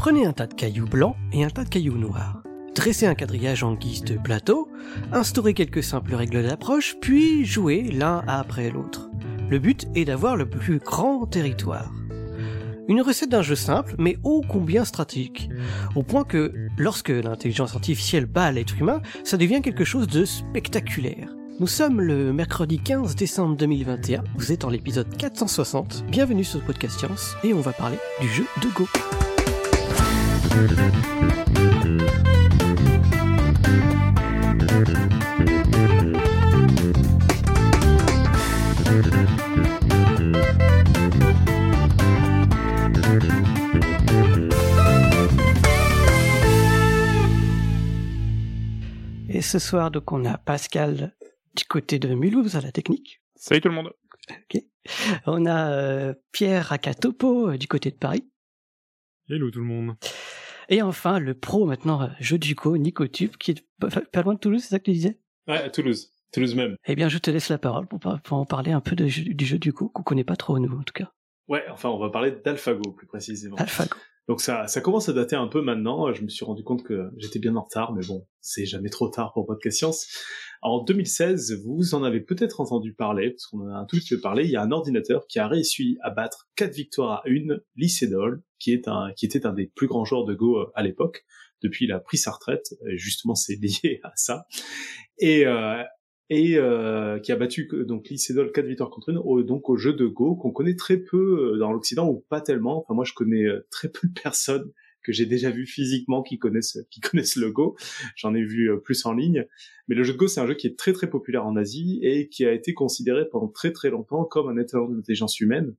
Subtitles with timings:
[0.00, 2.42] Prenez un tas de cailloux blancs et un tas de cailloux noirs.
[2.74, 4.66] Dressez un quadrillage en guise de plateau,
[5.12, 9.10] instaurez quelques simples règles d'approche, puis jouez l'un après l'autre.
[9.50, 11.92] Le but est d'avoir le plus grand territoire.
[12.88, 15.50] Une recette d'un jeu simple, mais ô combien stratégique.
[15.94, 21.28] Au point que, lorsque l'intelligence artificielle bat l'être humain, ça devient quelque chose de spectaculaire.
[21.58, 26.64] Nous sommes le mercredi 15 décembre 2021, vous êtes en l'épisode 460, bienvenue sur le
[26.64, 28.86] podcast Science, et on va parler du jeu de Go.
[30.52, 30.56] Et
[49.42, 51.14] ce soir, donc, on a Pascal
[51.54, 53.22] du côté de Mulhouse à la technique.
[53.36, 53.92] Salut tout le monde.
[55.26, 58.28] On a euh, Pierre Akatopo euh, du côté de Paris.
[59.28, 59.96] Hello tout le monde.
[60.70, 63.64] Et enfin, le pro maintenant, jeu du co, Nico Tube, qui est
[64.12, 65.18] pas, loin de Toulouse, c'est ça que tu disais?
[65.48, 66.12] Ouais, à Toulouse.
[66.32, 66.76] Toulouse même.
[66.86, 69.44] Eh bien, je te laisse la parole pour, pour en parler un peu de du
[69.44, 71.12] jeu du co, qu'on connaît pas trop, nous, en tout cas.
[71.48, 73.56] Ouais, enfin, on va parler d'AlphaGo plus précisément.
[73.56, 73.96] AlphaGo.
[74.28, 76.14] Donc ça, ça commence à dater un peu maintenant.
[76.14, 79.08] Je me suis rendu compte que j'étais bien en retard, mais bon, c'est jamais trop
[79.08, 80.06] tard pour Podcast Science.
[80.62, 84.14] En 2016, vous en avez peut-être entendu parler, parce qu'on en a un tout petit
[84.14, 84.44] peu parlé.
[84.44, 88.42] Il y a un ordinateur qui a réussi à battre quatre victoires à une Lycédol,
[88.58, 91.24] qui est un, qui était un des plus grands joueurs de Go euh, à l'époque.
[91.62, 92.74] Depuis, il a pris sa retraite.
[92.86, 94.44] Et justement, c'est lié à ça.
[95.18, 95.82] Et, euh,
[96.28, 99.94] et euh, qui a battu que- donc Lycédol 4 victoires contre une, donc au jeu
[99.94, 102.78] de Go qu'on connaît très peu euh, dans l'Occident ou pas tellement.
[102.80, 104.70] Enfin moi je connais euh, très peu de personnes
[105.02, 107.76] que j'ai déjà vu physiquement qui connaissent qui connaissent le Go.
[108.16, 109.46] J'en ai vu euh, plus en ligne,
[109.88, 112.00] mais le jeu de Go c'est un jeu qui est très très populaire en Asie
[112.02, 115.74] et qui a été considéré pendant très très longtemps comme un étalon d'intelligence humaine.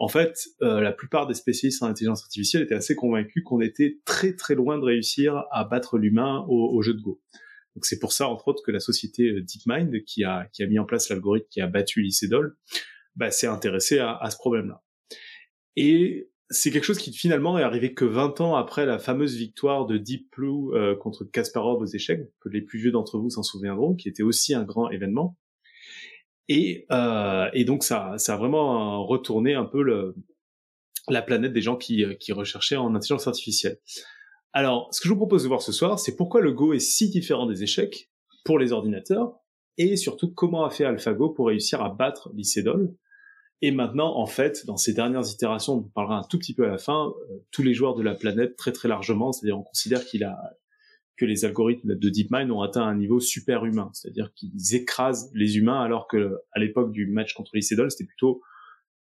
[0.00, 3.98] En fait, euh, la plupart des spécialistes en intelligence artificielle étaient assez convaincus qu'on était
[4.06, 7.20] très très loin de réussir à battre l'humain au, jeu de Go.
[7.76, 10.66] Donc c'est pour ça, entre autres, que la société euh, DeepMind, qui a, qui a
[10.66, 12.56] mis en place l'algorithme qui a battu Lycédol,
[13.14, 14.82] bah, s'est intéressée à, à ce problème-là.
[15.76, 19.86] Et c'est quelque chose qui finalement est arrivé que 20 ans après la fameuse victoire
[19.86, 23.44] de Deep Blue euh, contre Kasparov aux échecs, que les plus vieux d'entre vous s'en
[23.44, 25.36] souviendront, qui était aussi un grand événement.
[26.48, 30.16] Et, euh, et donc ça, ça a vraiment retourné un peu le,
[31.08, 33.78] la planète des gens qui, qui recherchaient en intelligence artificielle.
[34.52, 36.80] Alors, ce que je vous propose de voir ce soir, c'est pourquoi le Go est
[36.80, 38.10] si différent des échecs
[38.44, 39.34] pour les ordinateurs,
[39.78, 42.92] et surtout comment a fait AlphaGo pour réussir à battre Lycédol.
[43.62, 46.68] Et maintenant, en fait, dans ces dernières itérations, on parlera un tout petit peu à
[46.68, 50.04] la fin, euh, tous les joueurs de la planète très très largement, c'est-à-dire on considère
[50.04, 50.38] qu'il a
[51.16, 55.58] que les algorithmes de DeepMind ont atteint un niveau super humain, c'est-à-dire qu'ils écrasent les
[55.58, 58.40] humains, alors que à l'époque du match contre Lycédol, c'était plutôt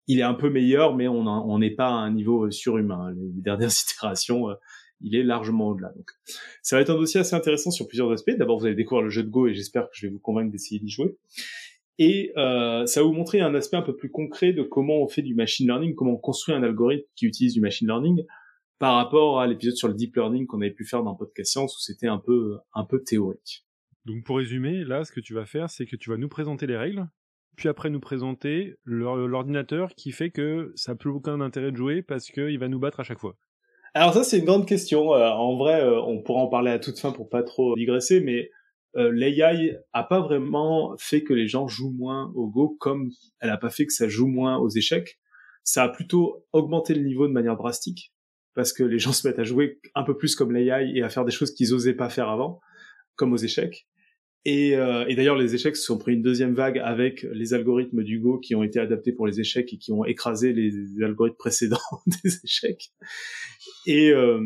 [0.09, 3.13] il est un peu meilleur, mais on n'est pas à un niveau surhumain.
[3.13, 4.55] Les, les dernières itérations, euh,
[5.01, 5.93] il est largement au-delà.
[5.95, 6.11] Donc,
[6.63, 8.33] ça va être un dossier assez intéressant sur plusieurs aspects.
[8.37, 10.51] D'abord, vous allez découvrir le jeu de Go et j'espère que je vais vous convaincre
[10.51, 11.17] d'essayer d'y jouer.
[11.99, 15.09] Et euh, ça va vous montrer un aspect un peu plus concret de comment on
[15.09, 18.25] fait du machine learning, comment on construit un algorithme qui utilise du machine learning
[18.79, 21.77] par rapport à l'épisode sur le deep learning qu'on avait pu faire dans Podcast Science
[21.77, 23.65] où c'était un peu un peu théorique.
[24.05, 26.69] Donc pour résumer, là, ce que tu vas faire, c'est que tu vas nous présenter
[26.69, 27.05] les règles,
[27.57, 31.77] puis après nous présenter l'or- l'ordinateur qui fait que ça n'a plus aucun intérêt de
[31.77, 33.35] jouer parce qu'il va nous battre à chaque fois.
[33.95, 35.15] Alors ça c'est une grande question.
[35.15, 38.21] Euh, en vrai, euh, on pourra en parler à toute fin pour pas trop digresser,
[38.21, 38.51] mais
[38.97, 43.11] euh, l'AI a pas vraiment fait que les gens jouent moins au Go comme
[43.41, 45.19] elle a pas fait que ça joue moins aux échecs.
[45.63, 48.13] Ça a plutôt augmenté le niveau de manière drastique
[48.55, 51.09] parce que les gens se mettent à jouer un peu plus comme l'AI et à
[51.09, 52.61] faire des choses qu'ils osaient pas faire avant,
[53.17, 53.87] comme aux échecs.
[54.45, 58.03] Et, euh, et d'ailleurs, les échecs se sont pris une deuxième vague avec les algorithmes
[58.03, 61.05] du Go qui ont été adaptés pour les échecs et qui ont écrasé les, les
[61.05, 61.79] algorithmes précédents
[62.25, 62.93] des échecs.
[63.87, 64.41] Et, euh,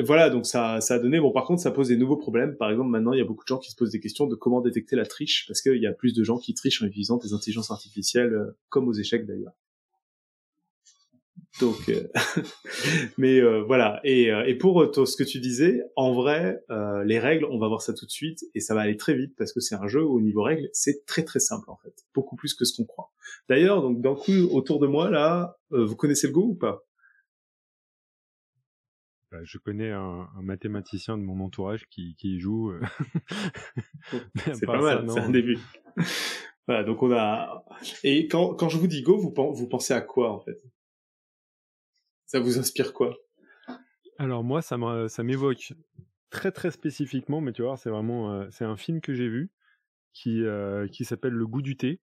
[0.00, 1.20] voilà, donc ça, ça a donné.
[1.20, 2.56] Bon, par contre, ça pose des nouveaux problèmes.
[2.56, 4.34] Par exemple, maintenant, il y a beaucoup de gens qui se posent des questions de
[4.34, 7.18] comment détecter la triche, parce qu'il y a plus de gens qui trichent en utilisant
[7.18, 9.52] des intelligences artificielles, euh, comme aux échecs d'ailleurs.
[11.60, 12.08] Donc, euh,
[13.18, 14.00] mais euh, voilà.
[14.04, 17.44] Et, euh, et pour euh, toi, ce que tu disais, en vrai, euh, les règles,
[17.44, 19.60] on va voir ça tout de suite, et ça va aller très vite parce que
[19.60, 22.54] c'est un jeu où, au niveau règles, c'est très très simple en fait, beaucoup plus
[22.54, 23.10] que ce qu'on croit.
[23.48, 26.84] D'ailleurs, donc d'un coup, autour de moi là, vous connaissez le Go ou pas?
[29.42, 32.70] Je connais un, un mathématicien de mon entourage qui, qui y joue.
[32.70, 32.80] euh.
[34.54, 35.58] C'est pas mal, c'est un début.
[36.66, 37.64] voilà, donc on a.
[38.04, 40.60] Et quand, quand je vous dis Go, vous, vous pensez à quoi en fait?
[42.26, 43.16] Ça vous inspire quoi?
[44.18, 44.76] Alors moi, ça
[45.22, 45.72] m'évoque
[46.30, 49.50] très très spécifiquement, mais tu vois, c'est vraiment euh, c'est un film que j'ai vu
[50.12, 52.00] qui euh, qui s'appelle Le goût du thé.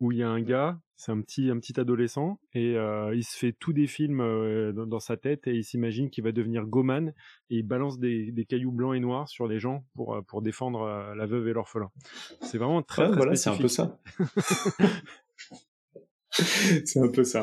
[0.00, 3.24] Où il y a un gars, c'est un petit, un petit adolescent, et euh, il
[3.24, 6.66] se fait tous des films euh, dans, sa tête et il s'imagine qu'il va devenir
[6.66, 7.14] Goman
[7.50, 10.42] et il balance des, des, cailloux blancs et noirs sur les gens pour, euh, pour
[10.42, 11.90] défendre la veuve et l'orphelin.
[12.42, 13.98] C'est vraiment très, très voilà, c'est un peu ça.
[16.84, 17.42] c'est un peu ça.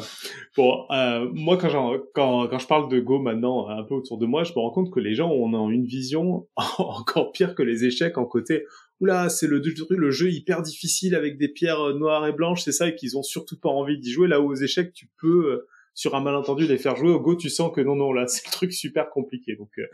[0.56, 4.25] Bon, euh, moi quand, quand, quand je parle de Go maintenant un peu autour de
[4.25, 6.48] moi, je me rends compte que les gens ont une vision
[6.78, 8.66] encore pire que les échecs en côté
[9.00, 12.72] oula, c'est le, le jeu hyper difficile avec des pierres euh, noires et blanches, c'est
[12.72, 14.28] ça, et qu'ils ont surtout pas envie d'y jouer.
[14.28, 17.10] Là où aux échecs, tu peux, euh, sur un malentendu, les faire jouer.
[17.10, 19.56] Au Go, tu sens que non, non, là, c'est le truc super compliqué.
[19.56, 19.88] Donc, euh,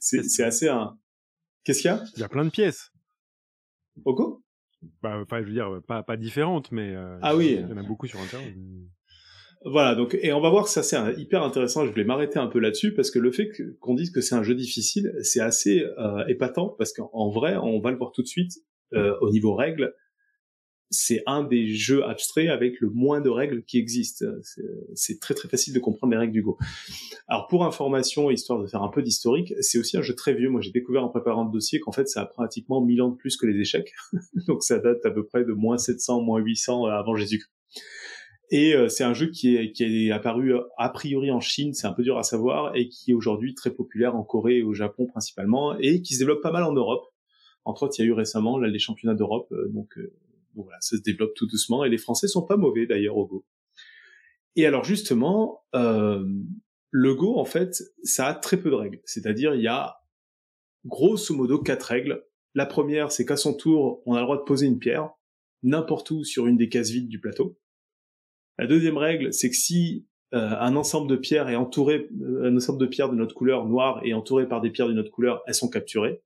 [0.00, 0.98] c'est, c'est assez un...
[1.64, 2.04] Qu'est-ce qu'il y a?
[2.14, 2.92] Il y a plein de pièces.
[4.04, 4.42] Au Go?
[5.02, 7.58] Bah, enfin, je veux dire, pas, pas différentes, mais ah oui.
[7.58, 8.54] il y en a beaucoup sur Internet.
[9.64, 11.84] Voilà, donc et on va voir que ça c'est hyper intéressant.
[11.84, 13.50] Je voulais m'arrêter un peu là-dessus parce que le fait
[13.80, 17.80] qu'on dise que c'est un jeu difficile, c'est assez euh, épatant parce qu'en vrai, on
[17.80, 18.52] va le voir tout de suite
[18.94, 19.92] euh, au niveau règles,
[20.90, 24.24] c'est un des jeux abstraits avec le moins de règles qui existent.
[24.94, 26.58] C'est très très facile de comprendre les règles du Go.
[27.26, 30.48] Alors pour information, histoire de faire un peu d'historique, c'est aussi un jeu très vieux.
[30.48, 33.16] Moi j'ai découvert en préparant le dossier qu'en fait ça a pratiquement 1000 ans de
[33.16, 33.92] plus que les échecs.
[34.46, 37.50] Donc ça date à peu près de moins 700, moins 800 avant Jésus-Christ.
[38.50, 41.74] Et euh, c'est un jeu qui est, qui est apparu euh, a priori en Chine,
[41.74, 44.62] c'est un peu dur à savoir, et qui est aujourd'hui très populaire en Corée et
[44.62, 47.06] au Japon principalement, et qui se développe pas mal en Europe.
[47.64, 49.98] Entre autres, il y a eu récemment les championnats d'Europe, euh, donc,
[50.54, 53.44] voilà, ça se développe tout doucement, et les Français sont pas mauvais d'ailleurs au Go.
[54.54, 59.02] Et alors justement, le Go, en fait, ça a très peu de règles.
[59.04, 59.98] C'est-à-dire, il y a
[60.86, 62.24] grosso modo quatre règles.
[62.54, 65.10] La première, c'est qu'à son tour, on a le droit de poser une pierre,
[65.62, 67.58] n'importe où sur une des cases vides du plateau.
[68.58, 72.56] La deuxième règle, c'est que si euh, un ensemble de pierres est entouré, euh, un
[72.56, 75.42] ensemble de pierres de notre couleur noire est entouré par des pierres de notre couleur,
[75.46, 76.22] elles sont capturées.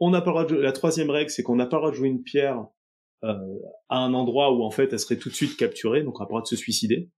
[0.00, 1.96] On n'a pas le droit la troisième règle, c'est qu'on n'a pas le droit de
[1.96, 2.66] jouer une pierre
[3.24, 3.58] euh,
[3.88, 6.26] à un endroit où en fait elle serait tout de suite capturée, donc on n'a
[6.26, 7.10] pas le droit de se suicider.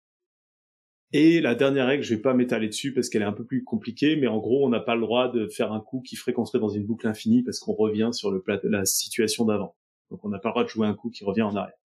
[1.12, 3.64] Et la dernière règle, je vais pas m'étaler dessus parce qu'elle est un peu plus
[3.64, 6.34] compliquée, mais en gros, on n'a pas le droit de faire un coup qui ferait
[6.34, 9.74] qu'on serait dans une boucle infinie parce qu'on revient sur le la situation d'avant.
[10.10, 11.76] Donc on n'a pas le droit de jouer un coup qui revient en arrière.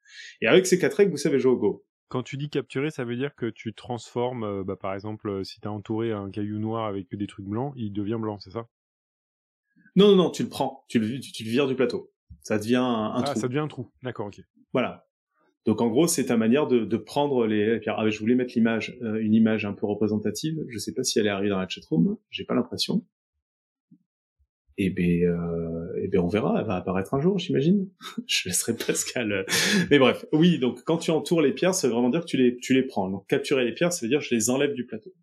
[0.42, 1.86] Et avec ces quatre règles, vous savez jouer au Go.
[2.10, 5.44] Quand tu dis capturer, ça veut dire que tu transformes, euh, bah, par exemple, euh,
[5.44, 8.52] si tu as entouré un caillou noir avec des trucs blancs, il devient blanc, c'est
[8.52, 8.68] ça?
[9.96, 12.12] Non, non, non, tu le prends, tu le, tu, le vires du plateau.
[12.42, 13.40] Ça devient un, ah, trou.
[13.40, 14.42] ça devient un trou, d'accord, ok.
[14.74, 15.08] Voilà.
[15.66, 17.80] Donc en gros, c'est ta manière de, de prendre les.
[17.88, 20.64] Ah, je voulais mettre l'image, euh, une image un peu représentative.
[20.68, 23.06] Je sais pas si elle est arrivée dans la chatroom, j'ai pas l'impression
[24.78, 27.90] et eh ben, euh, eh ben on verra, elle va apparaître un jour, j'imagine.
[28.28, 29.32] je laisserai Pascal.
[29.32, 29.44] Euh.
[29.92, 32.38] Mais bref, oui, donc quand tu entoures les pierres, ça veut vraiment dire que tu
[32.38, 33.10] les, tu les prends.
[33.10, 35.14] Donc capturer les pierres, ça veut dire que je les enlève du plateau.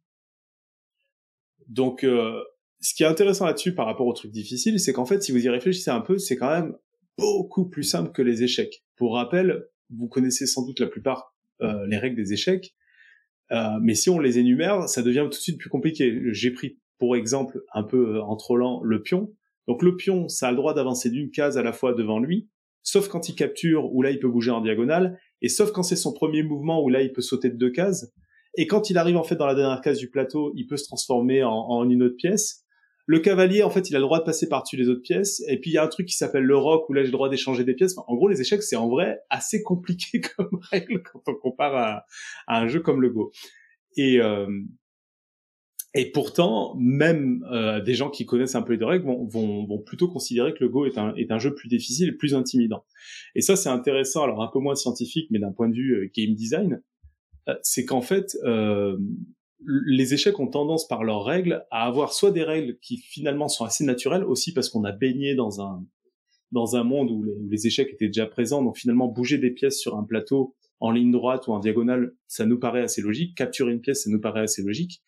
[1.66, 2.42] Donc, euh,
[2.80, 5.44] ce qui est intéressant là-dessus par rapport au truc difficile, c'est qu'en fait, si vous
[5.44, 6.76] y réfléchissez un peu, c'est quand même
[7.18, 8.84] beaucoup plus simple que les échecs.
[8.96, 12.74] Pour rappel, vous connaissez sans doute la plupart euh, les règles des échecs,
[13.52, 16.20] euh, mais si on les énumère, ça devient tout de suite plus compliqué.
[16.32, 19.34] J'ai pris pour exemple, un peu en trollant le pion,
[19.70, 22.48] donc le pion, ça a le droit d'avancer d'une case à la fois devant lui,
[22.82, 25.94] sauf quand il capture, où là il peut bouger en diagonale, et sauf quand c'est
[25.94, 28.12] son premier mouvement, où là il peut sauter de deux cases.
[28.56, 30.86] Et quand il arrive en fait dans la dernière case du plateau, il peut se
[30.86, 32.64] transformer en, une autre pièce.
[33.06, 35.40] Le cavalier, en fait, il a le droit de passer par-dessus les autres pièces.
[35.46, 37.12] Et puis il y a un truc qui s'appelle le roc, où là j'ai le
[37.12, 37.96] droit d'échanger des pièces.
[37.96, 42.06] en gros, les échecs, c'est en vrai assez compliqué comme règle quand on compare à,
[42.48, 43.30] un jeu comme le Go.
[43.96, 44.48] Et, euh,
[45.92, 49.78] et pourtant, même euh, des gens qui connaissent un peu les règles vont, vont, vont,
[49.78, 52.84] plutôt considérer que le Go est un, est un jeu plus difficile et plus intimidant.
[53.34, 56.10] Et ça, c'est intéressant, alors un peu moins scientifique, mais d'un point de vue euh,
[56.16, 56.80] game design,
[57.48, 58.96] euh, c'est qu'en fait, euh,
[59.66, 63.64] les échecs ont tendance par leurs règles à avoir soit des règles qui finalement sont
[63.64, 65.84] assez naturelles, aussi parce qu'on a baigné dans un
[66.52, 69.52] dans un monde où les, où les échecs étaient déjà présents, donc finalement bouger des
[69.52, 73.36] pièces sur un plateau en ligne droite ou en diagonale, ça nous paraît assez logique.
[73.36, 75.00] Capturer une pièce, ça nous paraît assez logique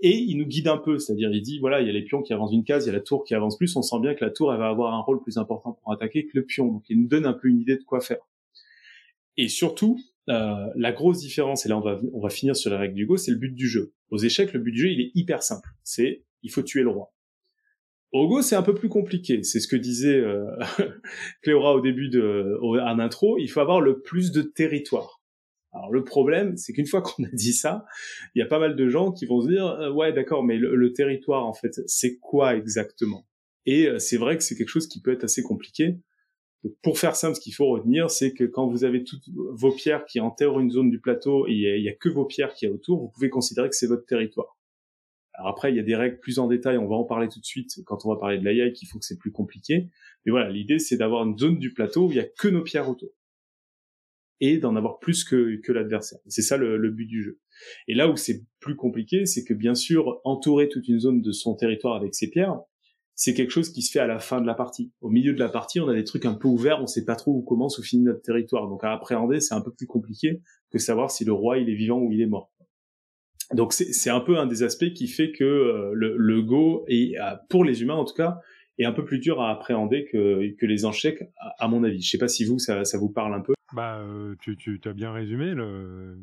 [0.00, 2.22] et il nous guide un peu, c'est-à-dire il dit voilà il y a les pions
[2.22, 4.14] qui avancent d'une case, il y a la tour qui avance plus, on sent bien
[4.14, 6.72] que la tour elle va avoir un rôle plus important pour attaquer que le pion,
[6.72, 8.20] donc il nous donne un peu une idée de quoi faire.
[9.36, 12.78] Et surtout euh, la grosse différence, et là on va on va finir sur la
[12.78, 13.92] règle du go, c'est le but du jeu.
[14.10, 16.90] Aux échecs le but du jeu il est hyper simple, c'est il faut tuer le
[16.90, 17.12] roi.
[18.10, 19.42] Au Go, c'est un peu plus compliqué.
[19.42, 20.46] C'est ce que disait euh,
[21.42, 23.36] Cléora au début de en intro.
[23.38, 25.17] Il faut avoir le plus de territoire.
[25.72, 27.84] Alors le problème, c'est qu'une fois qu'on a dit ça,
[28.34, 30.56] il y a pas mal de gens qui vont se dire euh, ouais d'accord, mais
[30.56, 33.26] le, territoire en fait, c'est quoi exactement?
[33.66, 35.98] Et euh, c'est vrai que c'est quelque chose qui peut être assez compliqué.
[36.82, 40.06] pour faire simple, ce qu'il faut retenir, c'est que quand vous avez toutes vos pierres
[40.06, 42.68] qui enterrent une zone du plateau et il y, a que vos pierres qui y
[42.68, 44.56] a autour, vous pouvez considérer que c'est votre territoire.
[45.34, 47.38] Alors après, il y a des règles plus en détail, on va en parler tout
[47.38, 49.88] de suite quand on va parler de l'AI, qui font que c'est plus compliqué.
[50.24, 52.62] Mais voilà, l'idée c'est d'avoir une zone du plateau où il y a que nos
[52.62, 53.10] pierres autour.
[54.40, 56.18] Et d'en avoir plus que, que l'adversaire.
[56.26, 57.38] C'est ça le, le, but du jeu.
[57.88, 61.32] Et là où c'est plus compliqué, c'est que bien sûr, entourer toute une zone de
[61.32, 62.60] son territoire avec ses pierres,
[63.14, 64.92] c'est quelque chose qui se fait à la fin de la partie.
[65.00, 67.16] Au milieu de la partie, on a des trucs un peu ouverts, on sait pas
[67.16, 68.68] trop où commence ou finit notre territoire.
[68.68, 70.40] Donc à appréhender, c'est un peu plus compliqué
[70.70, 72.52] que savoir si le roi il est vivant ou il est mort.
[73.54, 77.16] Donc c'est un peu un des aspects qui fait que euh, le, le, Go, est,
[77.48, 78.38] pour les humains en tout cas,
[78.78, 81.24] est un peu plus dur à appréhender que, que les échecs,
[81.58, 82.00] à, mon avis.
[82.00, 83.54] Je sais pas si vous, ça, ça vous parle un peu.
[83.74, 85.52] Bah, euh, tu, tu as bien résumé.
[85.52, 86.18] Le,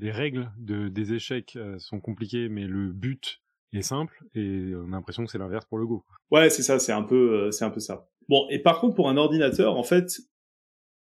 [0.00, 3.40] les règles de, des échecs euh, sont compliquées, mais le but
[3.72, 6.04] est simple et on a l'impression que c'est l'inverse pour le Go.
[6.30, 8.08] Ouais, c'est ça, c'est un peu, euh, c'est un peu ça.
[8.28, 10.20] Bon, et par contre pour un ordinateur, en fait,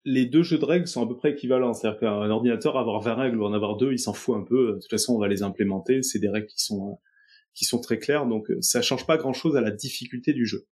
[0.03, 1.73] les deux jeux de règles sont à peu près équivalents.
[1.73, 4.73] C'est-à-dire qu'un ordinateur avoir 20 règles ou en avoir deux, il s'en fout un peu.
[4.73, 6.03] De toute façon, on va les implémenter.
[6.03, 6.95] C'est des règles qui sont euh,
[7.55, 10.67] qui sont très claires, donc ça change pas grand-chose à la difficulté du jeu.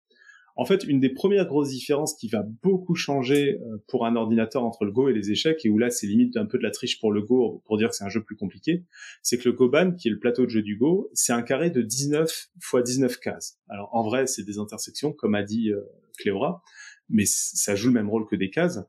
[0.59, 4.65] En fait, une des premières grosses différences qui va beaucoup changer euh, pour un ordinateur
[4.65, 6.69] entre le Go et les échecs, et où là c'est limite un peu de la
[6.69, 8.83] triche pour le Go pour dire que c'est un jeu plus compliqué,
[9.23, 11.69] c'est que le Goban, qui est le plateau de jeu du Go, c'est un carré
[11.69, 13.57] de 19 x 19 cases.
[13.69, 15.79] Alors en vrai, c'est des intersections, comme a dit euh,
[16.17, 16.61] Cléora,
[17.07, 18.79] mais ça joue le même rôle que des cases.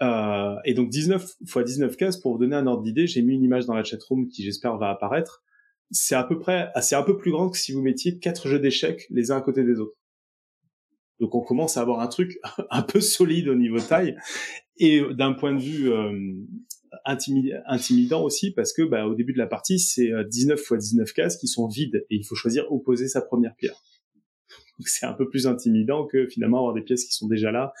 [0.00, 3.34] Euh, et donc 19 x 19 cases, pour vous donner un ordre d'idée, j'ai mis
[3.34, 5.44] une image dans la chatroom qui j'espère va apparaître.
[5.90, 8.58] C'est à peu près, c'est un peu plus grand que si vous mettiez quatre jeux
[8.58, 9.92] d'échecs les uns à côté des autres.
[11.20, 12.38] Donc on commence à avoir un truc
[12.70, 14.16] un peu solide au niveau taille
[14.78, 16.12] et d'un point de vue euh,
[17.04, 21.36] intimidant aussi parce que bah, au début de la partie c'est 19 x 19 cases
[21.36, 23.76] qui sont vides et il faut choisir où poser sa première pierre.
[24.78, 27.72] Donc c'est un peu plus intimidant que finalement avoir des pièces qui sont déjà là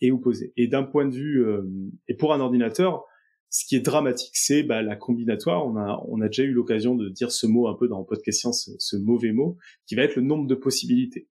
[0.00, 0.52] et où poser.
[0.56, 1.62] Et d'un point de vue euh,
[2.08, 3.04] et pour un ordinateur,
[3.50, 5.66] ce qui est dramatique, c'est bah, la combinatoire.
[5.66, 8.40] On a, on a déjà eu l'occasion de dire ce mot un peu dans Podcast
[8.40, 11.28] Science, ce mauvais mot, qui va être le nombre de possibilités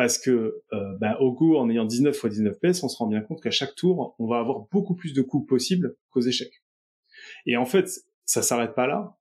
[0.00, 3.06] parce que euh, bah, au Go, en ayant 19 x 19 pièces, on se rend
[3.06, 6.62] bien compte qu'à chaque tour, on va avoir beaucoup plus de coups possibles qu'aux échecs.
[7.44, 7.86] Et en fait,
[8.24, 9.18] ça s'arrête pas là,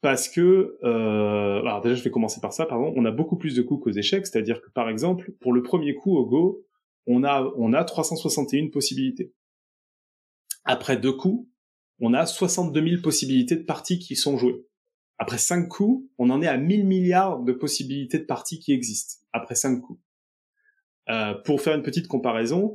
[0.00, 3.56] parce que, euh, alors déjà, je vais commencer par ça, pardon, on a beaucoup plus
[3.56, 6.64] de coups qu'aux échecs, c'est-à-dire que par exemple, pour le premier coup au Go,
[7.08, 9.34] on a, on a 361 possibilités.
[10.62, 11.48] Après deux coups,
[11.98, 14.64] on a 62 000 possibilités de parties qui sont jouées.
[15.18, 19.24] Après cinq coups, on en est à 1000 milliards de possibilités de parties qui existent
[19.32, 20.00] après cinq coups.
[21.10, 22.74] Euh, pour faire une petite comparaison,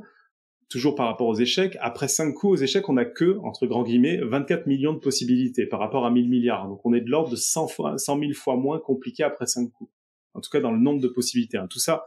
[0.68, 3.82] toujours par rapport aux échecs, après cinq coups aux échecs, on a que, entre grands
[3.82, 6.68] guillemets, 24 millions de possibilités par rapport à 1000 milliards.
[6.68, 9.70] Donc on est de l'ordre de 100 fois, 100 000 fois moins compliqué après cinq
[9.70, 9.90] coups.
[10.34, 11.56] En tout cas, dans le nombre de possibilités.
[11.56, 11.68] Hein.
[11.70, 12.04] Tout ça,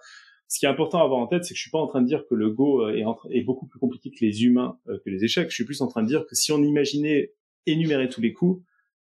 [0.49, 2.01] ce qui est important à avoir en tête, c'est que je suis pas en train
[2.01, 4.99] de dire que le Go euh, est, est beaucoup plus compliqué que les humains, euh,
[5.03, 5.49] que les échecs.
[5.49, 7.33] Je suis plus en train de dire que si on imaginait
[7.65, 8.61] énumérer tous les coups,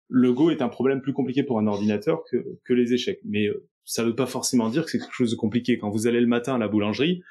[0.09, 3.21] le Go est un problème plus compliqué pour un ordinateur que, que les échecs.
[3.25, 5.79] Mais euh, ça ne veut pas forcément dire que c'est quelque chose de compliqué.
[5.79, 7.23] Quand vous allez le matin à la boulangerie,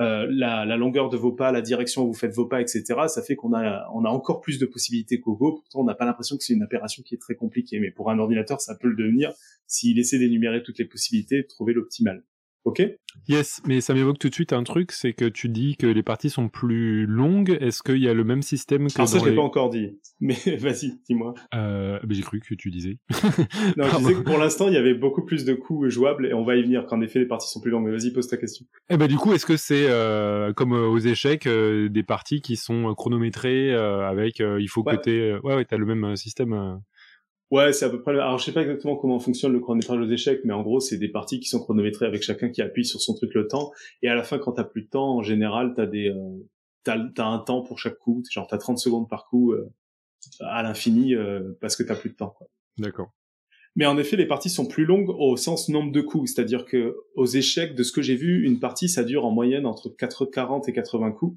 [0.00, 2.84] euh, la, la, longueur de vos pas, la direction où vous faites vos pas, etc.,
[3.08, 5.52] ça fait qu'on a, on a encore plus de possibilités qu'au Go.
[5.52, 7.80] Pourtant, on n'a pas l'impression que c'est une opération qui est très compliquée.
[7.80, 9.32] Mais pour un ordinateur, ça peut le devenir
[9.66, 12.24] s'il essaie d'énumérer toutes les possibilités, de trouver l'optimal.
[12.64, 12.82] Ok
[13.28, 16.02] Yes, mais ça m'évoque tout de suite un truc, c'est que tu dis que les
[16.02, 17.56] parties sont plus longues.
[17.60, 19.98] Est-ce qu'il y a le même système que Alors ça, je l'ai pas encore dit.
[20.20, 21.34] Mais vas-y, dis-moi.
[21.54, 22.98] Euh, j'ai cru que tu disais.
[23.76, 26.34] non, je disais que pour l'instant, il y avait beaucoup plus de coups jouables et
[26.34, 26.86] on va y venir.
[26.86, 27.84] Qu'en effet, les parties sont plus longues.
[27.84, 28.66] Mais vas-y, pose ta question.
[28.90, 32.40] Eh ben du coup, est-ce que c'est euh, comme euh, aux échecs euh, des parties
[32.40, 34.98] qui sont chronométrées avec il faut ouais.
[34.98, 36.80] que ouais ouais t'as le même système.
[37.50, 38.12] Ouais, c'est à peu près.
[38.12, 40.98] Alors, je sais pas exactement comment fonctionne le chronométrage aux échecs, mais en gros, c'est
[40.98, 43.72] des parties qui sont chronométrées avec chacun qui appuie sur son truc le temps.
[44.02, 46.48] Et à la fin, quand t'as plus de temps, en général, t'as des, euh,
[46.84, 48.22] t'as, t'as un temps pour chaque coup.
[48.30, 49.68] Genre, t'as 30 secondes par coup euh,
[50.40, 52.30] à l'infini euh, parce que t'as plus de temps.
[52.30, 52.46] Quoi.
[52.78, 53.10] D'accord.
[53.74, 56.32] Mais en effet, les parties sont plus longues au sens nombre de coups.
[56.32, 59.66] C'est-à-dire que aux échecs, de ce que j'ai vu, une partie, ça dure en moyenne
[59.66, 61.36] entre 40 et 80 coups,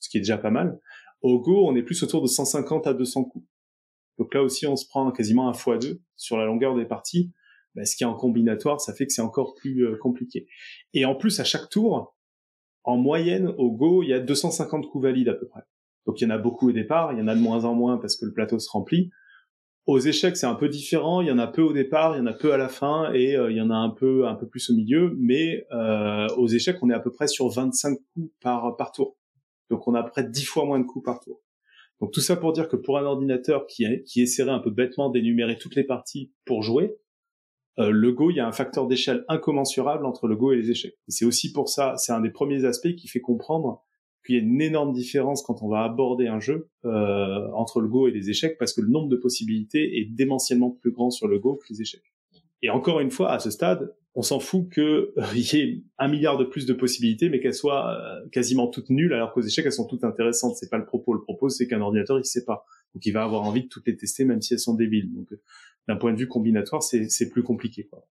[0.00, 0.80] ce qui est déjà pas mal.
[1.22, 3.46] Au Go, on est plus autour de 150 à 200 coups.
[4.20, 7.32] Donc là aussi, on se prend quasiment un fois deux sur la longueur des parties.
[7.74, 10.46] Bah, ce qui est en combinatoire, ça fait que c'est encore plus euh, compliqué.
[10.92, 12.14] Et en plus, à chaque tour,
[12.84, 15.62] en moyenne, au Go, il y a 250 coups valides à peu près.
[16.04, 17.74] Donc il y en a beaucoup au départ, il y en a de moins en
[17.74, 19.10] moins parce que le plateau se remplit.
[19.86, 21.22] Aux échecs, c'est un peu différent.
[21.22, 23.10] Il y en a peu au départ, il y en a peu à la fin,
[23.14, 25.16] et euh, il y en a un peu, un peu plus au milieu.
[25.18, 29.16] Mais euh, aux échecs, on est à peu près sur 25 coups par par tour.
[29.70, 31.40] Donc on a à peu près 10 fois moins de coups par tour.
[32.00, 35.10] Donc tout ça pour dire que pour un ordinateur qui, qui essaierait un peu bêtement
[35.10, 36.96] d'énumérer toutes les parties pour jouer,
[37.78, 40.70] euh, le Go, il y a un facteur d'échelle incommensurable entre le Go et les
[40.70, 40.98] échecs.
[41.08, 43.82] Et c'est aussi pour ça, c'est un des premiers aspects qui fait comprendre
[44.24, 47.88] qu'il y a une énorme différence quand on va aborder un jeu euh, entre le
[47.88, 51.26] Go et les échecs, parce que le nombre de possibilités est démentiellement plus grand sur
[51.26, 52.12] le Go que les échecs.
[52.62, 56.36] Et encore une fois, à ce stade, on s'en fout que y ait un milliard
[56.36, 59.72] de plus de possibilités, mais qu'elles soient euh, quasiment toutes nulles, alors qu'aux échecs elles
[59.72, 60.56] sont toutes intéressantes.
[60.56, 61.14] C'est pas le propos.
[61.14, 62.64] Le propos c'est qu'un ordinateur il sait pas,
[62.94, 65.12] donc il va avoir envie de toutes les tester, même si elles sont débiles.
[65.12, 65.28] Donc
[65.88, 67.86] d'un point de vue combinatoire, c'est plus compliqué.
[67.86, 68.06] Quoi.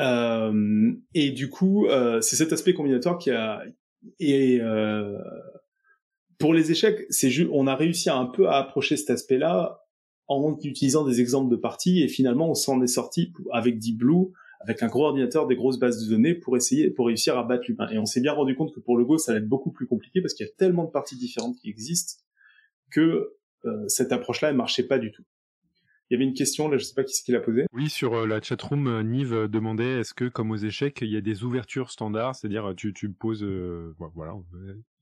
[0.00, 3.62] Euh, et du coup, euh, c'est cet aspect combinatoire qui a
[4.18, 5.18] et euh,
[6.38, 9.82] pour les échecs, c'est on a réussi un peu à approcher cet aspect-là
[10.26, 14.28] en utilisant des exemples de parties et finalement on s'en est sorti avec Deep Blue
[14.60, 17.64] avec un gros ordinateur, des grosses bases de données pour essayer, pour réussir à battre
[17.66, 17.88] l'humain.
[17.90, 19.86] Et on s'est bien rendu compte que pour le Go, ça va être beaucoup plus
[19.86, 22.22] compliqué parce qu'il y a tellement de parties différentes qui existent
[22.90, 23.32] que
[23.64, 25.24] euh, cette approche-là, elle marchait pas du tout.
[26.10, 27.66] Il y avait une question, là, je sais pas qui c'est qui l'a posée.
[27.72, 31.16] Oui, sur euh, la chatroom, euh, Nive demandait est-ce que, comme aux échecs, il y
[31.16, 33.46] a des ouvertures standards, c'est-à-dire tu, tu poses,
[34.14, 34.34] voilà,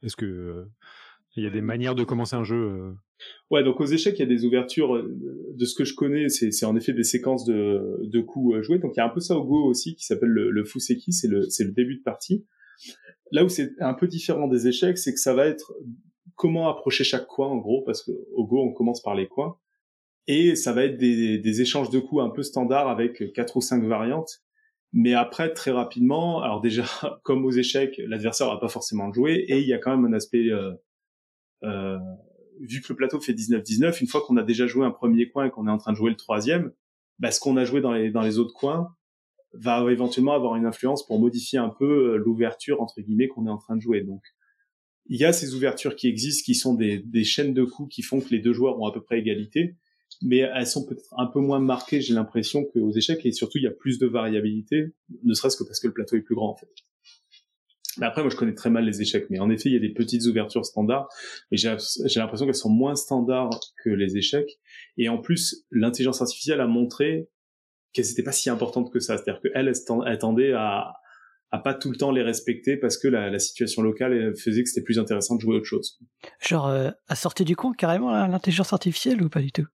[0.02, 0.66] est-ce que
[1.36, 2.94] il y a des manières de commencer un jeu
[3.50, 4.94] Ouais, donc aux échecs, il y a des ouvertures.
[4.94, 5.16] Euh,
[5.54, 8.78] de ce que je connais, c'est en effet des séquences de, de coups euh, joués.
[8.78, 11.12] Donc il y a un peu ça au Go aussi, qui s'appelle le, le Fuseki,
[11.12, 12.46] c'est le, le début de partie.
[13.32, 15.72] Là où c'est un peu différent des échecs, c'est que ça va être
[16.36, 19.58] comment approcher chaque coin, en gros, parce que au Go, on commence par les coins.
[20.26, 23.60] Et ça va être des, des échanges de coups un peu standards avec quatre ou
[23.60, 24.42] cinq variantes.
[24.92, 26.84] Mais après, très rapidement, alors déjà,
[27.24, 30.16] comme aux échecs, l'adversaire va pas forcément jouer, et il y a quand même un
[30.16, 30.72] aspect euh,
[31.64, 31.98] euh,
[32.60, 35.46] vu que le plateau fait 19-19, une fois qu'on a déjà joué un premier coin
[35.46, 36.72] et qu'on est en train de jouer le troisième,
[37.18, 38.94] bah, ce qu'on a joué dans les, autres coins
[39.52, 43.50] va éventuellement avoir une influence pour modifier un peu euh, l'ouverture, entre guillemets, qu'on est
[43.50, 44.02] en train de jouer.
[44.02, 44.22] Donc,
[45.06, 48.02] il y a ces ouvertures qui existent, qui sont des, des chaînes de coups qui
[48.02, 49.76] font que les deux joueurs ont à peu près égalité,
[50.22, 53.64] mais elles sont peut-être un peu moins marquées, j'ai l'impression, qu'aux échecs, et surtout, il
[53.64, 56.50] y a plus de variabilité, ne serait-ce que parce que le plateau est plus grand,
[56.50, 56.68] en fait.
[57.98, 59.26] Mais après, moi, je connais très mal les échecs.
[59.30, 61.08] Mais en effet, il y a des petites ouvertures standards.
[61.50, 61.70] Mais j'ai
[62.16, 64.58] l'impression qu'elles sont moins standards que les échecs.
[64.96, 67.28] Et en plus, l'intelligence artificielle a montré
[67.92, 69.16] qu'elles n'étaient pas si importantes que ça.
[69.16, 69.72] C'est-à-dire qu'elle,
[70.06, 70.94] elle tendait à,
[71.50, 74.68] à pas tout le temps les respecter parce que la, la situation locale faisait que
[74.68, 75.98] c'était plus intéressant de jouer autre chose.
[76.40, 79.66] Genre, euh, à sortir du coin carrément l'intelligence artificielle ou pas du tout?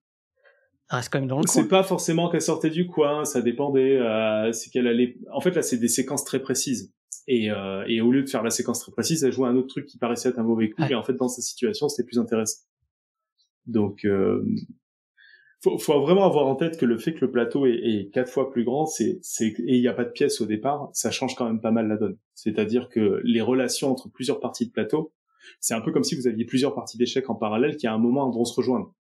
[0.91, 1.63] Elle reste quand même dans le coin.
[1.63, 3.97] C'est pas forcément qu'elle sortait du coin, ça dépendait.
[3.97, 5.17] Euh, c'est qu'elle allait.
[5.33, 6.93] En fait, là, c'est des séquences très précises.
[7.27, 9.69] Et, euh, et, au lieu de faire la séquence très précise, elle jouait un autre
[9.69, 10.83] truc qui paraissait être un mauvais coup.
[10.91, 12.65] Et en fait, dans sa situation, c'était plus intéressant.
[13.67, 14.45] Donc, euh,
[15.63, 18.31] faut, faut vraiment avoir en tête que le fait que le plateau est, est quatre
[18.31, 21.11] fois plus grand, c'est, c'est et il n'y a pas de pièces au départ, ça
[21.11, 22.19] change quand même pas mal la donne.
[22.35, 25.15] C'est-à-dire que les relations entre plusieurs parties de plateau,
[25.61, 27.99] c'est un peu comme si vous aviez plusieurs parties d'échecs en parallèle qui à un
[27.99, 28.95] moment vont se rejoindre.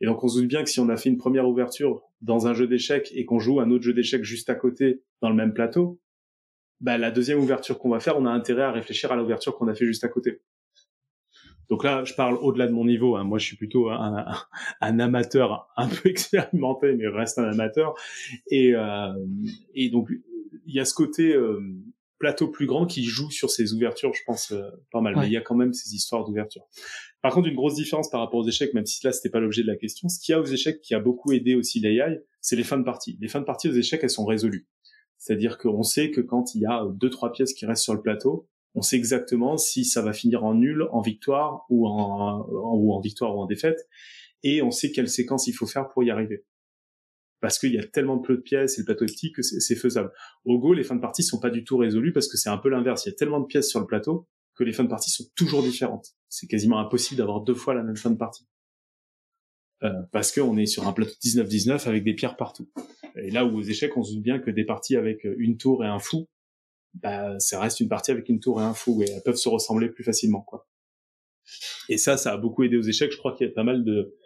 [0.00, 2.48] Et donc on se doute bien que si on a fait une première ouverture dans
[2.48, 5.36] un jeu d'échecs et qu'on joue un autre jeu d'échecs juste à côté dans le
[5.36, 6.00] même plateau,
[6.80, 9.68] bah, la deuxième ouverture qu'on va faire, on a intérêt à réfléchir à l'ouverture qu'on
[9.68, 10.40] a fait juste à côté.
[11.68, 13.16] Donc là, je parle au-delà de mon niveau.
[13.16, 13.24] Hein.
[13.24, 14.26] Moi, je suis plutôt un,
[14.80, 17.94] un, amateur un peu expérimenté, mais reste un amateur.
[18.50, 19.12] Et, euh,
[19.74, 20.10] et donc,
[20.66, 21.60] il y a ce côté euh,
[22.18, 24.62] plateau plus grand qui joue sur ces ouvertures, je pense, euh,
[24.92, 25.16] pas mal.
[25.16, 26.62] Mais il y a quand même ces histoires d'ouverture.
[27.20, 29.62] Par contre, une grosse différence par rapport aux échecs, même si là, c'était pas l'objet
[29.62, 32.22] de la question, ce qu'il y a aux échecs qui a beaucoup aidé aussi l'AI,
[32.40, 33.18] c'est les fins de partie.
[33.20, 34.66] Les fins de partie aux échecs, elles sont résolues.
[35.18, 38.02] C'est-à-dire qu'on sait que quand il y a deux trois pièces qui restent sur le
[38.02, 42.92] plateau, on sait exactement si ça va finir en nul, en victoire ou en, ou
[42.92, 43.88] en victoire ou en défaite,
[44.42, 46.44] et on sait quelle séquence il faut faire pour y arriver.
[47.40, 49.76] Parce qu'il y a tellement peu de pièces et le plateau est petit que c'est
[49.76, 50.12] faisable.
[50.44, 52.58] Au Go, les fins de partie sont pas du tout résolues parce que c'est un
[52.58, 53.04] peu l'inverse.
[53.04, 55.24] Il y a tellement de pièces sur le plateau que les fins de partie sont
[55.34, 56.14] toujours différentes.
[56.28, 58.46] C'est quasiment impossible d'avoir deux fois la même fin de partie.
[59.86, 62.68] Euh, parce qu'on est sur un plateau 19-19 avec des pierres partout.
[63.16, 65.84] Et là où aux échecs, on se doute bien que des parties avec une tour
[65.84, 66.28] et un fou,
[66.94, 69.48] bah, ça reste une partie avec une tour et un fou, et elles peuvent se
[69.48, 70.66] ressembler plus facilement, quoi.
[71.88, 73.12] Et ça, ça a beaucoup aidé aux échecs.
[73.12, 74.16] Je crois qu'il y a pas mal de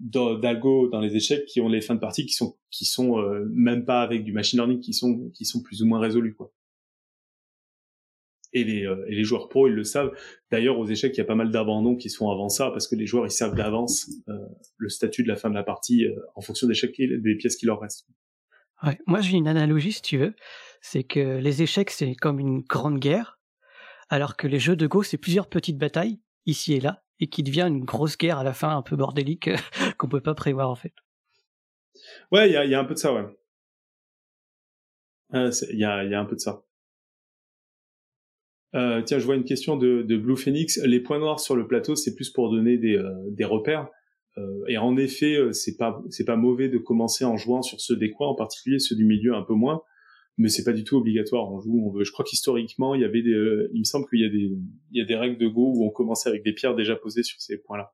[0.00, 3.44] d'algo dans les échecs qui ont les fins de partie qui sont qui sont euh,
[3.50, 6.54] même pas avec du machine learning qui sont qui sont plus ou moins résolues quoi
[8.52, 10.12] et les, euh, et les joueurs pro ils le savent.
[10.50, 12.96] D'ailleurs aux échecs il y a pas mal d'abandons qui sont avant ça parce que
[12.96, 14.38] les joueurs ils savent d'avance euh,
[14.76, 17.80] le statut de la fin de la partie en fonction des, des pièces qui leur
[17.80, 18.06] restent.
[18.82, 18.98] Ouais.
[19.06, 20.34] Moi, j'ai une analogie, si tu veux.
[20.80, 23.38] C'est que les échecs, c'est comme une grande guerre,
[24.08, 27.42] alors que les jeux de Go, c'est plusieurs petites batailles, ici et là, et qui
[27.42, 29.50] devient une grosse guerre à la fin, un peu bordélique,
[29.98, 30.94] qu'on peut pas prévoir, en fait.
[32.32, 33.26] Ouais, il y a, y a, un peu de ça, ouais.
[35.32, 36.62] Il y, a, y, a, un peu de ça.
[38.74, 40.78] Euh, tiens, je vois une question de, de, Blue Phoenix.
[40.84, 43.88] Les points noirs sur le plateau, c'est plus pour donner des, euh, des repères.
[44.38, 47.80] Euh, et en effet, euh, c'est pas c'est pas mauvais de commencer en jouant sur
[47.80, 49.82] ceux des coins, en particulier ceux du milieu un peu moins,
[50.38, 51.52] mais c'est pas du tout obligatoire.
[51.52, 52.04] On joue, on veut.
[52.04, 54.56] Je crois qu'historiquement, il y avait des, euh, il me semble qu'il y a des
[54.92, 57.22] il y a des règles de Go où on commençait avec des pierres déjà posées
[57.22, 57.92] sur ces points-là.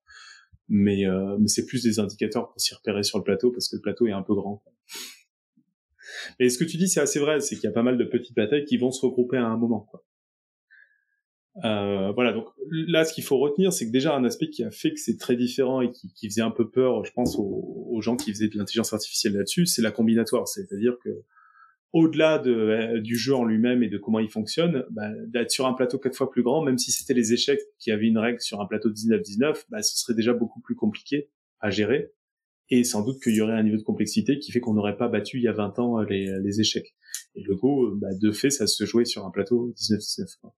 [0.68, 1.04] Mais
[1.38, 4.08] mais c'est plus des indicateurs pour s'y repérer sur le plateau parce que le plateau
[4.08, 4.64] est un peu grand.
[6.40, 8.04] Mais ce que tu dis, c'est assez vrai, c'est qu'il y a pas mal de
[8.04, 9.86] petites batailles qui vont se regrouper à un moment.
[9.90, 10.04] Quoi.
[11.64, 14.70] Euh, voilà, donc là, ce qu'il faut retenir, c'est que déjà un aspect qui a
[14.70, 18.16] fait que c'est très différent et qui, faisait un peu peur, je pense, aux, gens
[18.16, 20.46] qui faisaient de l'intelligence artificielle là-dessus, c'est la combinatoire.
[20.48, 21.22] C'est-à-dire que
[21.94, 25.66] au-delà de, euh, du jeu en lui-même et de comment il fonctionne, bah, d'être sur
[25.66, 28.40] un plateau quatre fois plus grand, même si c'était les échecs qui avaient une règle
[28.40, 32.12] sur un plateau 19-19, bah, ce serait déjà beaucoup plus compliqué à gérer.
[32.68, 35.08] Et sans doute qu'il y aurait un niveau de complexité qui fait qu'on n'aurait pas
[35.08, 36.94] battu il y a 20 ans les, les échecs.
[37.34, 40.50] Et le Go, bah, de fait, ça se jouait sur un plateau 19-19.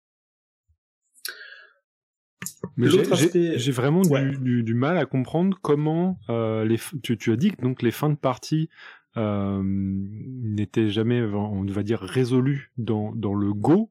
[2.76, 6.78] Mais j'ai vraiment du, du, mal à comprendre comment euh, les.
[7.02, 8.68] Tu, tu, as dit que donc les fins de partie
[9.16, 13.90] euh, n'étaient jamais, on va dire, résolues dans, dans le Go,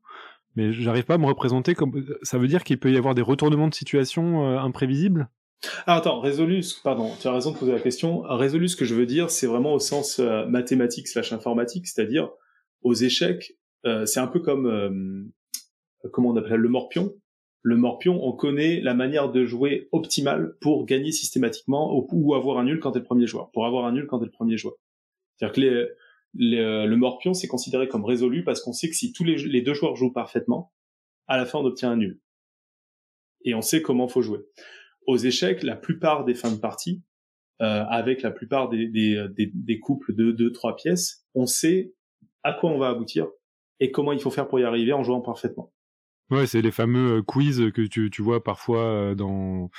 [0.56, 2.06] mais j'arrive pas à me représenter comme.
[2.22, 5.30] Ça veut dire qu'il peut y avoir des retournements de situation euh, imprévisibles?
[5.88, 8.22] Ah, attends, résolu, pardon, tu as raison de poser la question.
[8.22, 12.30] Résolu, ce que je veux dire, c'est vraiment au sens euh, mathématique slash informatique, c'est-à-dire
[12.84, 17.14] aux échecs, euh, c'est un peu comme, euh, comment on appelle le morpion?
[17.66, 22.66] Le morpion, on connaît la manière de jouer optimale pour gagner systématiquement ou, avoir un
[22.66, 23.50] nul quand t'es le premier joueur.
[23.50, 24.76] Pour avoir un nul quand t'es le premier joueur.
[25.36, 25.96] C'est-à-dire que
[26.36, 29.96] le morpion, c'est considéré comme résolu parce qu'on sait que si tous les, deux joueurs
[29.96, 30.74] jouent parfaitement,
[31.26, 32.22] à la fin on obtient un nul.
[33.46, 34.42] Et on sait comment faut jouer.
[35.08, 37.02] Aux échecs, la plupart des fins de partie,
[37.64, 38.88] euh, avec la plupart des,
[39.28, 41.96] des couples de deux, trois pièces, on sait
[42.44, 43.28] à quoi on va aboutir
[43.80, 45.74] et comment il faut faire pour y arriver en jouant parfaitement.
[46.32, 49.70] Ouais, c'est les fameux euh, quiz que tu, tu vois parfois euh, dans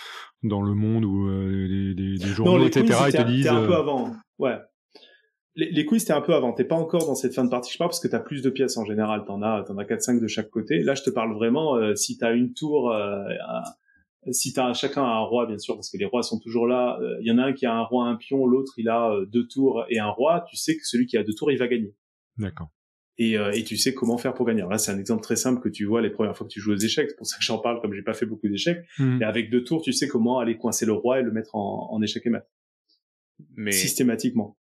[0.44, 2.86] dans le monde ou euh, les, les, les, journaux, etc.
[3.08, 3.48] Ils te disent.
[3.48, 4.14] un peu avant.
[4.38, 4.56] Ouais.
[5.56, 6.52] Les, les quiz, t'es un peu avant.
[6.52, 8.50] T'es pas encore dans cette fin de partie, je parle, parce que t'as plus de
[8.50, 9.24] pièces en général.
[9.26, 10.82] T'en as, t'en as 4-5 de chaque côté.
[10.82, 13.24] Là, je te parle vraiment, euh, si t'as une tour, euh,
[14.30, 16.98] si t'as chacun a un roi, bien sûr, parce que les rois sont toujours là.
[17.20, 19.48] Il y en a un qui a un roi, un pion, l'autre il a deux
[19.48, 20.44] tours et un roi.
[20.48, 21.94] Tu sais que celui qui a deux tours, il va gagner.
[22.36, 22.68] D'accord
[23.18, 24.62] et, euh, et tu sais comment faire pour gagner.
[24.68, 26.72] là, c'est un exemple très simple que tu vois les premières fois que tu joues
[26.72, 27.10] aux échecs.
[27.10, 28.84] C'est pour ça que j'en parle, comme j'ai pas fait beaucoup d'échecs.
[28.98, 29.22] Mmh.
[29.22, 31.88] Et avec deux tours, tu sais comment aller coincer le roi et le mettre en,
[31.90, 32.46] en échec et mat.
[33.54, 34.56] Mais systématiquement.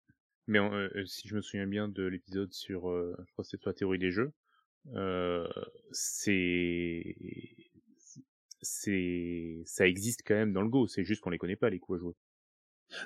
[0.46, 3.50] Mais euh, euh, si je me souviens bien de l'épisode sur, euh, je crois que
[3.50, 4.32] c'était la théorie des jeux,
[4.94, 5.46] euh,
[5.92, 7.16] c'est
[8.60, 10.86] c'est ça existe quand même dans le Go.
[10.88, 12.14] C'est juste qu'on les connaît pas les coups à jouer.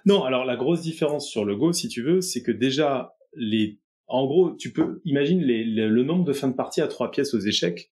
[0.04, 3.78] Non, alors la grosse différence sur le Go, si tu veux, c'est que déjà les
[4.08, 7.40] en gros, tu peux imagine le nombre de fins de partie à trois pièces aux
[7.40, 7.92] échecs.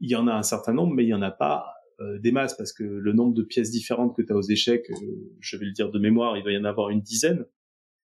[0.00, 1.66] Il y en a un certain nombre, mais il y en a pas
[2.00, 4.88] euh, des masses parce que le nombre de pièces différentes que tu as aux échecs,
[4.90, 7.44] euh, je vais le dire de mémoire, il va y en avoir une dizaine.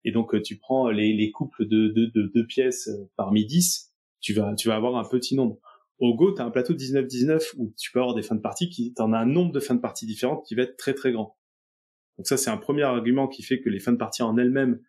[0.05, 4.67] Et donc euh, tu prends les, couples de deux pièces parmi dix, tu vas tu
[4.67, 5.59] vas avoir un petit nombre.
[5.97, 8.69] Au Go, tu as un plateau 19-19 où tu peux avoir des fins de partie
[8.69, 11.11] qui en as un nombre de fins de partie différentes qui va être très très
[11.11, 11.37] grand.
[12.17, 14.79] Donc ça c'est un premier argument qui fait que les fins de partie en elles-mêmes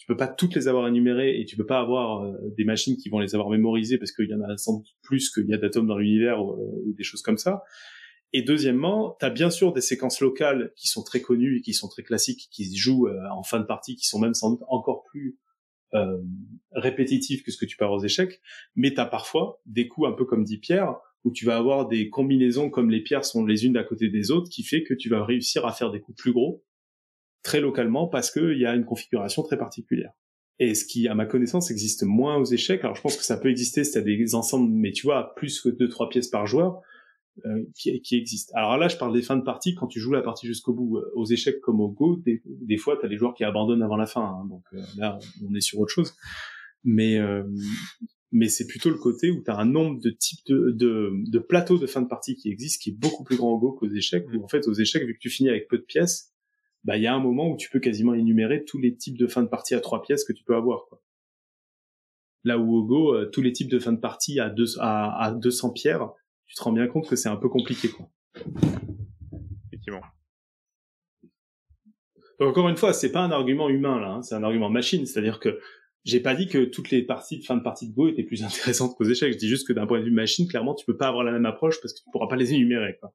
[0.00, 2.96] tu peux pas toutes les avoir énumérées et tu peux pas avoir euh, des machines
[2.96, 5.52] qui vont les avoir mémorisées parce qu'il y en a sans doute plus qu'il y
[5.52, 7.62] a d'atomes dans l'univers ou, euh, des choses comme ça.
[8.32, 11.74] Et deuxièmement, tu as bien sûr des séquences locales qui sont très connues et qui
[11.74, 14.52] sont très classiques, qui se jouent euh, en fin de partie, qui sont même sans
[14.52, 15.38] doute encore plus
[15.92, 16.16] euh,
[16.72, 18.40] répétitives que ce que tu peux avoir aux échecs.
[18.76, 21.88] Mais tu as parfois des coups un peu comme dit Pierre, où tu vas avoir
[21.88, 24.94] des combinaisons comme les pierres sont les unes à côté des autres, qui fait que
[24.94, 26.64] tu vas réussir à faire des coups plus gros
[27.42, 30.12] très localement parce qu'il y a une configuration très particulière.
[30.58, 32.84] Et ce qui, à ma connaissance, existe moins aux échecs.
[32.84, 35.60] Alors, je pense que ça peut exister si tu des ensembles, mais tu vois, plus
[35.62, 36.82] que deux, trois pièces par joueur,
[37.46, 38.52] euh, qui, qui existent.
[38.54, 40.98] Alors là, je parle des fins de partie, quand tu joues la partie jusqu'au bout.
[40.98, 43.82] Euh, aux échecs comme au Go, des, des fois, tu as des joueurs qui abandonnent
[43.82, 44.22] avant la fin.
[44.22, 44.46] Hein.
[44.50, 46.14] donc euh, là, on est sur autre chose.
[46.84, 47.42] Mais, euh,
[48.30, 51.38] mais c'est plutôt le côté où tu as un nombre de types de, de, de,
[51.38, 53.88] plateaux de fin de partie qui existent, qui est beaucoup plus grand au Go qu'aux
[53.88, 54.26] échecs.
[54.34, 56.29] Où en fait, aux échecs, vu que tu finis avec peu de pièces,
[56.84, 59.26] bah il y a un moment où tu peux quasiment énumérer tous les types de
[59.26, 60.86] fin de partie à trois pièces que tu peux avoir.
[60.88, 61.02] Quoi.
[62.44, 65.24] Là où au Go, euh, tous les types de fin de partie à, deux, à,
[65.24, 66.10] à 200 pierres,
[66.46, 67.88] tu te rends bien compte que c'est un peu compliqué.
[67.88, 68.10] Quoi.
[69.66, 70.00] Effectivement.
[72.40, 75.38] encore une fois, c'est pas un argument humain là, hein, c'est un argument machine, c'est-à-dire
[75.38, 75.60] que
[76.04, 78.42] j'ai pas dit que toutes les parties de fin de partie de Go étaient plus
[78.44, 79.34] intéressantes qu'aux échecs.
[79.34, 81.32] Je dis juste que d'un point de vue machine, clairement, tu peux pas avoir la
[81.32, 82.96] même approche parce que tu pourras pas les énumérer.
[83.00, 83.12] Quoi.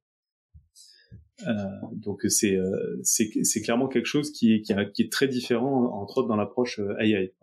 [1.46, 1.52] Euh,
[1.92, 6.20] donc c'est euh, c'est clairement quelque chose qui est qui, qui, est très différent entre
[6.20, 7.34] autres dans l'approche AI.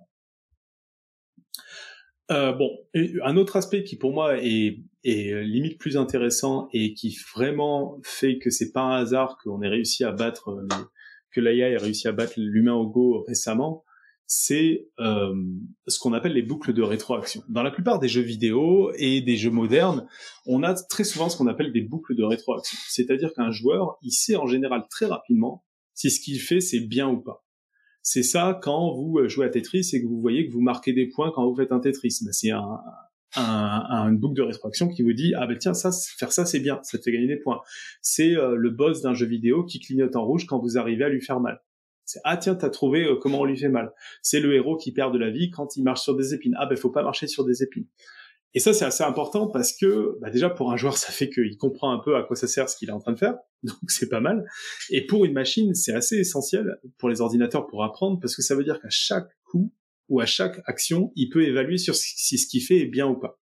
[2.30, 2.70] Euh, euh, bon,
[3.22, 8.38] un autre aspect qui pour moi est, est limite plus intéressant et qui vraiment fait
[8.38, 10.64] que c'est pas un hasard qu'on ait réussi à battre
[11.30, 13.84] que l'AI ait réussi à battre l'humain au Go récemment,
[14.34, 15.34] c'est euh,
[15.86, 17.42] ce qu'on appelle les boucles de rétroaction.
[17.50, 20.06] Dans la plupart des jeux vidéo et des jeux modernes,
[20.46, 22.78] on a très souvent ce qu'on appelle des boucles de rétroaction.
[22.88, 27.10] C'est-à-dire qu'un joueur, il sait en général très rapidement si ce qu'il fait c'est bien
[27.10, 27.44] ou pas.
[28.02, 31.08] C'est ça quand vous jouez à Tetris et que vous voyez que vous marquez des
[31.08, 32.16] points quand vous faites un Tetris.
[32.24, 32.80] Ben, c'est un,
[33.36, 36.60] un, une boucle de rétroaction qui vous dit ah ben tiens ça faire ça c'est
[36.60, 37.60] bien ça te fait gagner des points
[38.02, 41.08] c'est euh, le boss d'un jeu vidéo qui clignote en rouge quand vous arrivez à
[41.08, 41.62] lui faire mal
[42.24, 43.92] ah tiens t'as trouvé euh, comment on lui fait mal.
[44.22, 46.54] C'est le héros qui perd de la vie quand il marche sur des épines.
[46.58, 47.86] Ah ben faut pas marcher sur des épines.
[48.54, 51.56] Et ça c'est assez important parce que bah, déjà pour un joueur ça fait qu'il
[51.56, 53.36] comprend un peu à quoi ça sert ce qu'il est en train de faire.
[53.62, 54.46] Donc c'est pas mal.
[54.90, 58.54] Et pour une machine c'est assez essentiel pour les ordinateurs pour apprendre parce que ça
[58.54, 59.72] veut dire qu'à chaque coup
[60.08, 63.40] où à chaque action, il peut évaluer si ce qu'il fait est bien ou pas.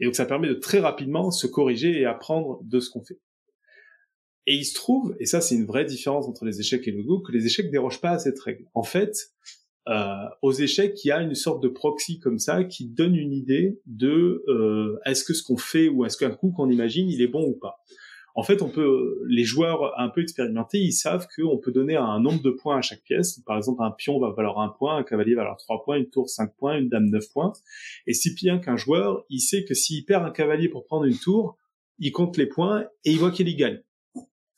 [0.00, 3.20] Et donc ça permet de très rapidement se corriger et apprendre de ce qu'on fait.
[4.50, 7.02] Et il se trouve, et ça c'est une vraie différence entre les échecs et le
[7.02, 8.64] Go, que les échecs dérogent pas à cette règle.
[8.72, 9.30] En fait,
[9.90, 13.34] euh, aux échecs, il y a une sorte de proxy comme ça qui donne une
[13.34, 17.20] idée de euh, est-ce que ce qu'on fait ou est-ce qu'un coup qu'on imagine il
[17.20, 17.82] est bon ou pas
[18.34, 22.20] en fait, on peut, les joueurs un peu expérimentés, ils savent qu'on peut donner un
[22.20, 23.40] nombre de points à chaque pièce.
[23.44, 26.08] Par exemple, un pion va valoir un point, un cavalier va valoir trois points, une
[26.08, 27.52] tour cinq points, une dame neuf points.
[28.06, 31.18] Et si bien qu'un joueur, il sait que s'il perd un cavalier pour prendre une
[31.18, 31.58] tour,
[31.98, 33.82] il compte les points et il voit qu'il y gagne.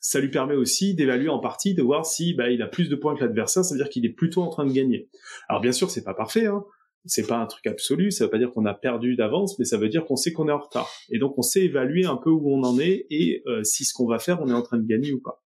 [0.01, 2.95] Ça lui permet aussi d'évaluer en partie, de voir si bah, il a plus de
[2.95, 5.07] points que l'adversaire, ça veut dire qu'il est plutôt en train de gagner.
[5.47, 6.65] Alors bien sûr, c'est pas parfait, hein
[7.05, 9.77] c'est pas un truc absolu, ça veut pas dire qu'on a perdu d'avance, mais ça
[9.77, 10.89] veut dire qu'on sait qu'on est en retard.
[11.09, 13.93] Et donc on sait évaluer un peu où on en est et euh, si ce
[13.93, 15.43] qu'on va faire, on est en train de gagner ou pas.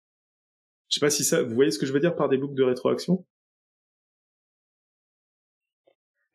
[0.89, 2.55] Je sais pas si ça, vous voyez ce que je veux dire par des boucles
[2.55, 3.27] de rétroaction?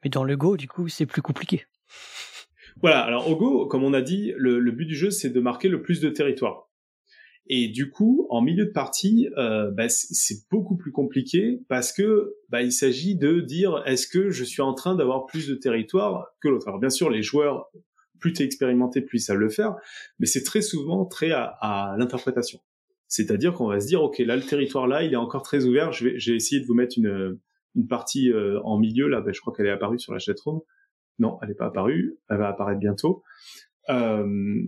[0.04, 1.66] Mais dans le Go, du coup, c'est plus compliqué.
[2.82, 5.68] Voilà, alors au Go, comme on a dit, le but du jeu, c'est de marquer
[5.68, 6.70] le plus de territoire.
[7.48, 12.34] Et du coup, en milieu de partie, euh, bah, c'est beaucoup plus compliqué parce que
[12.50, 16.28] bah, il s'agit de dire est-ce que je suis en train d'avoir plus de territoire
[16.42, 16.68] que l'autre?
[16.68, 17.70] Alors bien sûr, les joueurs
[18.20, 19.76] plus t'es expérimenté, plus savent le faire,
[20.18, 22.60] mais c'est très souvent très à, l'interprétation.
[23.08, 25.92] C'est-à-dire qu'on va se dire ok là le territoire là il est encore très ouvert.
[25.92, 27.38] Je vais, j'ai essayé de vous mettre une
[27.76, 29.22] une partie euh, en milieu là.
[29.22, 30.62] Ben, je crois qu'elle est apparue sur la chatroom.
[31.20, 32.18] Non, elle n'est pas apparue.
[32.30, 33.22] Elle va apparaître bientôt.
[33.90, 34.64] Euh,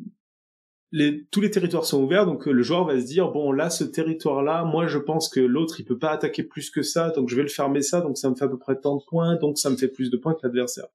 [1.31, 3.83] tous les territoires sont ouverts, donc euh, le joueur va se dire bon là ce
[3.83, 7.35] territoire-là, moi je pense que l'autre il peut pas attaquer plus que ça, donc je
[7.35, 9.57] vais le fermer ça, donc ça me fait à peu près tant de points, donc
[9.57, 10.87] ça me fait plus de points que l'adversaire.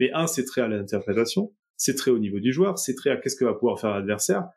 [0.00, 3.16] Mais un, c'est très à l'interprétation, c'est très au niveau du joueur, c'est très à
[3.16, 4.48] qu'est-ce que va pouvoir faire l'adversaire.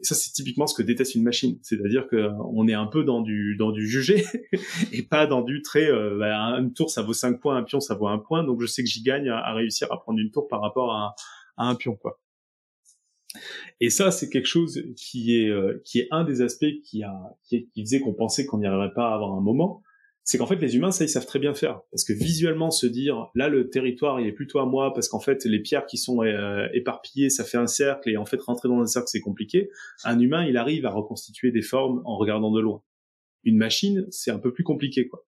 [0.00, 2.86] Et ça c'est typiquement ce que déteste une machine, c'est-à-dire que euh, on est un
[2.86, 4.24] peu dans du dans du jugé
[4.92, 7.78] et pas dans du très euh, bah, une tour ça vaut 5 points, un pion
[7.78, 10.32] ça vaut un point, donc je sais que j'y gagne à, réussir à prendre une
[10.32, 11.14] tour par rapport à,
[11.56, 12.21] à un pion quoi.
[13.80, 17.36] Et ça, c'est quelque chose qui est euh, qui est un des aspects qui a
[17.44, 19.82] qui, faisait qu'on pensait qu'on n'y arriverait pas à avoir un moment.
[20.24, 21.80] C'est qu'en fait, les humains, ça, ils savent très bien faire.
[21.90, 25.18] Parce que visuellement, se dire, là, le territoire, il est plutôt à moi, parce qu'en
[25.18, 28.68] fait, les pierres qui sont euh, éparpillées, ça fait un cercle, et en fait, rentrer
[28.68, 29.68] dans un cercle, c'est compliqué.
[30.04, 32.82] Un humain, il arrive à reconstituer des formes en regardant de loin.
[33.42, 35.26] Une machine, c'est un peu plus compliqué, quoi.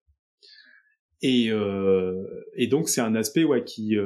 [1.22, 2.22] Et, euh,
[2.54, 3.96] et donc, c'est un aspect ouais, qui,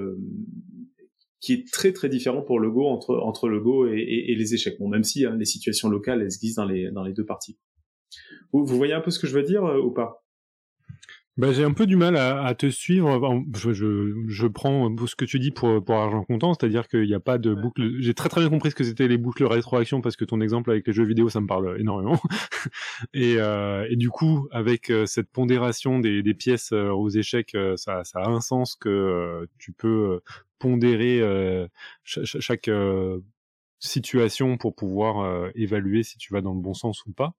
[1.40, 4.78] qui est très très différent pour le Go entre entre le Go et, les échecs.
[4.78, 7.24] Bon, même si hein, les situations locales elles se glissent dans les dans les deux
[7.24, 7.58] parties.
[8.52, 10.24] Vous, vous voyez un peu ce que je veux dire euh, ou pas?
[11.38, 13.44] Bah, j'ai un peu du mal à, à te suivre.
[13.56, 17.14] Je, je, je, prends ce que tu dis pour, pour argent comptant, c'est-à-dire qu'il n'y
[17.14, 18.00] a pas de boucle.
[18.00, 20.72] J'ai très très bien compris ce que c'était les boucles rétroaction parce que ton exemple
[20.72, 22.20] avec les jeux vidéo, ça me parle énormément.
[23.14, 27.56] et, euh, et du coup, avec euh, cette pondération des, des pièces euh, aux échecs,
[27.76, 30.20] ça, ça a un sens que tu peux
[30.58, 31.22] pondérer
[32.02, 32.68] chaque
[33.78, 37.34] situation pour pouvoir évaluer si tu vas dans le bon sens ou pas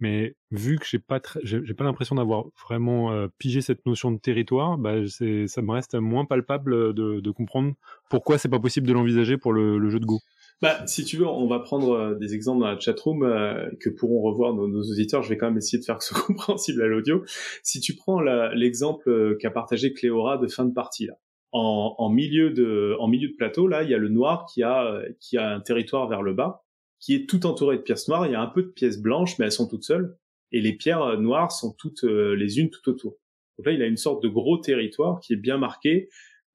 [0.00, 4.18] mais vu que j'ai pas j'ai pas l'impression d'avoir vraiment euh, pigé cette notion de
[4.18, 7.74] territoire, bah c'est ça me reste moins palpable de, de comprendre
[8.10, 10.18] pourquoi c'est pas possible de l'envisager pour le, le, jeu de Go.
[10.62, 13.90] Bah, si tu veux, on va prendre euh, des exemples dans la chatroom euh, que
[13.90, 15.22] pourront revoir nos, nos, auditeurs.
[15.22, 17.22] Je vais quand même essayer de faire que ce soit compréhensible à l'audio.
[17.62, 21.14] Si tu prends l'exemple euh, qu'a partagé Cléora de fin de partie là,
[21.52, 24.62] en, en, milieu de en milieu de plateau là, il y a le noir qui
[24.62, 26.63] a qui a un territoire vers le bas
[27.04, 28.26] qui est tout entouré de pièces noires.
[28.26, 30.16] Il y a un peu de pièces blanches, mais elles sont toutes seules.
[30.52, 33.18] Et les pierres euh, noires sont toutes euh, les unes tout autour.
[33.58, 36.08] Donc là, il a une sorte de gros territoire qui est bien marqué,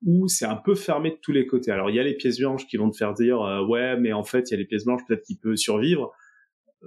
[0.04, 1.70] où c'est un peu fermé de tous les côtés.
[1.70, 4.12] Alors il y a les pièces blanches qui vont te faire dire euh, ouais, mais
[4.12, 6.12] en fait il y a les pièces blanches peut-être qu'il peut survivre,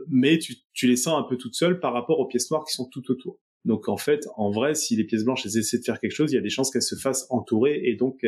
[0.08, 2.88] mais tu, les sens un peu toutes seules par rapport aux pièces noires qui sont
[2.88, 3.38] tout autour.
[3.64, 6.32] Donc en fait, en vrai, si les pièces blanches elles essaient de faire quelque chose,
[6.32, 8.18] il y a des chances qu'elles se fassent entourer et donc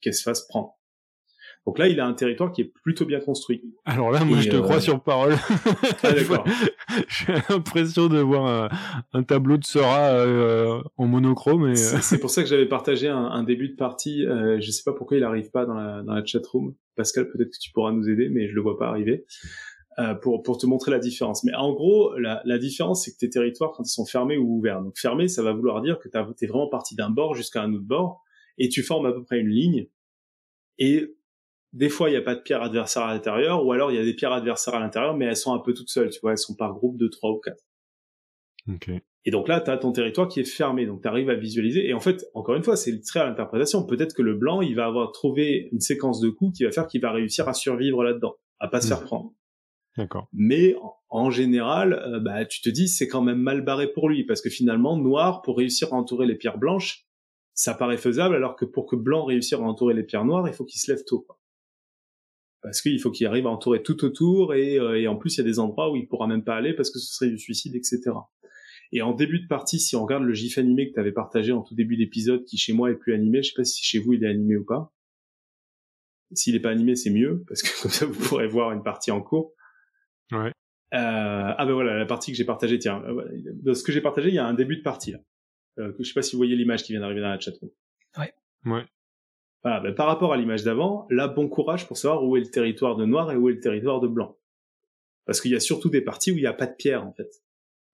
[0.00, 0.75] qu'elles se fassent prendre.
[1.66, 3.60] Donc là, il a un territoire qui est plutôt bien construit.
[3.84, 5.34] Alors là, moi, je te crois euh, sur parole.
[6.02, 6.44] Ah, d'accord.
[7.08, 8.70] J'ai l'impression de voir
[9.12, 11.66] un, tableau de Sora euh, en monochrome.
[11.68, 11.72] Et...
[11.72, 14.24] Euh, c'est pour ça que j'avais partagé un, début de partie.
[14.24, 16.74] Euh, je sais pas pourquoi il arrive pas dans la, dans la chat room.
[16.94, 19.26] Pascal, peut-être que tu pourras nous aider, mais je le vois pas arriver.
[19.98, 21.42] euh, pour, pour te montrer la différence.
[21.44, 24.58] Mais en gros, la, la différence, c'est que tes territoires, quand ils sont fermés ou
[24.58, 27.62] ouverts, donc fermés, ça va vouloir dire que tu es vraiment parti d'un bord jusqu'à
[27.62, 28.22] un autre bord,
[28.58, 29.88] et tu formes à peu près une ligne,
[30.78, 31.15] et
[31.76, 34.00] des fois, il n'y a pas de pierre adversaire à l'intérieur, ou alors il y
[34.00, 36.32] a des pierres adversaires à l'intérieur, mais elles sont un peu toutes seules, tu vois,
[36.32, 37.62] elles sont par groupe de trois ou quatre.
[38.66, 38.90] Ok.
[39.26, 41.86] Et donc là, tu as ton territoire qui est fermé, donc tu arrives à visualiser.
[41.86, 43.84] Et en fait, encore une fois, c'est très à l'interprétation.
[43.84, 46.86] Peut-être que le blanc, il va avoir trouvé une séquence de coups qui va faire
[46.86, 49.34] qu'il va réussir à survivre là-dedans, à pas se faire prendre.
[49.98, 50.28] D'accord.
[50.32, 50.76] Mais
[51.10, 54.40] en, général, euh, bah, tu te dis c'est quand même mal barré pour lui parce
[54.40, 57.06] que finalement noir pour réussir à entourer les pierres blanches,
[57.54, 60.54] ça paraît faisable alors que pour que blanc réussisse à entourer les pierres noires, il
[60.54, 61.24] faut qu'il se lève tôt.
[61.26, 61.38] Quoi.
[62.62, 65.38] Parce qu'il faut qu'il arrive à entourer tout autour et, euh, et en plus il
[65.38, 67.38] y a des endroits où il pourra même pas aller parce que ce serait du
[67.38, 68.00] suicide, etc.
[68.92, 71.52] Et en début de partie, si on regarde le gif animé que tu avais partagé
[71.52, 73.98] en tout début d'épisode, qui chez moi est plus animé, je sais pas si chez
[73.98, 74.92] vous il est animé ou pas.
[76.32, 79.10] S'il est pas animé, c'est mieux parce que comme ça vous pourrez voir une partie
[79.10, 79.52] en cours.
[80.32, 80.52] Ouais.
[80.94, 83.28] Euh, ah ben voilà, la partie que j'ai partagée, tiens, euh,
[83.62, 85.18] dans ce que j'ai partagé, il y a un début de partie là.
[85.78, 87.70] Euh, je sais pas si vous voyez l'image qui vient d'arriver dans la chatroom.
[88.16, 88.32] Ouais.
[88.64, 88.84] Ouais.
[89.62, 92.50] Voilà, ben, par rapport à l'image d'avant, là, bon courage pour savoir où est le
[92.50, 94.36] territoire de noir et où est le territoire de blanc.
[95.24, 97.12] Parce qu'il y a surtout des parties où il n'y a pas de pierre en
[97.12, 97.30] fait.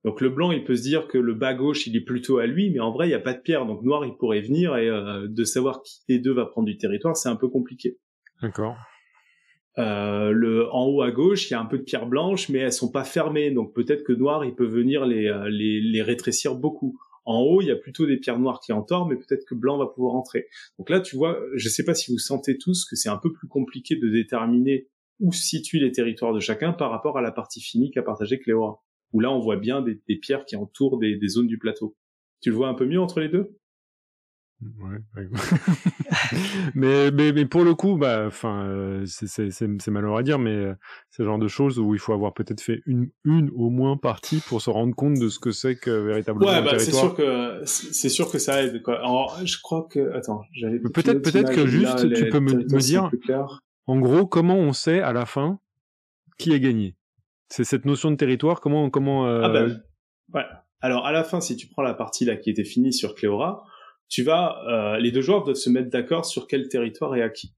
[0.04, 2.46] Donc le blanc, il peut se dire que le bas gauche, il est plutôt à
[2.46, 3.66] lui, mais en vrai, il n'y a pas de pierre.
[3.66, 6.76] Donc noir, il pourrait venir et euh, de savoir qui des deux va prendre du
[6.76, 7.98] territoire, c'est un peu compliqué.
[8.42, 8.76] D'accord.
[9.78, 12.58] Euh, le en haut à gauche, il y a un peu de pierres blanches, mais
[12.58, 16.02] elles sont pas fermées, donc peut-être que noir, il peut venir les, euh, les, les
[16.02, 16.98] rétrécir beaucoup.
[17.24, 19.78] En haut, il y a plutôt des pierres noires qui entourent, mais peut-être que blanc
[19.78, 20.48] va pouvoir entrer.
[20.78, 23.32] Donc là, tu vois, je sais pas si vous sentez tous que c'est un peu
[23.32, 24.88] plus compliqué de déterminer
[25.20, 28.40] où se situent les territoires de chacun par rapport à la partie finie qu'a partagé
[28.40, 28.82] Cléora.
[29.12, 31.96] Où là, on voit bien des, pierres qui entourent des zones du plateau.
[32.40, 33.56] Tu le vois un peu mieux entre les deux?
[34.80, 35.28] Ouais, ouais.
[36.74, 40.74] mais, mais, mais pour le coup, bah, enfin, euh, c'est malheureux à dire, mais euh,
[41.10, 43.96] c'est le genre de choses où il faut avoir peut-être fait une, une au moins
[43.96, 47.14] partie pour se rendre compte de ce que c'est que véritablement Ouais, bah, c'est sûr
[47.14, 48.82] que c'est sûr que ça aide.
[48.82, 48.98] Quoi.
[48.98, 52.78] Alors, je crois que attends, j'avais Mais peut-être- peut-être que juste, tu peux me- me
[52.80, 53.10] dire-
[53.86, 55.58] En gros, comment on sait à la fin
[56.38, 56.96] qui a gagné?
[57.48, 58.60] C'est cette notion de territoire.
[58.60, 59.82] Comment, comment euh, Ah ben,
[60.34, 60.44] ouais.
[60.80, 63.64] Alors à la fin, si tu prends la partie là qui était finie sur Cléora,
[64.12, 67.54] tu vas, euh, les deux joueurs doivent se mettre d'accord sur quel territoire est acquis.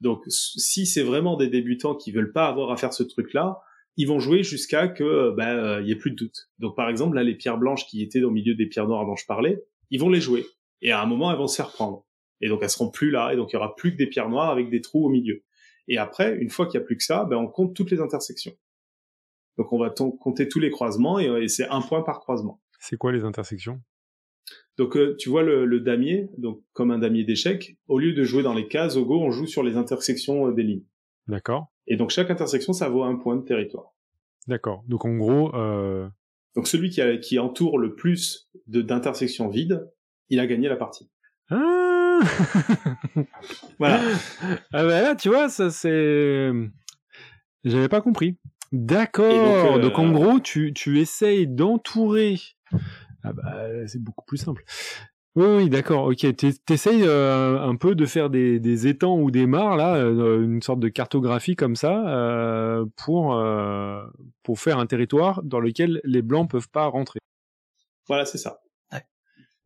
[0.00, 3.58] Donc si c'est vraiment des débutants qui veulent pas avoir à faire ce truc-là,
[3.96, 6.50] ils vont jouer jusqu'à que euh, ben, euh, il y ait plus de doute.
[6.58, 9.16] Donc par exemple là, les pierres blanches qui étaient au milieu des pierres noires dont
[9.16, 10.44] je parlais, ils vont les jouer.
[10.82, 12.04] Et à un moment, elles vont se faire prendre.
[12.42, 14.28] Et donc elles seront plus là, et donc il y aura plus que des pierres
[14.28, 15.42] noires avec des trous au milieu.
[15.88, 18.00] Et après, une fois qu'il y a plus que ça, ben on compte toutes les
[18.00, 18.52] intersections.
[19.56, 22.60] Donc on va compter tous les croisements et c'est un point par croisement.
[22.78, 23.80] c'est quoi les intersections?
[24.78, 28.22] Donc euh, tu vois le, le damier, donc comme un damier d'échecs, au lieu de
[28.24, 30.84] jouer dans les cases au go, on joue sur les intersections euh, des lignes.
[31.28, 33.92] D'accord, Et donc chaque intersection, ça vaut un point de territoire.
[34.48, 34.82] d'accord.
[34.88, 36.08] Donc en gros, euh,
[36.56, 39.88] Donc celui qui, a, qui entoure le plus d'intersections vides,
[40.30, 41.10] il a gagné la partie.
[41.50, 42.18] ah,
[43.78, 44.00] Voilà.
[44.72, 46.50] ah bah là, tu vois, ça c'est,
[47.64, 48.38] j'avais pas compris.
[48.72, 49.74] D'accord.
[49.74, 52.36] Donc, donc, en gros, tu tu essayes d'entourer.
[53.24, 54.64] Ah bah c'est beaucoup plus simple.
[55.34, 56.04] Oui, oui, d'accord.
[56.04, 59.94] Ok, T'es- t'essayes euh, un peu de faire des, des étangs ou des mares là,
[59.96, 64.02] euh, une sorte de cartographie comme ça, euh, pour euh,
[64.42, 67.18] pour faire un territoire dans lequel les blancs peuvent pas rentrer.
[68.08, 68.58] voilà, c'est ça.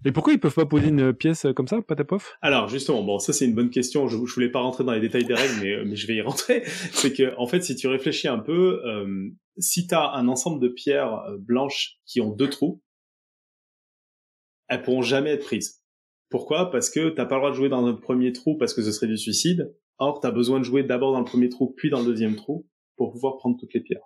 [0.05, 3.33] Et pourquoi ils peuvent pas poser une pièce comme ça, patapov Alors justement, bon, ça
[3.33, 4.07] c'est une bonne question.
[4.07, 6.21] Je, je voulais pas rentrer dans les détails des règles, mais, mais je vais y
[6.21, 6.63] rentrer.
[6.93, 10.61] C'est que en fait, si tu réfléchis un peu, euh, si tu as un ensemble
[10.61, 12.81] de pierres euh, blanches qui ont deux trous,
[14.69, 15.83] elles pourront jamais être prises.
[16.31, 16.71] Pourquoi?
[16.71, 18.93] Parce que t'as pas le droit de jouer dans un premier trou parce que ce
[18.93, 19.75] serait du suicide.
[19.99, 22.67] Or, t'as besoin de jouer d'abord dans le premier trou, puis dans le deuxième trou,
[22.97, 24.03] pour pouvoir prendre toutes les pierres.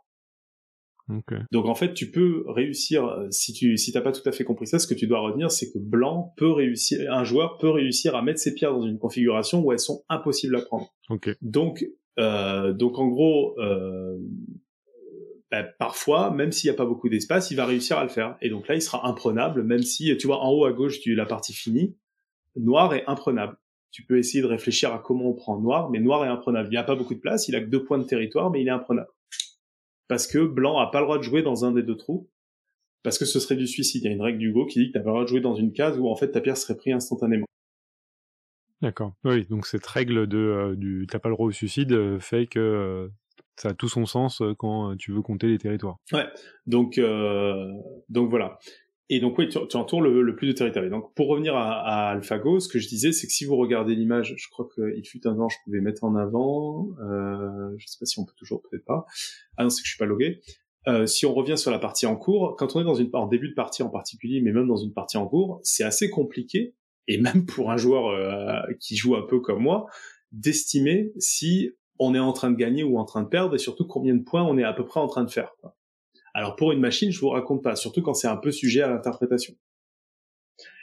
[1.08, 1.34] Ok.
[1.50, 4.44] Donc en fait, tu peux réussir euh, si tu si t'as pas tout à fait
[4.44, 7.70] compris ça, ce que tu dois retenir, c'est que blanc peut réussir, un joueur peut
[7.70, 10.94] réussir à mettre ses pierres dans une configuration où elles sont impossibles à prendre.
[11.08, 11.30] Ok.
[11.42, 11.84] Donc
[12.18, 14.18] euh, donc en gros, euh,
[15.50, 18.36] bah, parfois, même s'il n'y a pas beaucoup d'espace, il va réussir à le faire.
[18.40, 21.14] Et donc là, il sera imprenable, même si tu vois en haut à gauche de
[21.14, 21.96] la partie finie,
[22.56, 23.56] noir est imprenable.
[23.90, 26.68] Tu peux essayer de réfléchir à comment on prend noir, mais noir est imprenable.
[26.68, 28.61] Il n'y a pas beaucoup de place, il a que deux points de territoire, mais
[28.61, 29.11] il est imprenable
[30.11, 32.28] parce que blanc a pas le droit de jouer dans un des deux trous,
[33.05, 34.03] parce que ce serait du suicide.
[34.03, 35.28] Il y a une règle du Go qui dit que t'as pas le droit de
[35.28, 37.46] jouer dans une case où en fait ta pierre serait prise instantanément.
[38.82, 39.14] D'accord.
[39.22, 42.48] Oui, donc cette règle de euh, du t'as pas le droit au suicide euh, fait
[42.48, 43.09] que euh,
[43.61, 45.98] ça a tout son sens euh, quand euh, tu veux compter les territoires.
[46.66, 47.70] Donc euh,
[48.08, 48.58] donc voilà.
[49.12, 50.88] Et donc oui, tu, tu entoures le, plus de territoire.
[50.88, 53.96] donc pour revenir à, à, AlphaGo, ce que je disais, c'est que si vous regardez
[53.96, 56.90] l'image, je crois qu'il fut un temps, je pouvais mettre en avant.
[57.02, 59.04] Euh, je sais pas si on peut toujours, peut-être pas.
[59.56, 60.40] Ah non, c'est que je suis pas logué.
[60.86, 63.26] Euh, si on revient sur la partie en cours, quand on est dans une en
[63.26, 66.76] début de partie en particulier, mais même dans une partie en cours, c'est assez compliqué
[67.08, 69.86] et même pour un joueur euh, qui joue un peu comme moi,
[70.30, 73.86] d'estimer si on est en train de gagner ou en train de perdre et surtout
[73.86, 75.53] combien de points on est à peu près en train de faire.
[76.32, 78.88] Alors pour une machine, je vous raconte pas, surtout quand c'est un peu sujet à
[78.88, 79.55] l'interprétation.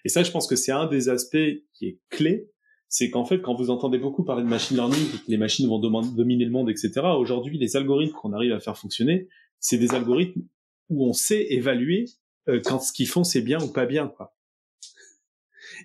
[0.05, 1.37] Et ça, je pense que c'est un des aspects
[1.73, 2.49] qui est clé,
[2.87, 6.45] c'est qu'en fait, quand vous entendez beaucoup parler de machine learning, les machines vont dominer
[6.45, 9.27] le monde, etc., aujourd'hui, les algorithmes qu'on arrive à faire fonctionner,
[9.59, 10.43] c'est des algorithmes
[10.89, 12.05] où on sait évaluer
[12.47, 14.35] euh, quand ce qu'ils font c'est bien ou pas bien, quoi.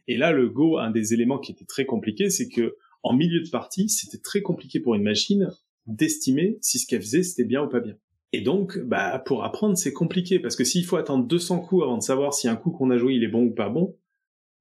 [0.06, 3.42] Et là, le Go, un des éléments qui était très compliqué, c'est que en milieu
[3.42, 5.50] de partie, c'était très compliqué pour une machine
[5.86, 7.96] d'estimer si ce qu'elle faisait c'était bien ou pas bien.
[8.32, 11.98] Et donc, bah, pour apprendre, c'est compliqué, parce que s'il faut attendre 200 coups avant
[11.98, 13.98] de savoir si un coup qu'on a joué, il est bon ou pas bon,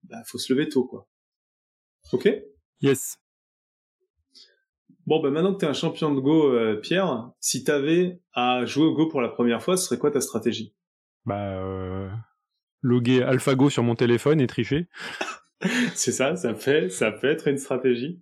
[0.03, 1.07] bah, faut se lever tôt, quoi.
[2.11, 2.29] Ok?
[2.81, 3.17] Yes.
[5.07, 8.85] Bon, bah, maintenant que t'es un champion de Go, euh, Pierre, si t'avais à jouer
[8.85, 10.75] au Go pour la première fois, ce serait quoi ta stratégie?
[11.25, 12.09] Bah, euh,
[12.81, 14.87] loguer AlphaGo sur mon téléphone et tricher.
[15.95, 18.21] c'est ça, ça fait, ça peut être une stratégie.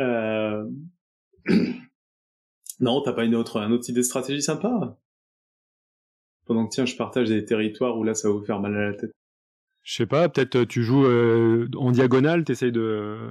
[0.00, 0.64] Euh...
[2.78, 4.98] Non, t'as pas une autre, un autre idée de stratégie sympa?
[6.44, 8.90] Pendant que tiens, je partage des territoires où là, ça va vous faire mal à
[8.90, 9.12] la tête.
[9.82, 13.30] Je sais pas, peut-être tu joues euh, en diagonale, t'essayes de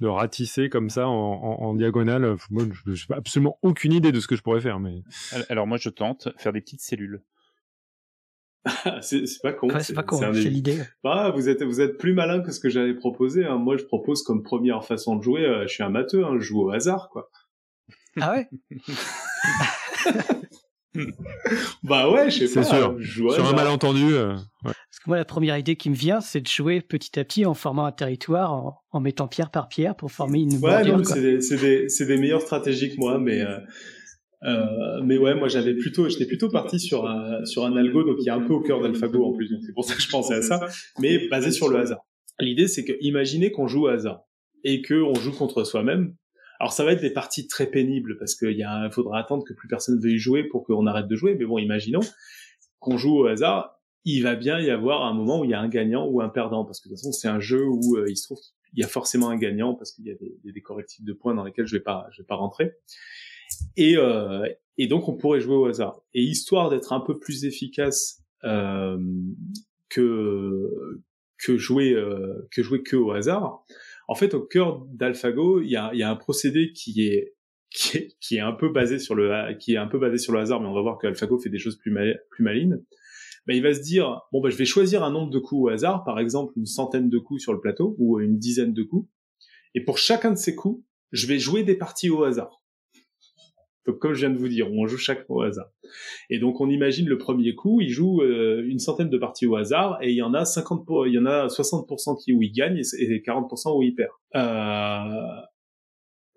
[0.00, 2.36] de ratisser comme ça en, en, en diagonale.
[2.50, 4.78] Moi, je n'ai absolument aucune idée de ce que je pourrais faire.
[4.78, 5.02] Mais
[5.48, 7.22] alors moi, je tente faire des petites cellules.
[9.00, 9.68] c'est pas con.
[9.68, 10.18] Ouais, c'est pas con.
[10.18, 10.82] C'est l'idée.
[11.04, 13.44] Bah, vous êtes vous êtes plus malin que ce que j'avais proposé.
[13.44, 13.56] Hein.
[13.56, 15.44] Moi, je propose comme première façon de jouer.
[15.44, 17.30] Euh, je suis un matheux, hein, je joue au hasard, quoi.
[18.18, 18.48] Ah ouais?
[21.82, 22.62] Bah ouais, je sais pas.
[22.62, 22.96] C'est sûr.
[23.34, 24.14] Sur un malentendu.
[24.14, 24.72] Euh, ouais.
[24.72, 27.44] Parce que moi, la première idée qui me vient, c'est de jouer petit à petit
[27.44, 31.06] en formant un territoire, en, en mettant pierre par pierre pour former une ouais, bordure.
[31.06, 33.58] c'est des, des, des, meilleures stratégies que moi, mais euh,
[34.44, 38.18] euh, mais ouais, moi j'avais plutôt, j'étais plutôt parti sur un sur un algo, donc
[38.18, 40.10] qui est un peu au cœur d'AlphaGo en plus, donc c'est pour ça que je
[40.10, 40.66] pensais à ça,
[40.98, 42.00] mais basé sur le hasard.
[42.38, 44.24] L'idée, c'est que imaginez qu'on joue au hasard
[44.62, 46.14] et que on joue contre soi-même
[46.58, 49.52] alors ça va être des parties très pénibles parce qu'il y a, faudra attendre que
[49.52, 51.34] plus personne veuille jouer pour qu'on arrête de jouer.
[51.34, 52.00] Mais bon, imaginons
[52.78, 55.60] qu'on joue au hasard, il va bien y avoir un moment où il y a
[55.60, 58.06] un gagnant ou un perdant parce que de toute façon c'est un jeu où euh,
[58.08, 60.60] il se trouve qu'il y a forcément un gagnant parce qu'il y a des, des,
[60.60, 62.72] correctifs de points dans lesquels je vais pas, je vais pas rentrer.
[63.76, 64.46] Et, euh,
[64.78, 66.00] et donc on pourrait jouer au hasard.
[66.14, 68.98] Et histoire d'être un peu plus efficace euh,
[69.88, 71.02] que
[71.38, 73.64] que jouer euh, que jouer que au hasard,
[74.08, 77.34] en fait, au cœur d'AlphaGo, il y a, y a, un procédé qui est,
[77.70, 80.32] qui est, qui est un peu basé sur le qui est un peu basé sur
[80.32, 82.82] le hasard, mais on va voir que AlphaGo fait des choses plus, mal, plus malines.
[83.46, 85.68] Ben, il va se dire bon ben je vais choisir un nombre de coups au
[85.68, 89.08] hasard, par exemple une centaine de coups sur le plateau ou une dizaine de coups,
[89.74, 90.82] et pour chacun de ces coups,
[91.12, 92.62] je vais jouer des parties au hasard.
[93.86, 95.70] Donc comme je viens de vous dire, on joue chaque fois au hasard.
[96.30, 99.56] Et donc on imagine le premier coup, il joue euh, une centaine de parties au
[99.56, 102.52] hasard et il y en a 50 il y en a 60% qui où il
[102.52, 104.10] gagne et 40% où il perd.
[104.34, 105.40] Euh,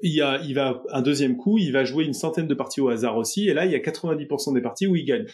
[0.02, 2.82] il y a il va un deuxième coup, il va jouer une centaine de parties
[2.82, 5.26] au hasard aussi et là il y a 90% des parties où il gagne.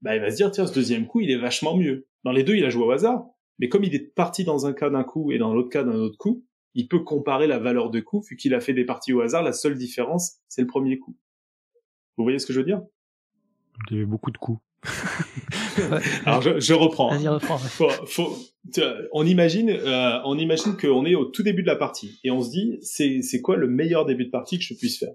[0.00, 2.06] Bah il va se dire tiens ce deuxième coup, il est vachement mieux.
[2.24, 3.24] Dans les deux, il a joué au hasard,
[3.58, 5.94] mais comme il est parti dans un cas d'un coup et dans l'autre cas d'un
[5.94, 6.44] autre coup,
[6.74, 9.42] il peut comparer la valeur de coup, vu qu'il a fait des parties au hasard,
[9.42, 11.16] la seule différence, c'est le premier coup.
[12.16, 12.82] Vous voyez ce que je veux dire?
[13.90, 14.60] Il y avait beaucoup de coups.
[16.26, 17.10] Alors je, je reprends.
[17.10, 17.58] Vas-y, reprends.
[17.58, 18.36] Faut, faut,
[19.12, 22.42] on imagine, euh, on imagine qu'on est au tout début de la partie et on
[22.42, 25.14] se dit c'est c'est quoi le meilleur début de partie que je puisse faire?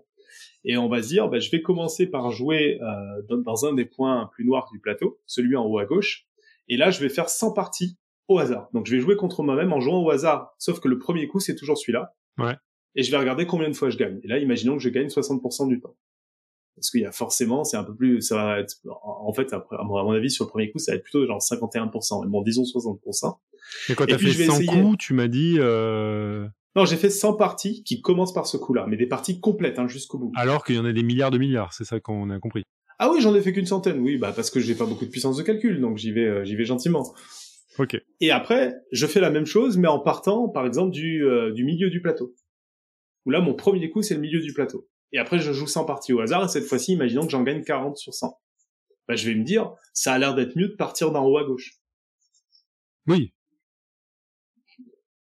[0.63, 3.73] Et on va se dire, bah, je vais commencer par jouer euh, dans, dans, un
[3.73, 6.25] des points plus noirs du plateau, celui en haut à gauche.
[6.67, 7.97] Et là, je vais faire 100 parties
[8.27, 8.69] au hasard.
[8.73, 10.53] Donc je vais jouer contre moi-même en jouant au hasard.
[10.57, 12.13] Sauf que le premier coup, c'est toujours celui-là.
[12.37, 12.55] Ouais.
[12.95, 14.19] Et je vais regarder combien de fois je gagne.
[14.23, 15.95] Et là, imaginons que je gagne 60% du temps.
[16.75, 19.63] Parce qu'il y a forcément, c'est un peu plus, ça va être, en fait, à
[19.83, 22.23] mon avis, sur le premier coup, ça va être plutôt genre 51%.
[22.23, 23.35] Mais bon, disons 60%.
[23.89, 26.47] Et quand t'as fait 100 coups, tu m'as dit, euh...
[26.75, 29.87] Non, j'ai fait 100 parties qui commencent par ce coup-là, mais des parties complètes, hein,
[29.87, 30.31] jusqu'au bout.
[30.35, 32.63] Alors qu'il y en a des milliards de milliards, c'est ça qu'on a compris.
[32.99, 35.09] Ah oui, j'en ai fait qu'une centaine, oui, bah parce que j'ai pas beaucoup de
[35.09, 37.13] puissance de calcul, donc j'y vais, euh, j'y vais gentiment.
[38.19, 41.63] Et après, je fais la même chose, mais en partant, par exemple, du, euh, du
[41.63, 42.33] milieu du plateau.
[43.25, 44.87] Où là, mon premier coup, c'est le milieu du plateau.
[45.11, 47.63] Et après, je joue 100 parties au hasard, et cette fois-ci, imaginons que j'en gagne
[47.63, 48.39] 40 sur 100.
[49.07, 51.43] Bah, je vais me dire, ça a l'air d'être mieux de partir d'en haut à
[51.43, 51.79] gauche.
[53.07, 53.33] Oui.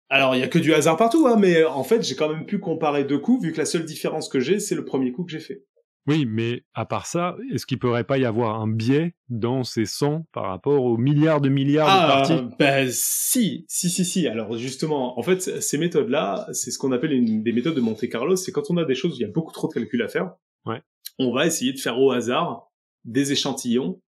[0.08, 2.46] Alors, il y a que du hasard partout, hein, mais en fait, j'ai quand même
[2.46, 5.24] pu comparer deux coups, vu que la seule différence que j'ai, c'est le premier coup
[5.24, 5.64] que j'ai fait.
[6.06, 9.86] Oui, mais à part ça, est-ce qu'il pourrait pas y avoir un biais dans ces
[9.86, 12.56] 100 par rapport aux milliards de milliards de Ah, parties?
[12.58, 14.28] ben si, si, si, si.
[14.28, 18.06] Alors justement, en fait, ces méthodes-là, c'est ce qu'on appelle une, des méthodes de Monte
[18.10, 18.36] Carlo.
[18.36, 20.08] C'est quand on a des choses où il y a beaucoup trop de calculs à
[20.08, 20.32] faire.
[20.66, 20.82] Ouais.
[21.18, 22.70] On va essayer de faire au hasard
[23.04, 24.00] des échantillons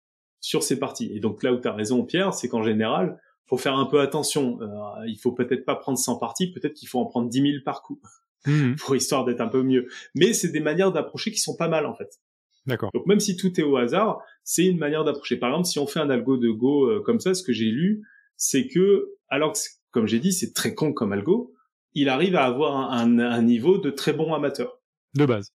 [0.41, 1.09] sur ces parties.
[1.13, 4.01] Et donc là où tu as raison, Pierre, c'est qu'en général, faut faire un peu
[4.01, 4.59] attention.
[4.61, 4.67] Euh,
[5.07, 7.83] il faut peut-être pas prendre 100 parties, peut-être qu'il faut en prendre 10 000 par
[7.83, 8.01] coup.
[8.45, 8.75] Mhm.
[8.77, 9.87] pour histoire d'être un peu mieux.
[10.15, 12.19] Mais c'est des manières d'approcher qui sont pas mal en fait.
[12.65, 12.89] D'accord.
[12.93, 15.37] Donc même si tout est au hasard, c'est une manière d'approcher.
[15.37, 17.65] Par exemple, si on fait un algo de Go euh, comme ça, ce que j'ai
[17.71, 18.03] lu,
[18.37, 19.59] c'est que, alors que,
[19.91, 21.53] comme j'ai dit, c'est très con comme algo,
[21.93, 24.79] il arrive à avoir un, un- un niveau de très bon amateur.
[25.13, 25.51] De base.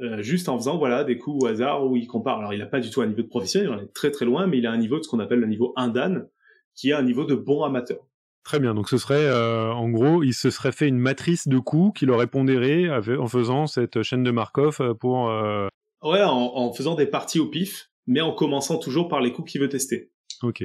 [0.00, 2.38] Euh, juste en faisant voilà des coups au hasard où il compare.
[2.38, 4.24] Alors il a pas du tout un niveau de professionnel, il en est très très
[4.24, 6.28] loin, mais il a un niveau de ce qu'on appelle le niveau 1 dan,
[6.74, 7.98] qui est un niveau de bon amateur.
[8.44, 8.74] Très bien.
[8.74, 12.10] Donc ce serait, euh, en gros, il se serait fait une matrice de coups qu'il
[12.10, 15.30] aurait pondéré en faisant cette chaîne de Markov euh, pour.
[15.30, 15.68] euh,
[16.02, 19.52] Ouais, en, en faisant des parties au pif, mais en commençant toujours par les coups
[19.52, 20.10] qu'il veut tester.
[20.42, 20.64] Ok.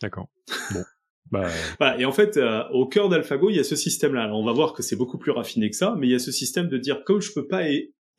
[0.00, 0.28] D'accord.
[0.72, 0.82] Bon.
[1.32, 1.48] Bah,
[1.80, 4.22] Voilà, et en fait, euh, au cœur d'AlphaGo, il y a ce système-là.
[4.22, 6.20] Alors, on va voir que c'est beaucoup plus raffiné que ça, mais il y a
[6.20, 7.64] ce système de dire, comme je peux pas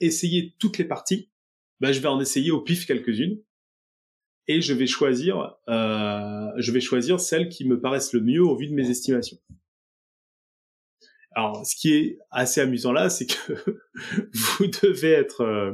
[0.02, 1.30] essayer toutes les parties,
[1.80, 3.38] bah, je vais en essayer au pif quelques-unes,
[4.48, 8.56] et je vais choisir, euh, je vais choisir celles qui me paraissent le mieux au
[8.56, 9.38] vu de mes estimations.
[11.38, 13.54] Alors, ce qui est assez amusant là, c'est que
[14.34, 15.74] vous devez être, euh,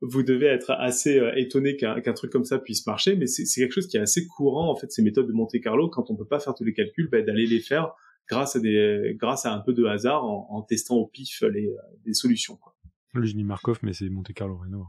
[0.00, 3.72] vous devez être assez euh, étonné qu'un truc comme ça puisse marcher, mais c'est quelque
[3.72, 6.24] chose qui est assez courant en fait ces méthodes de Monte Carlo quand on peut
[6.24, 7.94] pas faire tous les calculs, bah, d'aller les faire
[8.28, 11.76] grâce à des, grâce à un peu de hasard en, testant au pif les, euh,
[12.06, 12.56] les solutions.
[12.56, 12.72] Quoi.
[13.14, 14.86] je dis Markov, mais c'est Monte Carlo Reno.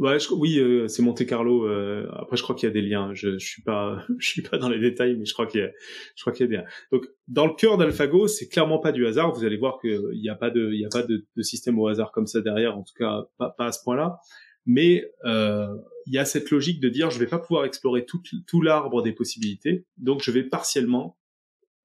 [0.00, 1.66] Ouais, je- oui, euh, c'est Monte Carlo.
[1.68, 3.12] euh, après, je crois qu'il y a des liens.
[3.14, 5.64] Je, je suis pas, je suis pas dans les détails, mais je crois qu'il y
[5.64, 5.70] a,
[6.16, 6.64] je crois qu'il y a des liens.
[6.90, 9.32] Donc, dans le cœur d'AlphaGo, c'est clairement pas du hasard.
[9.34, 11.78] Vous allez voir qu'il n'y a pas de, il y a pas de, de système
[11.78, 12.78] au hasard comme ça derrière.
[12.78, 14.18] En tout cas, pas, pas à ce point-là.
[14.66, 15.68] Mais euh,
[16.06, 19.02] il y a cette logique de dire, je vais pas pouvoir explorer tout, tout l'arbre
[19.02, 21.18] des possibilités, donc je vais partiellement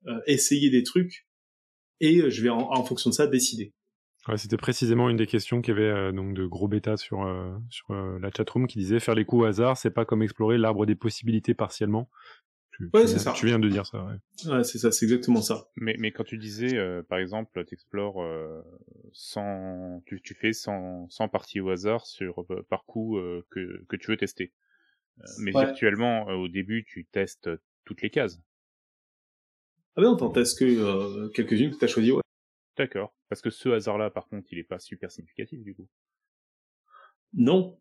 [0.08, 1.26] euh, essayer des trucs
[2.02, 3.74] et euh, je vais en, en fonction de ça décider.
[4.28, 7.24] Ouais, c'était précisément une des questions qu'il y avait euh, donc de gros bêta sur
[7.24, 10.24] euh, sur euh, la chatroom qui disait faire les coups au hasard, c'est pas comme
[10.24, 12.10] explorer l'arbre des possibilités partiellement.
[12.72, 13.32] Tu, Ouais, c'est viens- ça.
[13.34, 14.04] Tu viens de dire ça.
[14.04, 14.52] Ouais.
[14.52, 15.68] Ouais, c'est ça, c'est exactement ça.
[15.78, 18.62] Mais, mais quand tu disais, euh, par exemple, t'explores euh,
[19.14, 23.86] 100, tu, tu fais 100, 100 parties au hasard sur euh, par coup euh, que,
[23.88, 24.52] que tu veux tester.
[25.22, 25.66] Euh, mais Ouais.
[25.66, 27.50] virtuellement, euh, au début, tu testes
[27.86, 28.42] toutes les cases.
[29.96, 32.12] Ah ben non, t'en testes que euh, quelques-unes que t'as choisi.
[32.12, 32.22] Ouais.
[32.76, 33.15] D'accord.
[33.30, 35.88] Parce que ce hasard-là, par contre, il est pas super significatif du coup.
[37.34, 37.78] Non,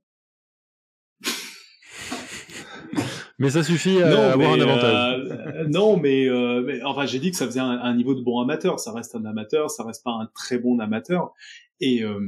[3.39, 5.29] Mais ça suffit à non, avoir mais, un avantage.
[5.57, 8.23] euh, non, mais, euh, mais enfin, j'ai dit que ça faisait un, un niveau de
[8.23, 8.79] bon amateur.
[8.79, 11.33] Ça reste un amateur, ça reste pas un très bon amateur.
[11.81, 12.21] Et euh,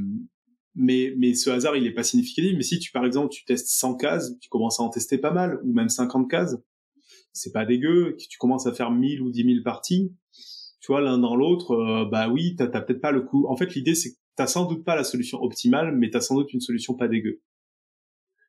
[0.75, 2.53] mais mais ce hasard, il est pas significatif.
[2.57, 5.31] Mais si tu par exemple tu testes 100 cases, tu commences à en tester pas
[5.31, 6.57] mal, ou même 50 cases,
[7.31, 8.17] c'est pas dégueu.
[8.29, 10.13] Tu commences à faire 1000 ou 10 000 parties,
[10.87, 13.45] tu vois l'un dans l'autre, euh, bah oui, t'as peut-être pas le coup.
[13.49, 16.35] En fait, l'idée c'est que t'as sans doute pas la solution optimale, mais t'as sans
[16.35, 17.41] doute une solution pas dégueu.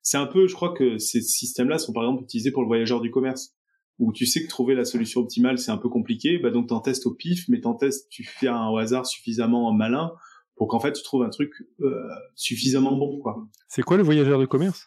[0.03, 3.01] C'est un peu, je crois que ces systèmes-là sont par exemple utilisés pour le voyageur
[3.01, 3.57] du commerce,
[3.99, 6.79] où tu sais que trouver la solution optimale c'est un peu compliqué, bah donc t'en
[6.79, 10.13] testes au pif, mais t'en testes, tu fais un au hasard suffisamment malin
[10.55, 13.49] pour qu'en fait tu trouves un truc euh, suffisamment bon, quoi.
[13.67, 14.87] C'est quoi le voyageur de commerce?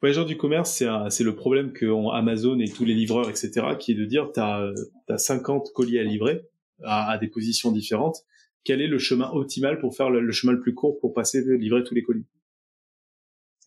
[0.00, 3.92] Voyageur du commerce, c'est le problème que ont Amazon et tous les livreurs, etc., qui
[3.92, 4.72] est de dire t'as
[5.08, 6.48] as 50 colis à livrer
[6.82, 8.18] à, à des positions différentes.
[8.64, 11.44] Quel est le chemin optimal pour faire le, le chemin le plus court pour passer
[11.58, 12.26] livrer tous les colis?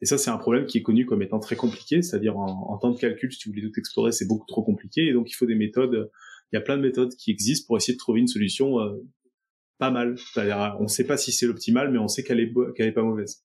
[0.02, 2.78] Et ça, c'est un problème qui est connu comme étant très compliqué, c'est-à-dire en, en
[2.78, 5.34] temps de calcul, si tu voulais tout explorer, c'est beaucoup trop compliqué, et donc il
[5.34, 6.12] faut des méthodes.
[6.52, 9.04] Il y a plein de méthodes qui existent pour essayer de trouver une solution euh,
[9.80, 10.18] pas mal.
[10.18, 12.94] C'est-à-dire, on ne sait pas si c'est l'optimal, mais on sait qu'elle est qu'elle est
[12.94, 13.44] pas mauvaise.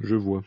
[0.00, 0.42] Je vois.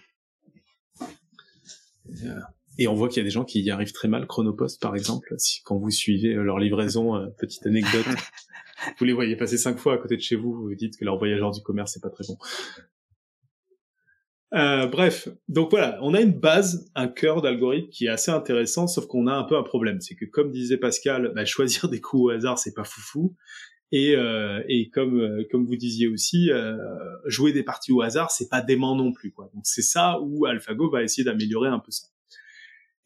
[2.78, 4.28] Et on voit qu'il y a des gens qui y arrivent très mal.
[4.28, 8.05] Chronopost, par exemple, si, quand vous suivez euh, leur livraison, euh, petite anecdote,
[8.99, 11.05] vous les voyez passer cinq fois à côté de chez vous, vous vous dites que
[11.05, 12.38] leur voyageur du commerce c'est pas très bon.
[14.53, 18.88] Euh, bref, donc voilà, on a une base, un cœur d'algorithme qui est assez intéressant,
[18.88, 21.99] sauf qu'on a un peu un problème, c'est que comme disait Pascal, bah, choisir des
[21.99, 23.36] coups au hasard c'est pas foufou,
[23.91, 26.78] et, euh, et comme euh, comme vous disiez aussi, euh,
[27.26, 29.49] jouer des parties au hasard c'est pas dément non plus, quoi.
[29.53, 32.07] Donc c'est ça où AlphaGo va essayer d'améliorer un peu ça.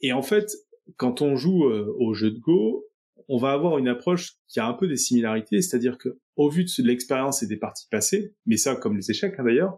[0.02, 0.52] Et en fait,
[0.98, 2.86] quand on joue euh, au jeu de Go,
[3.28, 6.64] on va avoir une approche qui a un peu des similarités, c'est-à-dire que au vu
[6.64, 9.78] de l'expérience et des parties passées, mais ça comme les échecs hein, d'ailleurs,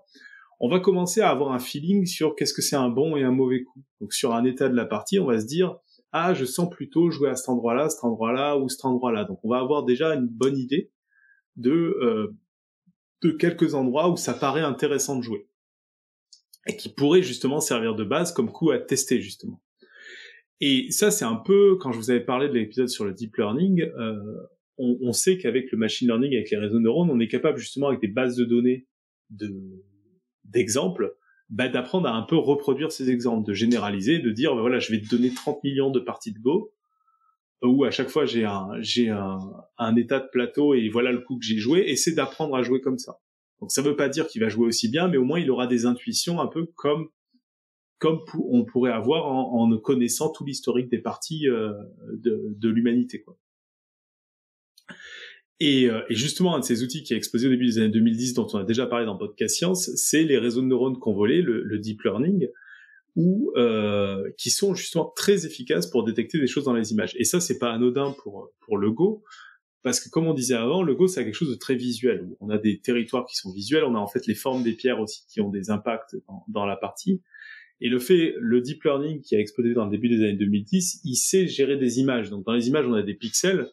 [0.60, 3.32] on va commencer à avoir un feeling sur qu'est-ce que c'est un bon et un
[3.32, 3.84] mauvais coup.
[4.00, 5.76] Donc sur un état de la partie, on va se dire
[6.14, 9.26] ah je sens plutôt jouer à cet endroit-là, cet endroit-là ou cet endroit-là.
[9.26, 10.92] Donc on va avoir déjà une bonne idée
[11.56, 12.38] de euh,
[13.24, 15.48] de quelques endroits où ça paraît intéressant de jouer
[16.68, 19.60] et qui pourrait justement servir de base comme coup à tester justement.
[20.62, 23.36] Et ça, c'est un peu, quand je vous avais parlé de l'épisode sur le deep
[23.36, 24.16] learning, euh,
[24.78, 27.58] on, on, sait qu'avec le machine learning, avec les réseaux de neurones, on est capable
[27.58, 28.88] justement avec des bases de données
[29.32, 29.84] de
[30.44, 31.16] d'exemples,
[31.50, 34.92] bah, d'apprendre à un peu reproduire ces exemples, de généraliser, de dire bah, voilà, je
[34.92, 36.74] vais te donner 30 millions de parties de Go,
[37.64, 39.40] où à chaque fois j'ai un j'ai un,
[39.78, 42.64] un état de plateau et voilà le coup que j'ai joué, et c'est d'apprendre à
[42.64, 43.20] jouer comme ça.
[43.60, 45.68] Donc ça veut pas dire qu'il va jouer aussi bien, mais au moins il aura
[45.68, 47.10] des intuitions un peu comme
[48.02, 51.72] comme on pourrait avoir en, connaissant tout l'historique des parties euh,
[52.12, 53.22] de, l'humanité.
[53.22, 53.38] Quoi.
[55.60, 57.90] Et, euh, et, justement, un de ces outils qui a explosé au début des années
[57.90, 61.44] 2010, dont on a déjà parlé dans Podcast Science, c'est les réseaux de neurones convolés,
[61.44, 62.48] le, deep learning,
[63.16, 67.16] ou euh, qui sont justement très efficaces pour détecter des choses dans les images.
[67.20, 69.22] Et ça, c'est pas anodin pour pour le Go,
[69.84, 72.36] parce que comme on disait avant, le Go c'est quelque chose de très visuel.
[72.40, 75.00] On a des territoires qui sont visuels, on a en fait les formes des pierres
[75.00, 76.16] aussi qui ont des impacts
[76.48, 77.22] dans la partie.
[77.82, 81.02] Et le fait, le deep learning qui a explosé dans le début des années 2010,
[81.04, 82.30] il sait gérer des images.
[82.30, 83.68] Donc dans les images, on a des pixels.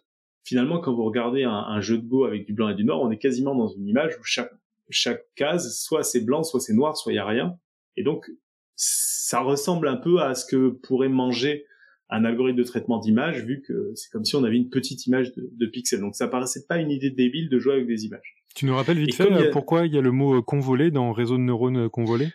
[0.45, 3.01] Finalement, quand vous regardez un, un jeu de Go avec du blanc et du noir,
[3.03, 4.51] on est quasiment dans une image où chaque
[4.91, 7.59] chaque case, soit c'est blanc, soit c'est noir, soit il y a rien.
[7.97, 8.31] Et donc
[8.77, 11.67] ça ressemble un peu à ce que pourrait manger
[12.11, 15.35] un algorithme de traitement d'image, vu que c'est comme si on avait une petite image
[15.35, 16.01] de, de pixels.
[16.01, 18.37] Donc ça paraissait pas une idée débile de jouer avec des images.
[18.55, 19.51] Tu nous rappelles vite fait a...
[19.51, 22.29] pourquoi il y a le mot convolé dans réseau de neurones convolé?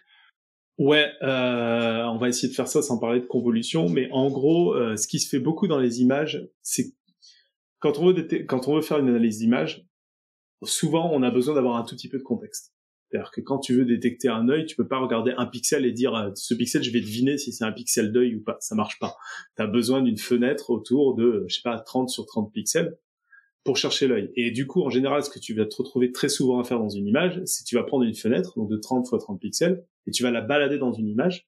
[0.79, 4.73] Ouais, euh, on va essayer de faire ça sans parler de convolution, mais en gros,
[4.73, 6.93] euh, ce qui se fait beaucoup dans les images, c'est
[7.79, 9.85] quand on veut quand on veut faire une analyse d'image,
[10.63, 12.73] souvent on a besoin d'avoir un tout petit peu de contexte.
[13.13, 15.91] C'est-à-dire que quand tu veux détecter un œil, tu peux pas regarder un pixel et
[15.91, 18.57] dire euh, ce pixel, je vais deviner si c'est un pixel d'œil ou pas.
[18.59, 19.15] Ça marche pas.
[19.55, 22.97] Tu as besoin d'une fenêtre autour de, je sais pas, 30 sur 30 pixels
[23.63, 24.31] pour chercher l'œil.
[24.35, 26.79] Et du coup, en général, ce que tu vas te retrouver très souvent à faire
[26.79, 29.83] dans une image, c'est tu vas prendre une fenêtre, donc de 30 fois 30 pixels,
[30.05, 31.47] et tu vas la balader dans une image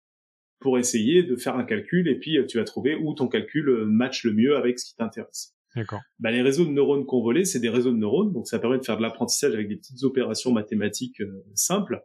[0.59, 3.69] pour essayer de faire un calcul, et puis euh, tu vas trouver où ton calcul
[3.69, 5.53] euh, match le mieux avec ce qui t'intéresse.
[5.75, 5.99] D'accord.
[6.19, 8.85] Bah, les réseaux de neurones convolés, c'est des réseaux de neurones, donc ça permet de
[8.85, 12.01] faire de l'apprentissage avec des petites opérations mathématiques euh, simples,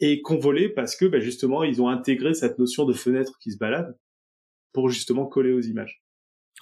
[0.00, 3.58] et convolés parce que bah, justement, ils ont intégré cette notion de fenêtre qui se
[3.58, 3.96] balade
[4.72, 6.03] pour justement coller aux images.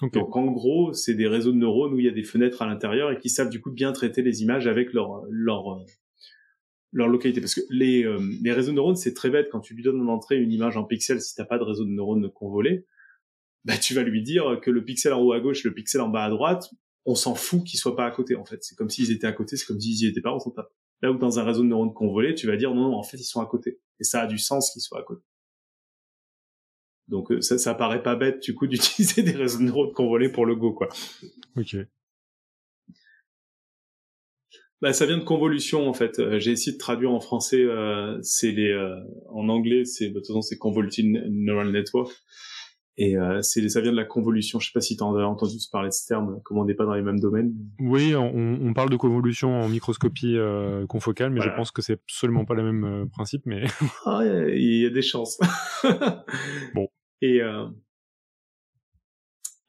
[0.01, 0.19] Okay.
[0.19, 2.67] Donc en gros, c'est des réseaux de neurones où il y a des fenêtres à
[2.67, 5.85] l'intérieur et qui savent du coup bien traiter les images avec leur leur euh,
[6.91, 7.41] leur localité.
[7.41, 10.01] Parce que les euh, les réseaux de neurones, c'est très bête quand tu lui donnes
[10.01, 12.85] en entrée une image en pixels si t'as pas de réseau de neurones convolé
[13.65, 16.09] bah tu vas lui dire que le pixel en haut à gauche, le pixel en
[16.09, 16.69] bas à droite,
[17.05, 18.63] on s'en fout qu'ils soient pas à côté en fait.
[18.63, 20.71] C'est comme s'ils étaient à côté, c'est comme s'ils y étaient pas, on s'en tape.
[21.01, 23.17] Là où dans un réseau de neurones convolé, tu vas dire non, non, en fait
[23.17, 23.79] ils sont à côté.
[23.99, 25.23] Et ça a du sens qu'ils soient à côté.
[27.07, 30.29] Donc euh, ça, ça paraît pas bête du coup d'utiliser des réseaux de neurones convolés
[30.29, 30.89] pour le Go quoi.
[31.57, 31.75] Ok.
[34.83, 36.19] Bah, ça vient de convolution en fait.
[36.19, 37.63] Euh, j'ai essayé de traduire en français.
[37.63, 38.99] Euh, c'est les, euh,
[39.29, 42.11] en anglais, c'est de toute façon c'est convoluted neural network.
[42.97, 44.59] Et euh, c'est ça vient de la convolution.
[44.59, 46.75] Je sais pas si tu en as entendu parler de ce terme, comme on n'est
[46.75, 47.53] pas dans les mêmes domaines.
[47.79, 51.53] Oui, on, on parle de convolution en microscopie euh, confocale, mais voilà.
[51.53, 53.43] je pense que c'est absolument pas le même principe.
[53.45, 53.63] Mais
[54.05, 55.39] ah, il y, a des chances.
[56.75, 56.89] bon.
[57.23, 57.65] Et euh,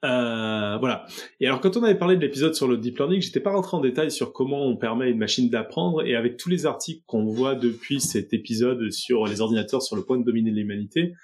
[0.05, 1.07] euh, voilà.
[1.38, 3.76] Et alors, quand on avait parlé de l'épisode sur le deep learning, j'étais pas rentré
[3.76, 6.05] en détail sur comment on permet à une machine d'apprendre.
[6.05, 10.02] Et avec tous les articles qu'on voit depuis cet épisode sur les ordinateurs sur le
[10.02, 11.14] point de dominer l'humanité,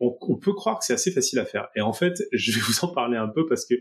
[0.00, 1.68] on, on, peut croire que c'est assez facile à faire.
[1.74, 3.76] Et en fait, je vais vous en parler un peu parce que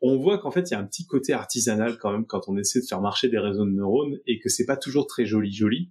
[0.00, 2.56] on voit qu'en fait, il y a un petit côté artisanal quand même quand on
[2.56, 5.52] essaie de faire marcher des réseaux de neurones et que c'est pas toujours très joli
[5.52, 5.90] joli.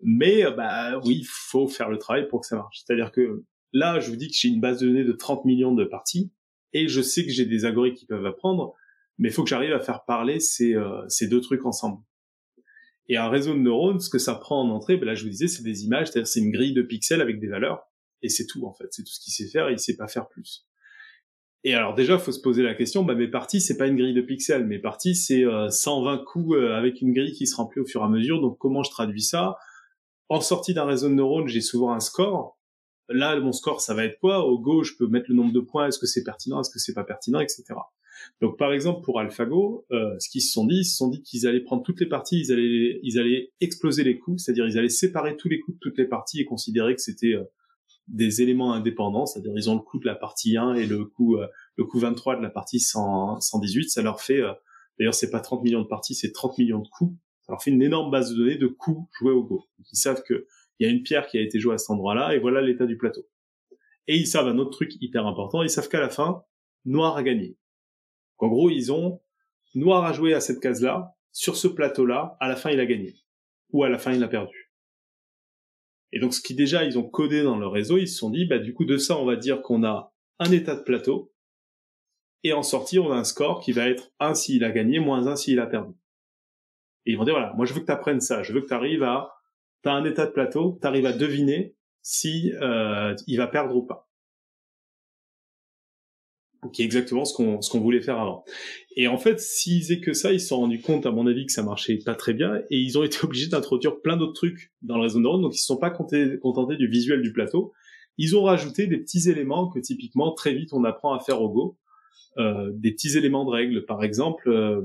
[0.00, 2.82] Mais bah oui, faut faire le travail pour que ça marche.
[2.82, 3.44] C'est-à-dire que
[3.76, 6.32] là, je vous dis que j'ai une base de données de 30 millions de parties
[6.72, 8.74] et je sais que j'ai des algorithmes qui peuvent apprendre,
[9.18, 12.02] mais il faut que j'arrive à faire parler ces, euh, ces deux trucs ensemble.
[13.08, 15.30] Et un réseau de neurones, ce que ça prend en entrée, ben là je vous
[15.30, 17.86] disais, c'est des images, c'est-à-dire c'est une grille de pixels avec des valeurs
[18.22, 20.28] et c'est tout en fait, c'est tout ce qu'il sait faire, il sait pas faire
[20.28, 20.66] plus.
[21.62, 24.14] Et alors déjà, faut se poser la question, bah mes parties c'est pas une grille
[24.14, 27.80] de pixels, mes parties c'est euh, 120 coups euh, avec une grille qui se remplit
[27.80, 28.40] au fur et à mesure.
[28.40, 29.56] Donc comment je traduis ça?
[30.28, 32.55] En sortie d'un réseau de neurones, j'ai souvent un score.
[33.08, 34.44] Là, mon score, ça va être quoi?
[34.44, 35.88] Au Go, je peux mettre le nombre de points.
[35.88, 36.60] Est-ce que c'est pertinent?
[36.60, 37.74] Est-ce que c'est pas pertinent, etc.
[38.40, 41.22] Donc par exemple pour AlphaGo, euh, ce qu'ils se sont dit, ils se sont dit
[41.22, 44.78] qu'ils allaient prendre toutes les parties, ils allaient, ils allaient exploser les coups, c'est-à-dire ils
[44.78, 47.44] allaient séparer tous les coups de toutes les parties et considérer que c'était euh,
[48.08, 51.36] des éléments indépendants, c'est-à-dire ils ont le coût de la partie 1 et le coût
[51.36, 51.46] euh,
[51.76, 54.52] le coût 23 de la partie 100, 118, ça leur fait euh,
[54.98, 57.14] d'ailleurs c'est pas 30 millions de parties, c'est 30 millions de coups.
[57.42, 59.64] Ça leur fait une énorme base de données de coups joués au Go.
[59.92, 60.46] Ils savent que
[60.78, 62.86] il y a une pierre qui a été jouée à cet endroit-là et voilà l'état
[62.86, 63.28] du plateau.
[64.08, 66.42] Et ils savent un autre truc hyper important, ils savent qu'à la fin,
[66.84, 67.56] noir a gagné.
[68.38, 69.20] En gros, ils ont
[69.74, 73.14] noir à jouer à cette case-là, sur ce plateau-là, à la fin il a gagné.
[73.72, 74.72] ou à la fin il a perdu.
[76.12, 78.46] Et donc ce qui déjà ils ont codé dans le réseau, ils se sont dit
[78.46, 81.32] bah du coup de ça on va dire qu'on a un état de plateau
[82.42, 85.26] et en sortie on a un score qui va être 1 s'il a gagné, moins
[85.26, 85.92] 1 s'il a perdu.
[87.04, 88.68] Et ils vont dire voilà, moi je veux que tu apprennes ça, je veux que
[88.68, 89.34] tu arrives à
[89.82, 93.82] t'as un état de plateau, tu arrives à deviner si euh, il va perdre ou
[93.82, 94.06] pas
[96.72, 98.44] qui est exactement ce qu'on ce qu'on voulait faire avant.
[98.96, 101.46] Et en fait, s'ils faisaient que ça, ils se sont rendus compte, à mon avis,
[101.46, 104.72] que ça marchait pas très bien, et ils ont été obligés d'introduire plein d'autres trucs
[104.82, 107.72] dans le réseau de neurones, donc ils se sont pas contentés du visuel du plateau.
[108.18, 111.50] Ils ont rajouté des petits éléments que typiquement très vite on apprend à faire au
[111.50, 111.78] Go,
[112.38, 114.82] euh, des petits éléments de règles, par exemple, euh,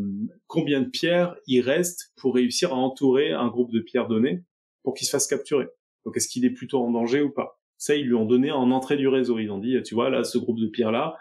[0.48, 4.44] combien de pierres il reste pour réussir à entourer un groupe de pierres données
[4.84, 5.68] pour qu'il se fasse capturer.
[6.06, 7.60] Donc est-ce qu'il est plutôt en danger ou pas?
[7.78, 9.40] Ça, ils lui ont donné en entrée du réseau.
[9.40, 11.16] Ils ont dit, tu vois, là, ce groupe de pierres là,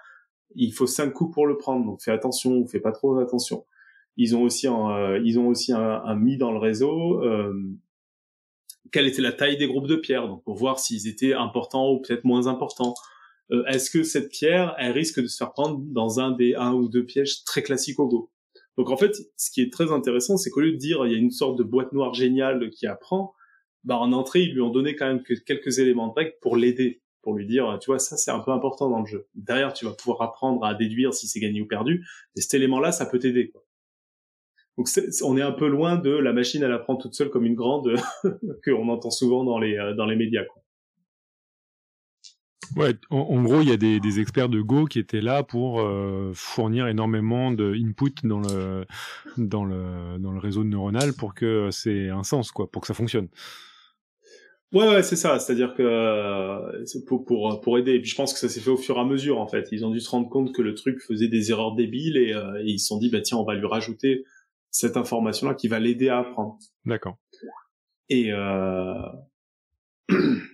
[0.54, 3.66] il faut cinq coups pour le prendre, donc fais attention ou fais pas trop attention.
[4.16, 7.54] Ils ont aussi un, euh, ils ont aussi un, mis dans le réseau euh,
[8.92, 12.00] quelle était la taille des groupes de pierres, donc pour voir s'ils étaient importants ou
[12.00, 12.94] peut-être moins importants.
[13.52, 16.72] Euh, est-ce que cette pierre, elle risque de se faire prendre dans un des un
[16.72, 18.30] ou deux pièges très classiques au Go?
[18.76, 21.14] Donc en fait, ce qui est très intéressant, c'est qu'au lieu de dire il y
[21.14, 23.34] a une sorte de boîte noire géniale qui apprend,
[23.84, 27.00] bah en entrée ils lui ont donné quand même quelques éléments de règles pour l'aider
[27.22, 29.26] pour lui dire, tu vois, ça c'est un peu important dans le jeu.
[29.34, 32.06] Derrière, tu vas pouvoir apprendre à déduire si c'est gagné ou perdu,
[32.36, 33.52] et cet élément-là, ça peut t'aider.
[34.78, 34.88] Donc
[35.24, 37.94] on est un peu loin de la machine, elle apprend toute seule comme une grande
[38.64, 40.44] qu'on entend souvent dans les euh, dans les médias.
[42.76, 45.80] Ouais, en, gros, il y a des, des, experts de Go qui étaient là pour
[45.80, 48.86] euh, fournir énormément de input dans le
[49.36, 52.94] dans le dans le réseau neuronal pour que c'est un sens quoi, pour que ça
[52.94, 53.28] fonctionne.
[54.72, 55.38] Ouais, ouais, c'est ça.
[55.38, 57.94] C'est-à-dire que euh, pour, pour pour aider.
[57.94, 59.68] Et puis je pense que ça s'est fait au fur et à mesure en fait.
[59.72, 62.62] Ils ont dû se rendre compte que le truc faisait des erreurs débiles et, euh,
[62.64, 64.24] ils se sont dit bah tiens on va lui rajouter
[64.70, 66.58] cette information-là qui va l'aider à apprendre.
[66.84, 67.18] D'accord.
[68.08, 68.94] Et euh...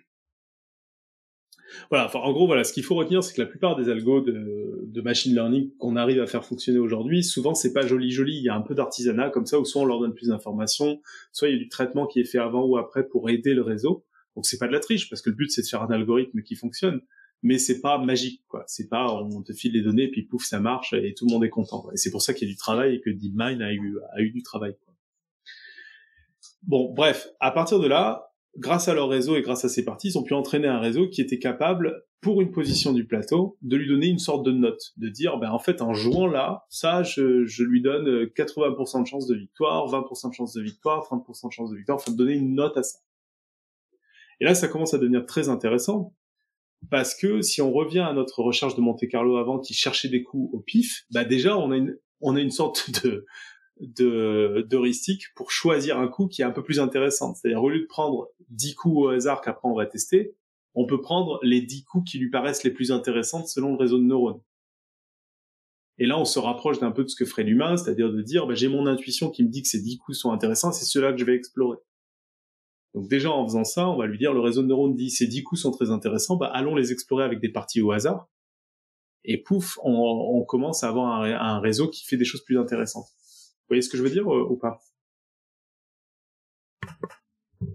[1.90, 2.14] voilà.
[2.16, 2.64] En gros, voilà.
[2.64, 5.96] Ce qu'il faut retenir, c'est que la plupart des algos de, de machine learning qu'on
[5.96, 8.36] arrive à faire fonctionner aujourd'hui, souvent c'est pas joli joli.
[8.36, 11.00] Il y a un peu d'artisanat comme ça, où soit on leur donne plus d'informations,
[11.32, 13.62] soit il y a du traitement qui est fait avant ou après pour aider le
[13.62, 14.04] réseau.
[14.34, 16.42] Donc c'est pas de la triche parce que le but c'est de faire un algorithme
[16.42, 17.00] qui fonctionne,
[17.42, 18.64] mais c'est pas magique quoi.
[18.66, 21.44] C'est pas on te file les données puis pouf ça marche et tout le monde
[21.44, 21.86] est content.
[21.92, 24.20] Et c'est pour ça qu'il y a du travail et que DeepMind a eu a
[24.20, 24.76] eu du travail.
[24.84, 24.94] Quoi.
[26.62, 28.25] Bon bref, à partir de là,
[28.58, 31.08] grâce à leur réseau et grâce à ces parties, ils ont pu entraîner un réseau
[31.08, 34.92] qui était capable pour une position du plateau de lui donner une sorte de note,
[34.96, 39.06] de dire ben en fait en jouant là, ça je, je lui donne 80% de
[39.06, 42.34] chance de victoire, 20% de chance de victoire, 30% de chance de victoire, enfin donner
[42.34, 42.98] une note à ça.
[44.40, 46.14] Et là, ça commence à devenir très intéressant
[46.90, 50.22] parce que si on revient à notre recherche de Monte Carlo avant qui cherchait des
[50.22, 53.26] coups au pif, bah déjà on a une on a une sorte de
[53.80, 57.34] de d'heuristique pour choisir un coup qui est un peu plus intéressant.
[57.34, 60.34] C'est-à-dire au lieu de prendre 10 coups au hasard qu'après on va tester,
[60.74, 63.98] on peut prendre les 10 coups qui lui paraissent les plus intéressants selon le réseau
[63.98, 64.40] de neurones.
[65.98, 68.46] Et là, on se rapproche d'un peu de ce que ferait l'humain, c'est-à-dire de dire,
[68.46, 71.12] bah, j'ai mon intuition qui me dit que ces 10 coups sont intéressants, c'est ceux-là
[71.12, 71.78] que je vais explorer.
[72.96, 75.26] Donc déjà en faisant ça, on va lui dire le réseau de neurones dit ces
[75.26, 78.26] dix coups sont très intéressants, bah allons les explorer avec des parties au hasard.
[79.22, 83.08] Et pouf, on, commence à avoir un, réseau qui fait des choses plus intéressantes.
[83.66, 84.78] Vous voyez ce que je veux dire euh, ou pas?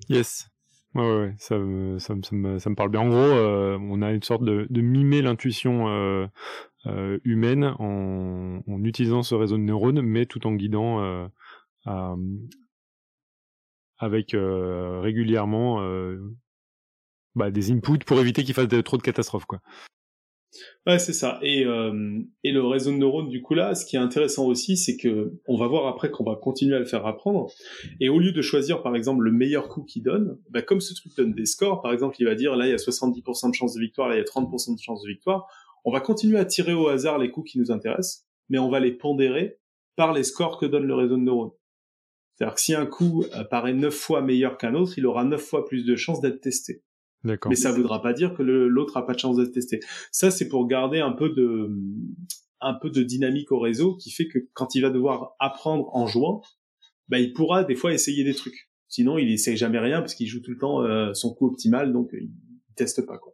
[0.07, 0.49] Yes.
[0.95, 1.55] Ouais, ouais, ça,
[1.99, 3.01] ça, ça, me, ça, me, parle bien.
[3.01, 6.27] En gros, euh, on a une sorte de, de mimer l'intuition euh,
[6.85, 11.27] euh, humaine en, en, utilisant ce réseau de neurones, mais tout en guidant euh,
[13.97, 16.19] avec euh, régulièrement euh,
[17.35, 19.61] bah, des inputs pour éviter qu'il fasse trop de catastrophes quoi.
[20.85, 21.39] Ouais, c'est ça.
[21.41, 24.75] Et, euh, et le réseau de neurones, du coup, là, ce qui est intéressant aussi,
[24.75, 27.49] c'est que on va voir après qu'on va continuer à le faire apprendre.
[27.99, 30.93] Et au lieu de choisir, par exemple, le meilleur coup qu'il donne, bah, comme ce
[30.93, 33.55] truc donne des scores, par exemple, il va dire, là, il y a 70% de
[33.55, 35.47] chance de victoire, là, il y a 30% de chance de victoire.
[35.85, 38.79] On va continuer à tirer au hasard les coups qui nous intéressent, mais on va
[38.79, 39.57] les pondérer
[39.95, 41.51] par les scores que donne le réseau de neurones.
[42.35, 45.65] C'est-à-dire que si un coup paraît neuf fois meilleur qu'un autre, il aura neuf fois
[45.65, 46.83] plus de chances d'être testé.
[47.23, 49.79] Mais ça ne voudra pas dire que l'autre a pas de chance d'être testé.
[50.11, 51.69] Ça, c'est pour garder un peu de
[52.59, 56.05] un peu de dynamique au réseau qui fait que quand il va devoir apprendre en
[56.05, 56.43] jouant,
[57.07, 58.69] bah, il pourra des fois essayer des trucs.
[58.87, 61.91] Sinon, il essaye jamais rien parce qu'il joue tout le temps euh, son coup optimal,
[61.91, 62.31] donc il
[62.75, 63.33] teste pas quoi.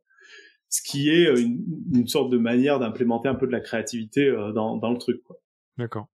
[0.70, 1.64] Ce qui est une,
[1.94, 5.22] une sorte de manière d'implémenter un peu de la créativité euh, dans, dans le truc.
[5.78, 6.08] D'accord.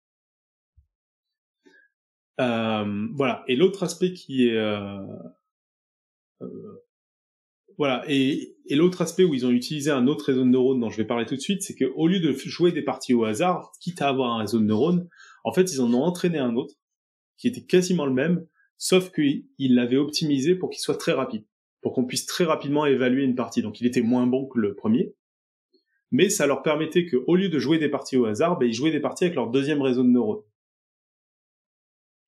[2.40, 3.44] Euh, voilà.
[3.46, 5.06] Et l'autre aspect qui est euh,
[6.42, 6.84] euh,
[7.78, 8.04] voilà.
[8.08, 11.04] Et, l'autre aspect où ils ont utilisé un autre réseau de neurones dont je vais
[11.04, 14.08] parler tout de suite, c'est qu'au lieu de jouer des parties au hasard, quitte à
[14.08, 15.08] avoir un réseau de neurones,
[15.44, 16.74] en fait, ils en ont entraîné un autre
[17.36, 18.46] qui était quasiment le même,
[18.78, 21.44] sauf qu'il l'avait optimisé pour qu'il soit très rapide,
[21.82, 23.62] pour qu'on puisse très rapidement évaluer une partie.
[23.62, 25.14] Donc il était moins bon que le premier,
[26.12, 28.74] mais ça leur permettait que, au lieu de jouer des parties au hasard, ben, ils
[28.74, 30.42] jouaient des parties avec leur deuxième réseau de neurones.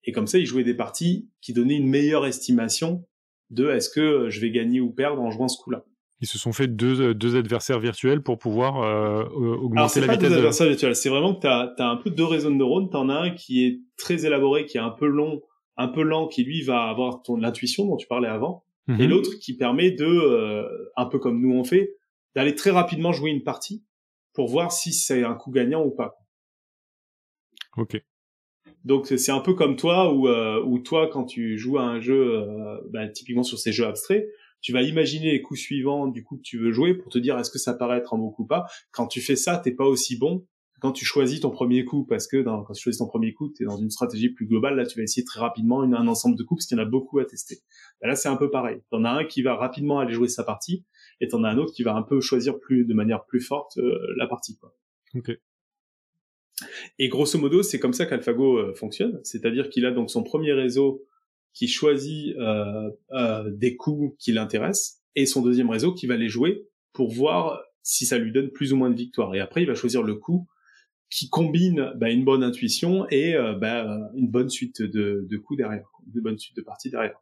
[0.04, 3.06] Et comme ça, ils jouaient des parties qui donnaient une meilleure estimation
[3.50, 5.84] de est-ce que je vais gagner ou perdre en jouant ce coup-là.
[6.20, 10.06] Ils se sont fait deux, deux adversaires virtuels pour pouvoir euh, augmenter Alors, c'est la
[10.06, 10.28] pas vitesse.
[10.28, 12.88] deux de- adversaires virtuels, c'est vraiment que tu as, un peu deux réseaux de neurones,
[12.88, 15.42] tu en as un qui est très élaboré, qui est un peu long,
[15.76, 19.00] un peu lent, qui lui va avoir ton l'intuition dont tu parlais avant, Mhm.
[19.00, 20.66] et l'autre qui permet de, euh,
[20.96, 21.94] un peu comme nous on fait,
[22.36, 23.84] d'aller très rapidement jouer une partie
[24.34, 26.14] pour voir si c'est un coup gagnant ou pas.
[27.76, 28.00] Ok.
[28.84, 32.34] Donc c'est un peu comme toi où, euh, toi quand tu joues à un jeu,
[32.34, 34.26] euh, bah, typiquement sur ces jeux abstraits,
[34.60, 37.38] tu vas imaginer les coups suivants du coup que tu veux jouer pour te dire
[37.38, 38.66] est-ce que ça paraît être un bon coup ou pas.
[38.92, 40.46] Quand tu fais ça, t'es pas aussi bon
[40.84, 43.48] quand tu choisis ton premier coup parce que dans, quand tu choisis ton premier coup,
[43.48, 44.76] t'es dans une stratégie plus globale.
[44.76, 46.84] Là, tu vas essayer très rapidement une, un ensemble de coups parce qu'il y en
[46.84, 47.60] a beaucoup à tester.
[48.02, 48.82] Bah, là, c'est un peu pareil.
[48.90, 50.84] T'en as un qui va rapidement aller jouer sa partie
[51.22, 53.78] et t'en as un autre qui va un peu choisir plus de manière plus forte
[53.78, 54.58] euh, la partie.
[54.58, 54.74] Quoi.
[56.98, 60.52] Et grosso modo, c'est comme ça qu'AlphaGo euh, fonctionne, c'est-à-dire qu'il a donc son premier
[60.52, 61.04] réseau
[61.52, 66.28] qui choisit euh, euh, des coups qui l'intéressent et son deuxième réseau qui va les
[66.28, 69.34] jouer pour voir si ça lui donne plus ou moins de victoires.
[69.34, 70.48] Et après, il va choisir le coup
[71.10, 75.58] qui combine bah, une bonne intuition et euh, bah, une bonne suite de, de coups
[75.58, 77.20] derrière, une bonne suite de parties derrière.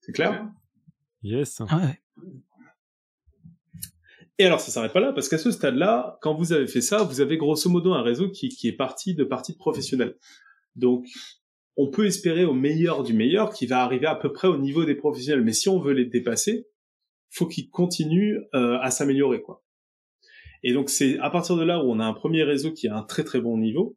[0.00, 0.48] C'est clair?
[1.22, 1.62] Yes.
[1.68, 2.24] Ah ouais.
[4.42, 7.04] Et alors, ça s'arrête pas là, parce qu'à ce stade-là, quand vous avez fait ça,
[7.04, 10.16] vous avez grosso modo un réseau qui, est parti de parties de professionnels.
[10.74, 11.06] Donc,
[11.76, 14.84] on peut espérer au meilleur du meilleur qui va arriver à peu près au niveau
[14.84, 15.44] des professionnels.
[15.44, 16.66] Mais si on veut les dépasser,
[17.30, 19.62] faut qu'ils continuent euh, à s'améliorer, quoi.
[20.64, 22.96] Et donc, c'est à partir de là où on a un premier réseau qui a
[22.96, 23.96] un très très bon niveau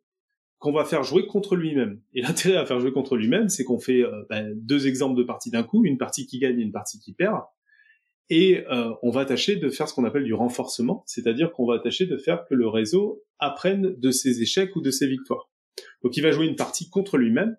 [0.60, 2.04] qu'on va faire jouer contre lui-même.
[2.14, 5.24] Et l'intérêt à faire jouer contre lui-même, c'est qu'on fait euh, ben, deux exemples de
[5.24, 7.42] parties d'un coup, une partie qui gagne et une partie qui perd
[8.30, 11.80] et euh, on va tâcher de faire ce qu'on appelle du renforcement, c'est-à-dire qu'on va
[11.80, 15.50] tâcher de faire que le réseau apprenne de ses échecs ou de ses victoires.
[16.04, 17.56] Donc il va jouer une partie contre lui-même,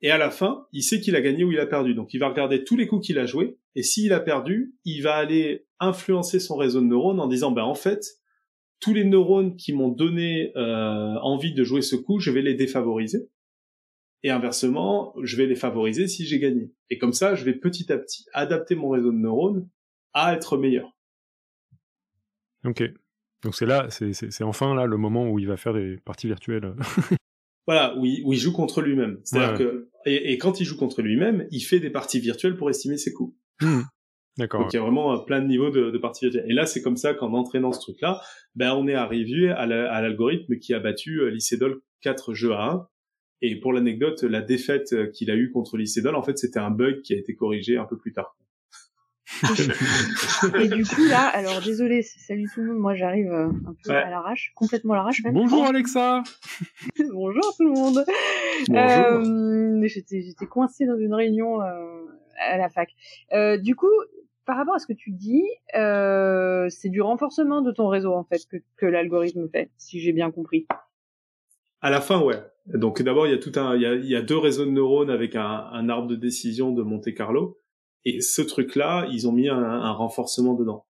[0.00, 1.94] et à la fin, il sait qu'il a gagné ou il a perdu.
[1.94, 5.02] Donc il va regarder tous les coups qu'il a joués, et s'il a perdu, il
[5.02, 8.04] va aller influencer son réseau de neurones en disant, ben en fait,
[8.80, 12.54] tous les neurones qui m'ont donné euh, envie de jouer ce coup, je vais les
[12.54, 13.30] défavoriser.
[14.22, 16.72] Et inversement, je vais les favoriser si j'ai gagné.
[16.90, 19.68] Et comme ça, je vais petit à petit adapter mon réseau de neurones
[20.14, 20.90] à être meilleur.
[22.64, 22.82] Ok.
[23.42, 26.74] Donc c'est là, c'est- enfin là le moment où il va faire des parties virtuelles.
[27.66, 29.20] Voilà, où il, où il joue contre lui-même.
[29.24, 29.58] C'est-à-dire Ouais.
[29.72, 32.98] que et, et quand il joue contre lui-même, il fait des parties virtuelles pour estimer
[32.98, 33.34] ses coups.
[34.36, 34.60] D'accord.
[34.60, 36.44] Donc il y a vraiment plein de niveaux de, de parties virtuelles.
[36.50, 38.20] Et là, c'est comme ça qu'en entraînant ce truc-là,
[38.54, 42.52] ben on est arrivé à la- à l'algorithme qui a battu euh, Lycédol 4 jeux
[42.52, 42.88] à 1.
[43.40, 46.70] Et pour l'anecdote, la défaite euh, qu'il a eue contre Lycédol, en fait, c'était un
[46.70, 48.36] bug qui a été corrigé un peu plus tard.
[50.60, 53.90] Et du coup, là, alors désolé, salut tout le monde, moi j'arrive euh, un peu
[53.90, 53.96] Ouais.
[53.96, 55.34] à l'arrache, complètement à l'arrache même.
[55.34, 56.22] Bonjour Alexa.
[57.12, 58.04] Bonjour tout le monde.
[58.68, 59.82] Bonjour.
[59.82, 62.04] Euh, j'étais, coincée dans une réunion euh,
[62.38, 62.90] à la fac.
[63.32, 63.90] Euh, du coup,
[64.46, 65.44] par rapport à ce que tu dis,
[65.76, 70.12] euh, c'est du renforcement de ton réseau en fait que, que l'algorithme fait, si j'ai
[70.12, 70.66] bien compris.
[71.80, 72.42] À la fin, ouais.
[72.66, 74.64] Donc d'abord, il y a tout un, il y a, il y a deux réseaux
[74.64, 77.58] de neurones avec un, un arbre de décision de Monte Carlo.
[78.04, 80.86] Et ce truc-là, ils ont mis un, un renforcement dedans.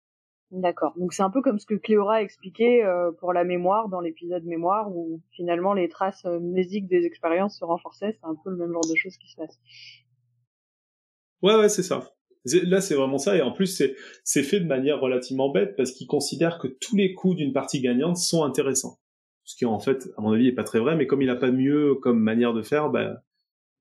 [0.52, 0.94] D'accord.
[0.98, 4.02] Donc c'est un peu comme ce que Cléora a expliqué euh, pour la mémoire dans
[4.02, 8.18] l'épisode mémoire où finalement les traces euh, mnésiques des expériences se renforçaient.
[8.20, 9.60] C'est un peu le même genre de choses qui se passe.
[11.44, 12.16] Ouais, ouais, c'est ça.
[12.46, 13.36] Là, c'est vraiment ça.
[13.36, 13.68] Et en plus,
[14.24, 17.80] c'est, fait de manière relativement bête parce qu'ils considèrent que tous les coups d'une partie
[17.82, 19.00] gagnante sont intéressants.
[19.44, 20.96] Ce qui, en fait, à mon avis, est pas très vrai.
[20.96, 23.18] Mais comme il a pas mieux comme manière de faire, ben,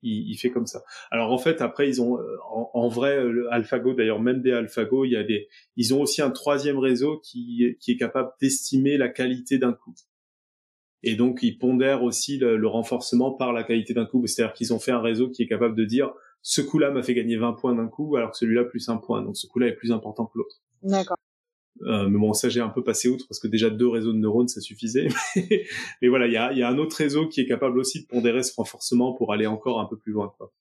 [0.01, 0.83] il, il fait comme ça.
[1.11, 4.51] Alors, en fait, après, ils ont, euh, en, en vrai, euh, AlphaGo, d'ailleurs, même des
[4.51, 8.31] AlphaGo, il y a des, ils ont aussi un troisième réseau qui, qui est capable
[8.41, 9.93] d'estimer la qualité d'un coup.
[11.03, 14.25] Et donc, ils pondèrent aussi le, le renforcement par la qualité d'un coup.
[14.27, 17.13] C'est-à-dire qu'ils ont fait un réseau qui est capable de dire, ce coup-là m'a fait
[17.13, 19.21] gagner 20 points d'un coup, alors que celui-là plus un point.
[19.21, 20.61] Donc ce coup-là est plus important que l'autre.
[20.83, 21.17] D'accord.
[21.83, 24.17] Euh, mais bon, ça j'ai un peu passé outre parce que déjà deux réseaux de
[24.17, 25.07] neurones ça suffisait.
[26.01, 28.07] Mais, voilà, il y a, y a un autre réseau qui est capable aussi de
[28.07, 30.33] pondérer ce renforcement pour aller encore un peu plus loin.
[30.37, 30.51] Quoi.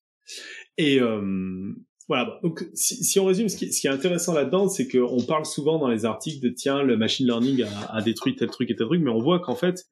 [0.76, 1.72] Et euh,
[2.06, 2.38] voilà.
[2.42, 5.44] Donc si, si on résume, ce qui, ce qui est intéressant là-dedans, c'est qu'on parle
[5.44, 8.76] souvent dans les articles de tiens le machine learning a, a détruit tel truc et
[8.76, 9.86] tel truc, mais on voit qu'en fait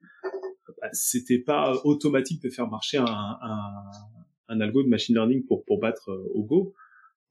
[0.80, 3.60] bah, c'était pas automatique de faire marcher un, un,
[4.48, 6.74] un algo de machine learning pour pour battre euh, au Go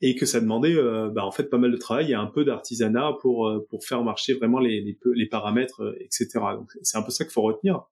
[0.02, 2.44] et que ça demandait euh, bah, en fait pas mal de travail et un peu
[2.44, 6.98] d'artisanat pour euh, pour faire marcher vraiment les les, les paramètres euh, etc donc c'est
[6.98, 7.84] un peu ça qu'il faut retenir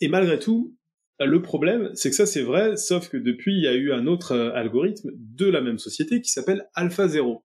[0.00, 0.74] et malgré tout
[1.20, 4.06] Le problème, c'est que ça c'est vrai, sauf que depuis il y a eu un
[4.06, 7.44] autre algorithme de la même société qui s'appelle AlphaZero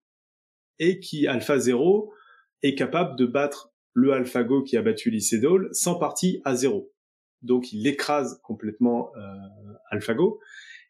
[0.78, 2.14] et qui AlphaZero
[2.62, 6.92] est capable de battre le AlphaGo qui a battu Lycédol sans partie à zéro.
[7.42, 10.40] Donc il écrase complètement euh, AlphaGo.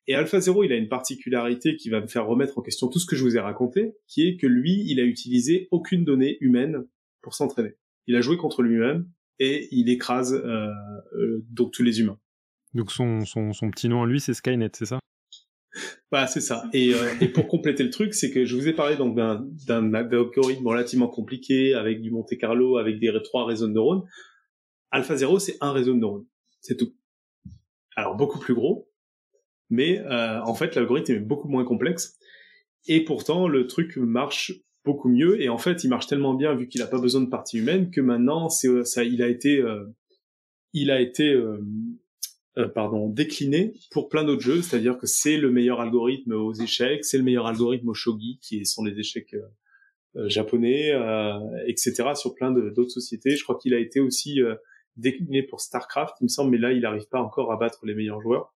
[0.08, 3.06] Et AlphaZero, il a une particularité qui va me faire remettre en question tout ce
[3.06, 6.86] que je vous ai raconté, qui est que lui, il a utilisé aucune donnée humaine
[7.22, 7.76] pour s'entraîner.
[8.08, 10.68] Il a joué contre lui-même et il écrase euh,
[11.16, 12.20] euh, donc tous les humains.
[12.74, 15.00] Donc son, son, son petit nom à lui, c'est Skynet, c'est ça?
[16.12, 16.70] Bah c'est ça.
[16.74, 19.48] Et, euh, et pour compléter le truc, c'est que je vous ai parlé donc d'un
[19.66, 24.04] d'un algorithme relativement compliqué avec du Monte Carlo, avec des trois réseaux de neurones.
[24.92, 26.28] AlphaZero, c'est un réseau de neurones,
[26.62, 26.94] c'est tout.
[27.96, 28.92] Alors beaucoup plus gros,
[29.74, 32.18] mais euh, en fait l'algorithme est beaucoup moins complexe.
[32.88, 34.54] Et pourtant le truc marche
[34.86, 35.42] beaucoup mieux.
[35.42, 37.90] Et en fait, il marche tellement bien vu qu'il n'a pas besoin de partie humaine
[37.90, 39.86] que maintenant, c'est ça, il a été, euh,
[40.74, 41.58] il a été euh,
[43.10, 47.24] décliné pour plein d'autres jeux, c'est-à-dire que c'est le meilleur algorithme aux échecs, c'est le
[47.24, 49.36] meilleur algorithme au shogi, qui sont les échecs
[50.26, 50.92] japonais,
[51.66, 53.38] etc., sur plein d'autres sociétés.
[53.38, 54.40] Je crois qu'il a été aussi
[54.98, 57.96] décliné pour StarCraft, il me semble, mais là, il n'arrive pas encore à battre les
[57.96, 58.53] meilleurs joueurs.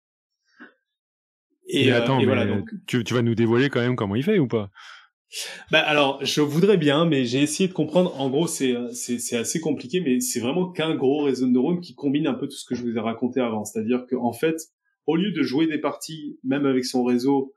[1.69, 2.69] Et, attends, voilà, donc...
[2.87, 4.71] tu, tu vas nous dévoiler quand même comment il fait ou pas?
[5.73, 8.19] Bah alors, je voudrais bien, mais j'ai essayé de comprendre.
[8.21, 11.95] En gros, c'est c'est assez compliqué, mais c'est vraiment qu'un gros réseau de neurones qui
[11.95, 13.65] combine un peu tout ce que je vous ai raconté avant.
[13.65, 14.57] C'est-à-dire qu'en fait,
[15.07, 17.53] au lieu de jouer des parties, même avec son réseau,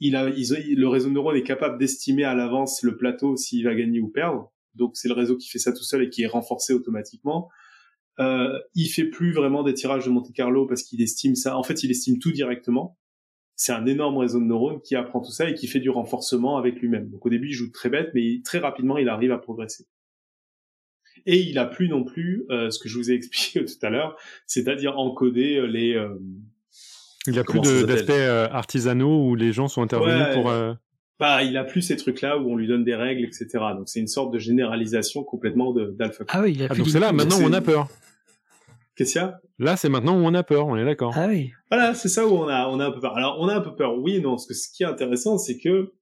[0.00, 3.74] il a, le réseau de neurones est capable d'estimer à l'avance le plateau s'il va
[3.74, 4.52] gagner ou perdre.
[4.74, 7.48] Donc c'est le réseau qui fait ça tout seul et qui est renforcé automatiquement.
[8.18, 11.56] Euh, il fait plus vraiment des tirages de Monte Carlo parce qu'il estime ça.
[11.56, 12.98] En fait, il estime tout directement
[13.62, 16.56] c'est un énorme réseau de neurones qui apprend tout ça et qui fait du renforcement
[16.56, 17.08] avec lui-même.
[17.10, 19.86] Donc au début, il joue très bête, mais très rapidement, il arrive à progresser.
[21.26, 23.90] Et il a plus non plus euh, ce que je vous ai expliqué tout à
[23.90, 24.16] l'heure,
[24.48, 25.94] c'est-à-dire encoder euh, les.
[25.94, 26.08] Euh,
[27.28, 28.10] il a plus d'aspects
[28.50, 30.52] artisanaux où les gens sont intervenus pour.
[31.20, 33.46] Bah, il a plus ces trucs-là où on lui donne des règles, etc.
[33.76, 36.24] Donc c'est une sorte de généralisation complètement d'alpha.
[36.26, 37.88] Ah oui, il a ah, donc c'est là maintenant on a peur.
[38.96, 39.40] Qu'est-ce qu'il y a?
[39.58, 41.14] Là, c'est maintenant où on a peur, on est d'accord.
[41.16, 41.50] Ah oui.
[41.70, 43.16] Voilà, c'est ça où on a, on a un peu peur.
[43.16, 45.58] Alors, on a un peu peur, oui non, parce que ce qui est intéressant, c'est
[45.58, 45.92] que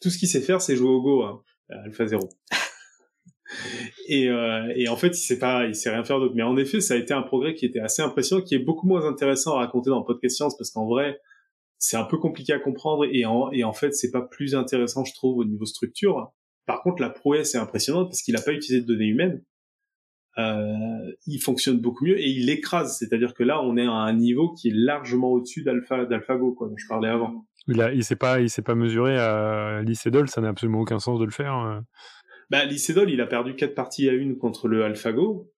[0.00, 1.42] tout ce qu'il sait faire, c'est jouer au Go, hein,
[1.84, 2.28] Alpha 0.
[4.08, 6.34] et, euh, et en fait, il sait pas, il sait rien faire d'autre.
[6.34, 8.86] Mais en effet, ça a été un progrès qui était assez impressionnant, qui est beaucoup
[8.88, 11.20] moins intéressant à raconter dans le podcast science, parce qu'en vrai,
[11.78, 15.04] c'est un peu compliqué à comprendre, et en, et en fait, c'est pas plus intéressant,
[15.04, 16.32] je trouve, au niveau structure.
[16.66, 19.44] Par contre, la prouesse est impressionnante parce qu'il n'a pas utilisé de données humaines.
[20.38, 22.98] Euh, il fonctionne beaucoup mieux et il écrase.
[22.98, 26.68] C'est-à-dire que là, on est à un niveau qui est largement au-dessus d'Alpha d'AlphaGo, quoi,
[26.68, 27.46] dont je parlais avant.
[27.68, 30.98] Il a, il s'est pas, il s'est pas mesuré à Lycédol, ça n'a absolument aucun
[30.98, 31.56] sens de le faire.
[31.58, 31.80] Euh.
[32.50, 35.50] Bah, Lycédol, il a perdu quatre parties à une contre le AlphaGo,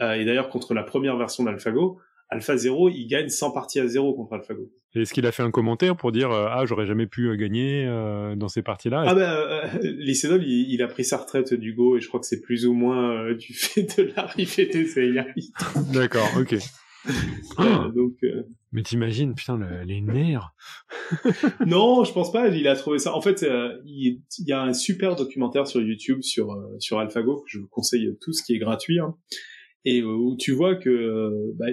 [0.00, 2.00] euh, et d'ailleurs contre la première version d'AlphaGo.
[2.34, 4.68] Alpha 0, il gagne 100 parties à 0 contre AlphaGo.
[4.96, 7.84] Est-ce qu'il a fait un commentaire pour dire euh, ah j'aurais jamais pu euh, gagner
[7.86, 11.96] euh, dans ces parties-là Ah ben euh, il, il, a pris sa retraite du Go
[11.96, 15.24] et je crois que c'est plus ou moins du fait de l'arrivée des AI.
[15.92, 16.56] D'accord, ok.
[17.94, 18.14] donc,
[18.72, 20.54] Mais t'imagines, putain, les nerfs.
[21.66, 22.48] non, je pense pas.
[22.48, 23.14] Il a trouvé ça.
[23.14, 23.46] En fait,
[23.84, 28.08] il, y a un super documentaire sur YouTube sur sur AlphaGo que je vous conseille
[28.22, 29.14] tous, qui est gratuit, hein,
[29.84, 31.66] et où tu vois que bah,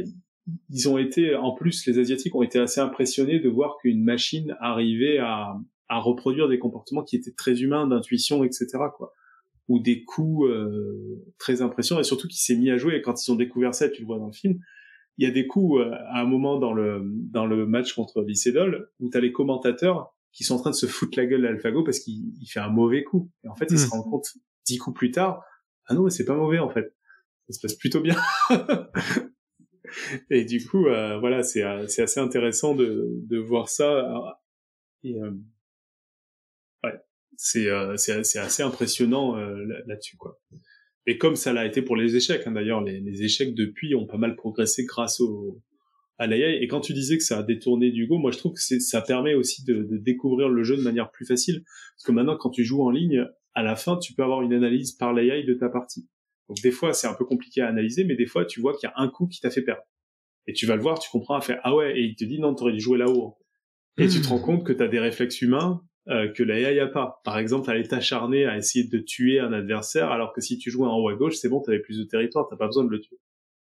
[0.69, 4.55] ils ont été, en plus, les Asiatiques ont été assez impressionnés de voir qu'une machine
[4.59, 5.55] arrivait à,
[5.87, 8.67] à reproduire des comportements qui étaient très humains, d'intuition, etc.
[8.95, 9.13] quoi
[9.71, 13.25] ou des coups euh, très impressionnants et surtout qui s'est mis à jouer et quand
[13.25, 14.59] ils ont découvert ça tu le vois dans le film
[15.17, 18.21] il y a des coups euh, à un moment dans le dans le match contre
[18.21, 21.45] Lycédol où tu as les commentateurs qui sont en train de se foutre la gueule
[21.45, 23.89] à AlphaGo parce qu'il fait un mauvais coup et en fait ils se hmm.
[23.91, 24.27] rendent compte
[24.65, 25.41] dix coups plus tard
[25.85, 26.93] ah non mais c'est pas mauvais en fait
[27.47, 28.17] ça se passe plutôt bien
[30.29, 34.39] et du coup, euh, voilà, c'est euh, c'est assez intéressant de de voir ça.
[35.03, 35.31] Et euh,
[36.83, 36.95] ouais,
[37.37, 37.67] c'est
[37.97, 39.35] c'est assez impressionnant
[39.85, 40.39] là-dessus quoi.
[41.07, 44.05] Et comme ça l'a été pour les échecs, hein, d'ailleurs, les, les échecs depuis ont
[44.05, 45.61] pas mal progressé grâce au
[46.19, 46.61] à l'AI.
[46.61, 49.01] Et quand tu disais que ça a détourné du Go, moi je trouve que ça
[49.01, 51.63] permet aussi de, de, découvrir le jeu de manière plus facile.
[51.95, 53.25] Parce que maintenant, quand tu joues en ligne,
[53.55, 56.07] à la fin, tu peux avoir une analyse par l'AI de ta partie.
[56.51, 58.89] Donc des fois, c'est un peu compliqué à analyser, mais des fois, tu vois qu'il
[58.89, 59.83] y a un coup qui t'a fait perdre.
[60.47, 62.41] Et tu vas le voir, tu comprends à faire ah ouais, et il te dit
[62.41, 63.37] non, t'aurais dû jouer là-haut.
[63.97, 64.43] Et tu te rends hmm.
[64.43, 67.21] compte que t'as des réflexes humains euh, que l'AI a pas.
[67.23, 70.69] Par exemple, elle est acharnée à essayer de tuer un adversaire, alors que si tu
[70.69, 72.89] jouais en haut à gauche, c'est bon, t'avais plus de territoire, t'as pas besoin de
[72.89, 73.15] le tuer.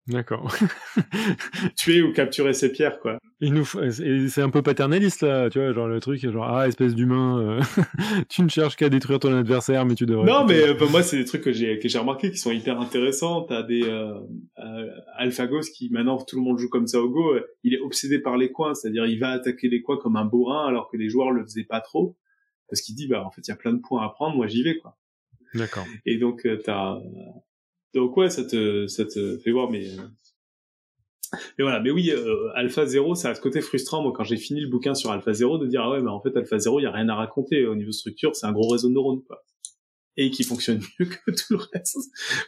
[0.08, 0.52] D'accord.
[1.76, 3.18] Tuer ou capturer ses pierres, quoi.
[3.40, 6.96] Il nous c'est un peu paternaliste là, tu vois, genre le truc, genre ah espèce
[6.96, 7.60] d'humain, euh,
[8.28, 10.26] tu ne cherches qu'à détruire ton adversaire, mais tu devrais.
[10.26, 12.80] Non, mais euh, moi c'est des trucs que j'ai que j'ai remarqué qui sont hyper
[12.80, 13.42] intéressants.
[13.42, 14.12] T'as des euh,
[14.58, 18.18] euh, AlphaGo qui maintenant tout le monde joue comme ça au Go, il est obsédé
[18.18, 21.08] par les coins, c'est-à-dire il va attaquer les coins comme un bourrin alors que les
[21.08, 22.16] joueurs le faisaient pas trop,
[22.68, 24.48] parce qu'il dit bah en fait il y a plein de points à prendre, moi
[24.48, 24.98] j'y vais quoi.
[25.54, 25.86] D'accord.
[26.06, 26.98] Et donc t'as
[27.94, 29.86] donc ouais, ça te, ça te fait voir, mais
[31.58, 34.36] mais voilà, mais oui, euh, Alpha 0, ça a ce côté frustrant, moi, quand j'ai
[34.36, 36.80] fini le bouquin sur Alpha 0, de dire, ah ouais, mais en fait, Alpha 0,
[36.80, 39.22] il y a rien à raconter au niveau structure, c'est un gros réseau de neurones,
[39.22, 39.42] quoi
[40.16, 41.96] et qui fonctionne mieux que tout le reste.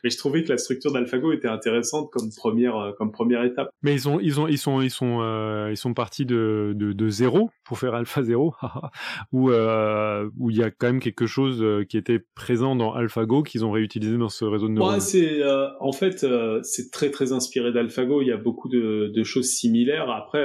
[0.03, 3.71] Mais je trouvais que la structure d'AlphaGo était intéressante comme première euh, comme première étape.
[3.83, 6.93] Mais ils ont ils ont ils sont ils sont euh, ils sont partis de, de
[6.93, 8.55] de zéro pour faire Alpha 0
[9.33, 12.93] où euh, où il y a quand même quelque chose euh, qui était présent dans
[12.93, 14.95] AlphaGo qu'ils ont réutilisé dans ce réseau de neurones.
[14.95, 16.27] Ouais, c'est euh, en fait
[16.62, 20.11] c'est très très inspiré d'AlphaGo, il y a beaucoup de, de choses similaires.
[20.11, 20.45] Après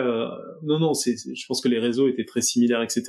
[0.64, 3.04] non non, c'est je pense que les réseaux étaient très similaires etc.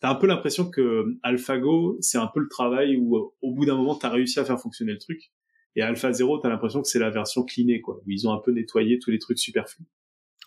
[0.00, 3.76] T'as un peu l'impression que AlphaGo c'est un peu le travail où au bout d'un
[3.76, 5.32] moment, tu as réussi à faire fonctionner le truc.
[5.76, 8.32] Et Alpha 0, tu as l'impression que c'est la version cleanée, quoi, où ils ont
[8.32, 9.86] un peu nettoyé tous les trucs superflus.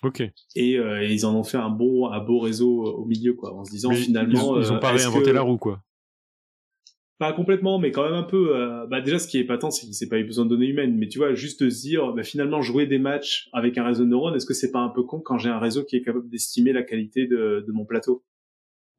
[0.04, 0.22] Ok.
[0.56, 3.64] Et, euh, ils en ont fait un bon, un beau réseau au milieu, quoi, en
[3.64, 4.60] se disant finalement.
[4.60, 5.82] Ils, ont, pas euh, réinventé la roue, quoi.
[7.20, 8.58] Pas complètement, mais quand même un peu.
[8.58, 10.68] Euh, bah déjà, ce qui est patent, c'est qu'il s'est pas eu besoin de données
[10.68, 10.98] humaines.
[10.98, 14.10] Mais tu vois, juste se dire, bah, finalement, jouer des matchs avec un réseau de
[14.10, 16.28] neurones, est-ce que c'est pas un peu con quand j'ai un réseau qui est capable
[16.28, 18.26] d'estimer la qualité de, de mon plateau?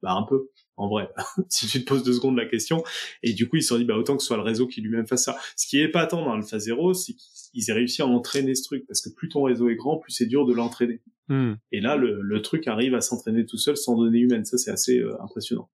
[0.01, 1.09] Bah un peu en vrai,
[1.49, 2.83] si tu te poses deux secondes la question.
[3.23, 4.81] Et du coup, ils se sont dit, bah, autant que ce soit le réseau qui
[4.81, 5.37] lui-même fasse ça.
[5.55, 8.63] Ce qui est pas tant dans Alpha 0, c'est qu'ils aient réussi à entraîner ce
[8.63, 11.01] truc, parce que plus ton réseau est grand, plus c'est dur de l'entraîner.
[11.27, 11.53] Hmm.
[11.71, 14.45] Et là, le, le, truc arrive à s'entraîner tout seul sans données humaines.
[14.45, 15.69] Ça, c'est assez euh, impressionnant.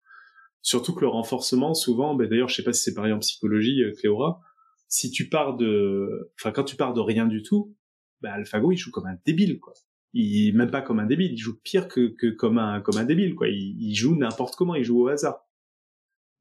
[0.61, 3.81] Surtout que le renforcement, souvent, bah, d'ailleurs, je sais pas si c'est pareil en psychologie,
[3.83, 4.39] euh, Cléora,
[4.87, 7.75] si tu pars de, enfin, quand tu pars de rien du tout,
[8.21, 9.73] bah, AlphaGo, il joue comme un débile, quoi
[10.13, 13.05] il même pas comme un débile, il joue pire que, que comme un comme un
[13.05, 13.47] débile quoi.
[13.47, 15.45] Il, il joue n'importe comment, il joue au hasard.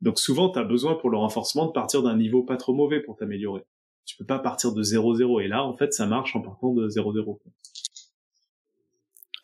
[0.00, 3.00] Donc souvent tu as besoin pour le renforcement de partir d'un niveau pas trop mauvais
[3.00, 3.64] pour t'améliorer.
[4.06, 6.88] Tu peux pas partir de 0-0 et là en fait ça marche en partant de
[6.88, 7.38] 0-0.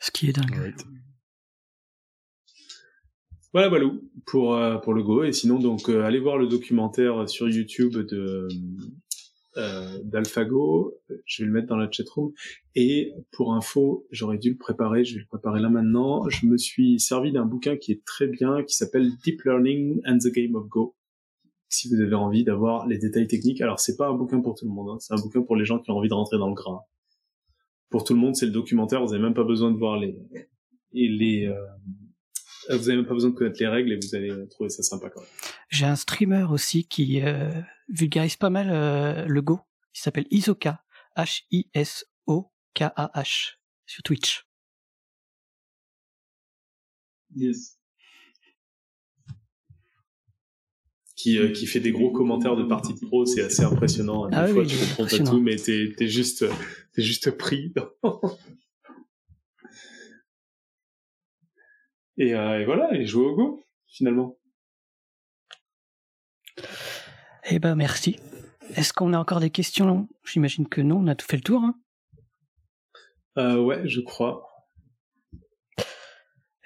[0.01, 0.75] Ce qui est dingue.
[3.53, 3.91] Voilà, voilà
[4.27, 7.97] pour euh, pour le Go et sinon donc euh, allez voir le documentaire sur YouTube
[7.97, 8.49] de
[9.57, 10.95] euh, d'AlphaGo.
[11.25, 12.33] Je vais le mettre dans la chatroom.
[12.75, 15.05] Et pour info, j'aurais dû le préparer.
[15.05, 16.29] Je vais le préparer là maintenant.
[16.29, 20.19] Je me suis servi d'un bouquin qui est très bien, qui s'appelle Deep Learning and
[20.19, 20.95] the Game of Go.
[21.69, 23.61] Si vous avez envie d'avoir les détails techniques.
[23.61, 24.91] Alors c'est pas un bouquin pour tout le monde.
[24.91, 24.99] Hein.
[25.01, 26.83] C'est un bouquin pour les gens qui ont envie de rentrer dans le gras.
[27.91, 29.05] Pour tout le monde, c'est le documentaire.
[29.05, 30.17] Vous avez même pas besoin de voir les
[30.93, 31.55] les euh,
[32.71, 35.11] vous avez même pas besoin de connaître les règles et vous allez trouver ça sympa
[35.11, 35.29] quand même.
[35.69, 37.51] J'ai un streamer aussi qui euh,
[37.89, 39.61] vulgarise pas mal euh, le Go.
[39.95, 40.85] Il s'appelle Isoka,
[41.17, 42.05] H-I-S-O-K-A-H,
[43.87, 44.47] sur Twitch.
[47.35, 47.79] Yes.
[51.17, 54.29] Qui, euh, qui fait des gros commentaires de parties pro, c'est assez impressionnant.
[54.29, 56.45] Des Ah fois, oui, tu comprends pas tout, mais t'es, t'es juste,
[56.93, 57.73] t'es juste pris.
[62.19, 64.39] et, et voilà, et jouer au Go, finalement.
[67.49, 68.17] Eh ben merci.
[68.77, 70.09] Est-ce qu'on a encore des questions?
[70.25, 71.63] J'imagine que non, on a tout fait le tour.
[71.63, 71.75] Hein
[73.39, 74.43] Euh, ouais, je crois.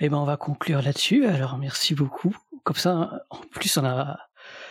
[0.00, 1.26] eh ben on va conclure là-dessus.
[1.26, 2.34] Alors merci beaucoup.
[2.64, 4.18] Comme ça, en plus on a.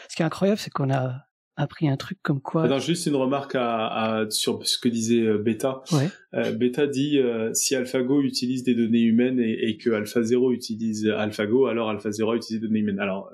[0.10, 2.64] Ce qui est incroyable, c'est qu'on a appris un truc comme quoi.
[2.64, 3.88] Attends, juste une remarque à,
[4.22, 5.82] à- sur ce que disait euh, Beta.
[5.92, 6.10] Ouais.
[6.34, 11.08] Euh, Beta dit euh, si AlphaGo utilise des données humaines et, et que AlphaZero utilise
[11.08, 13.00] AlphaGo, alors AlphaZero utilise des données humaines.
[13.00, 13.30] Alors,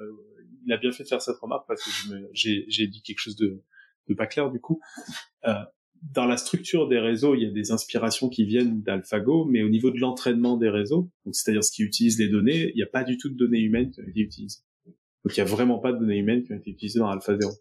[0.65, 1.89] il a bien fait de faire cette remarque parce que
[2.33, 3.61] j'ai dit quelque chose de,
[4.07, 4.79] de pas clair du coup.
[5.47, 5.53] Euh,
[6.13, 9.69] dans la structure des réseaux, il y a des inspirations qui viennent d'AlphaGo, mais au
[9.69, 13.03] niveau de l'entraînement des réseaux, c'est-à-dire ce qui utilise les données, il n'y a pas
[13.03, 14.59] du tout de données humaines qui ont été utilisées.
[14.85, 17.53] Donc il n'y a vraiment pas de données humaines qui ont été utilisées dans AlphaZero.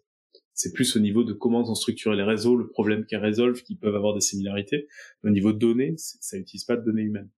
[0.53, 3.75] C'est plus au niveau de comment sont structurés les réseaux, le problème qu'ils résolvent, qui
[3.75, 4.87] peuvent avoir des similarités.
[5.23, 7.29] Au niveau de données, ça n'utilise pas de données humaines.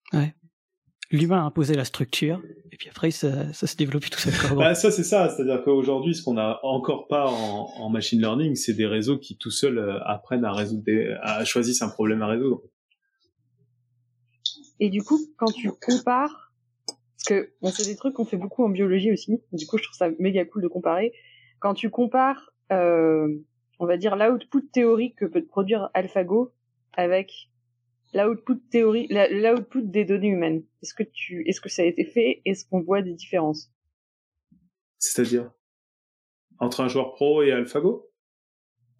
[1.13, 2.43] L'humain a imposé la structure,
[2.73, 4.33] et puis après ça, ça s'est développé tout seul.
[4.57, 5.29] Bah, ça, c'est ça.
[5.29, 9.37] C'est-à-dire qu'aujourd'hui, ce qu'on a encore pas en, en machine learning, c'est des réseaux qui
[9.37, 12.63] tout seuls euh, apprennent à résoudre des, à choisissent un problème à résoudre.
[14.81, 16.53] Et du coup, quand tu compares,
[16.87, 19.41] parce que bon, c'est des trucs qu'on fait beaucoup en biologie aussi.
[19.53, 21.13] Du coup, je trouve ça méga cool de comparer.
[21.61, 23.29] Quand tu compares, euh,
[23.79, 26.53] on va dire l'output théorique que peut te produire AlphaGo
[26.93, 27.49] avec
[28.25, 30.63] l'output théorique, la- l'output des données humaines.
[30.83, 32.41] Est-ce que tu, est-ce que ça a été fait?
[32.45, 33.71] Est-ce qu'on voit des différences?
[34.99, 35.51] C'est-à-dire?
[36.59, 38.09] Entre un joueur pro et AlphaGo?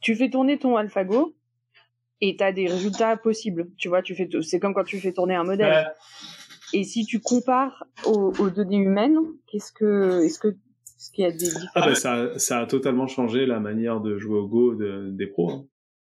[0.01, 1.35] Tu fais tourner ton AlphaGo
[2.21, 3.71] et t'as des résultats possibles.
[3.79, 5.93] Tu vois, tu fais, c'est comme quand tu fais tourner un modèle.
[6.73, 9.17] Et si tu compares aux, aux données humaines,
[9.47, 12.67] qu'est-ce que, est-ce que, est-ce qu'il y a des différences ah bah, ça, ça a
[12.67, 15.51] totalement changé la manière de jouer au Go de, des pros.
[15.51, 15.67] Hein.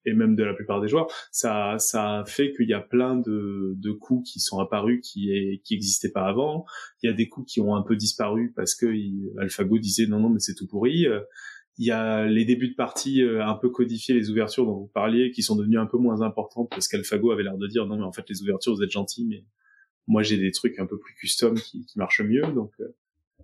[0.07, 3.75] Et même de la plupart des joueurs, ça, ça fait qu'il y a plein de,
[3.77, 6.65] de coups qui sont apparus qui est, qui existaient pas avant.
[7.03, 10.07] Il y a des coups qui ont un peu disparu parce que il, AlphaGo disait
[10.07, 11.07] non non mais c'est tout pourri.
[11.81, 14.91] Il y a les débuts de partie euh, un peu codifiés, les ouvertures dont vous
[14.93, 17.97] parliez, qui sont devenues un peu moins importantes parce qu'AlphaGo avait l'air de dire non
[17.97, 19.45] mais en fait les ouvertures vous êtes gentils, mais
[20.07, 22.43] moi j'ai des trucs un peu plus custom qui, qui marchent mieux.
[22.53, 22.95] Donc euh,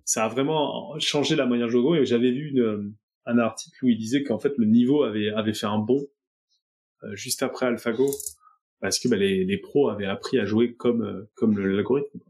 [0.05, 2.01] ça a vraiment changé la manière de jouer.
[2.01, 2.93] Et j'avais vu une, euh,
[3.25, 6.07] un article où il disait qu'en fait le niveau avait, avait fait un bond
[7.15, 8.11] juste après AlphaGo
[8.81, 12.21] parce que bah, les, pros avaient appris à jouer comme, comme l'algorithme.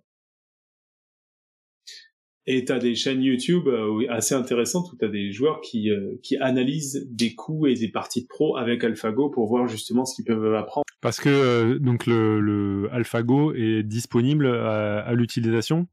[2.48, 5.90] Et tu as des chaînes YouTube euh, assez intéressantes où tu as des joueurs qui,
[5.90, 10.04] euh, qui analysent des coups et des parties de pro avec AlphaGo pour voir justement
[10.04, 10.84] ce qu'ils peuvent apprendre.
[11.00, 15.88] Parce que euh, donc le, AlphaGo est disponible à, l'utilisation?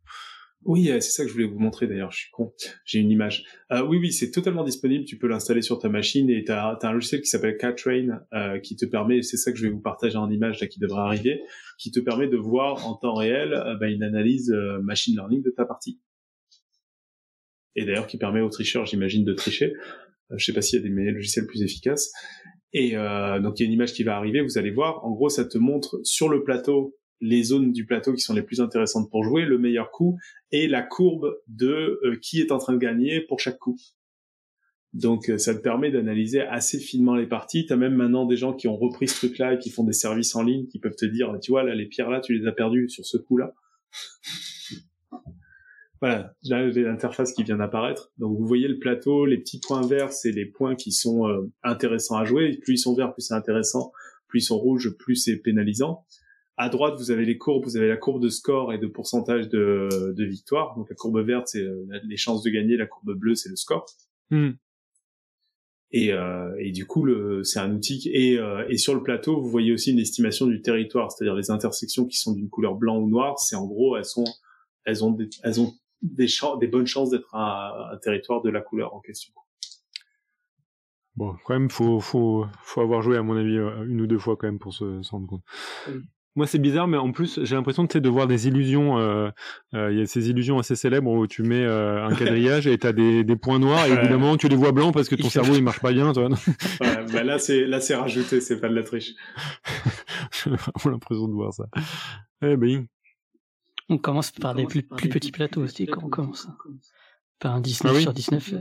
[0.65, 2.53] Oui, c'est ça que je voulais vous montrer d'ailleurs, je suis con,
[2.85, 3.43] j'ai une image.
[3.71, 6.91] oui, oui, c'est totalement disponible, tu peux l'installer sur ta machine et tu as, un
[6.91, 8.21] logiciel qui s'appelle CatRain
[8.61, 11.01] qui te permet, c'est ça que je vais vous partager en image là qui devrait
[11.01, 11.41] arriver,
[11.77, 15.65] qui te permet de voir en temps réel bah, une analyse machine learning de ta
[15.65, 15.99] partie
[17.75, 19.73] et d'ailleurs qui permet aux tricheurs, j'imagine, de tricher.
[20.31, 22.11] Euh, je sais pas s'il y a des logiciels plus efficaces.
[22.73, 25.03] Et euh, donc il y a une image qui va arriver, vous allez voir.
[25.05, 28.41] En gros, ça te montre sur le plateau les zones du plateau qui sont les
[28.41, 30.17] plus intéressantes pour jouer, le meilleur coup
[30.51, 33.77] et la courbe de euh, qui est en train de gagner pour chaque coup.
[34.93, 37.65] Donc ça te permet d'analyser assez finement les parties.
[37.65, 40.35] T'as même maintenant des gens qui ont repris ce truc-là et qui font des services
[40.35, 42.51] en ligne qui peuvent te dire, tu vois là les pierres là, tu les as
[42.51, 43.55] perdues sur ce coup-là
[46.03, 48.11] voilà, là l'interface qui vient d'apparaître.
[48.17, 51.49] Donc vous voyez le plateau, les petits points verts, c'est les points qui sont euh,
[51.63, 52.57] intéressants à jouer.
[52.61, 53.93] Plus ils sont verts, plus c'est intéressant.
[54.27, 56.05] Plus ils sont rouges, plus c'est pénalisant.
[56.55, 59.49] À droite, vous avez les courbes, vous avez la courbe de score et de pourcentage
[59.49, 60.75] de, de victoire.
[60.77, 63.55] Donc la courbe verte, c'est euh, les chances de gagner, la courbe bleue, c'est le
[63.55, 63.85] score.
[64.29, 64.51] Hmm.
[65.93, 67.07] Et, euh, et, du coup,
[67.43, 68.09] c'est un outil.
[68.11, 71.51] Et, euh, et, sur le plateau, vous voyez aussi une estimation du territoire, c'est-à-dire les
[71.51, 73.37] intersections qui sont d'une couleur blanc ou noire.
[73.37, 74.25] C'est en gros, elles sont,
[74.85, 76.27] elles ont, elles ont des,
[76.59, 79.33] des bonnes chances d'être un, territoire de la couleur en question.
[81.15, 84.17] Bon, quand même, faut, faut, faut avoir joué, à mon avis, euh, une ou deux
[84.17, 85.43] fois quand même pour se, rendre compte.
[86.35, 88.97] Moi, c'est bizarre, mais en plus, j'ai l'impression de voir des illusions.
[88.97, 89.29] Euh,
[89.75, 92.87] euh, il y a ces illusions assez célèbres où tu mets un quadrillage et tu
[92.87, 95.53] as des, des, points noirs et évidemment tu les vois blancs parce que ton cerveau
[95.55, 96.11] il marche pas bien.
[96.11, 96.29] Toi.
[96.81, 99.13] ouais, bah là, c'est là c'est rajouté, c'est pas de la triche.
[100.31, 101.65] j'ai vraiment l'impression de voir ça.
[102.41, 102.87] Eh ben,
[103.89, 106.47] on commence par des plus, petits plateaux aussi quand on commence.
[107.39, 108.53] Par un 19 ah sur 19.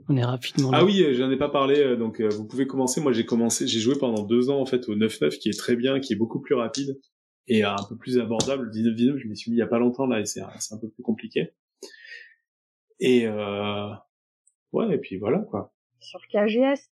[0.00, 0.70] Euh, on est rapidement.
[0.72, 3.00] Ah oui, j'en ai pas parlé, euh, donc euh, vous pouvez commencer.
[3.00, 5.76] Moi, j'ai commencé, j'ai joué pendant deux ans en fait au 9-9, qui est très
[5.76, 7.00] bien, qui est beaucoup plus rapide
[7.46, 8.70] et un peu plus abordable.
[8.72, 10.78] Le 19-19, je m'y suis mis il y a pas longtemps là, et c'est un
[10.78, 11.50] peu plus compliqué.
[13.00, 15.72] Et ouais, et puis voilà quoi.
[16.00, 16.90] Sur KGS.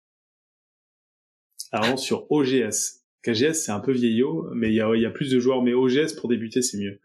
[1.72, 3.04] Alors sur OGS.
[3.24, 5.62] KGS c'est un peu vieillot, mais il y a, y a plus de joueurs.
[5.62, 7.00] Mais OGS pour débuter c'est mieux.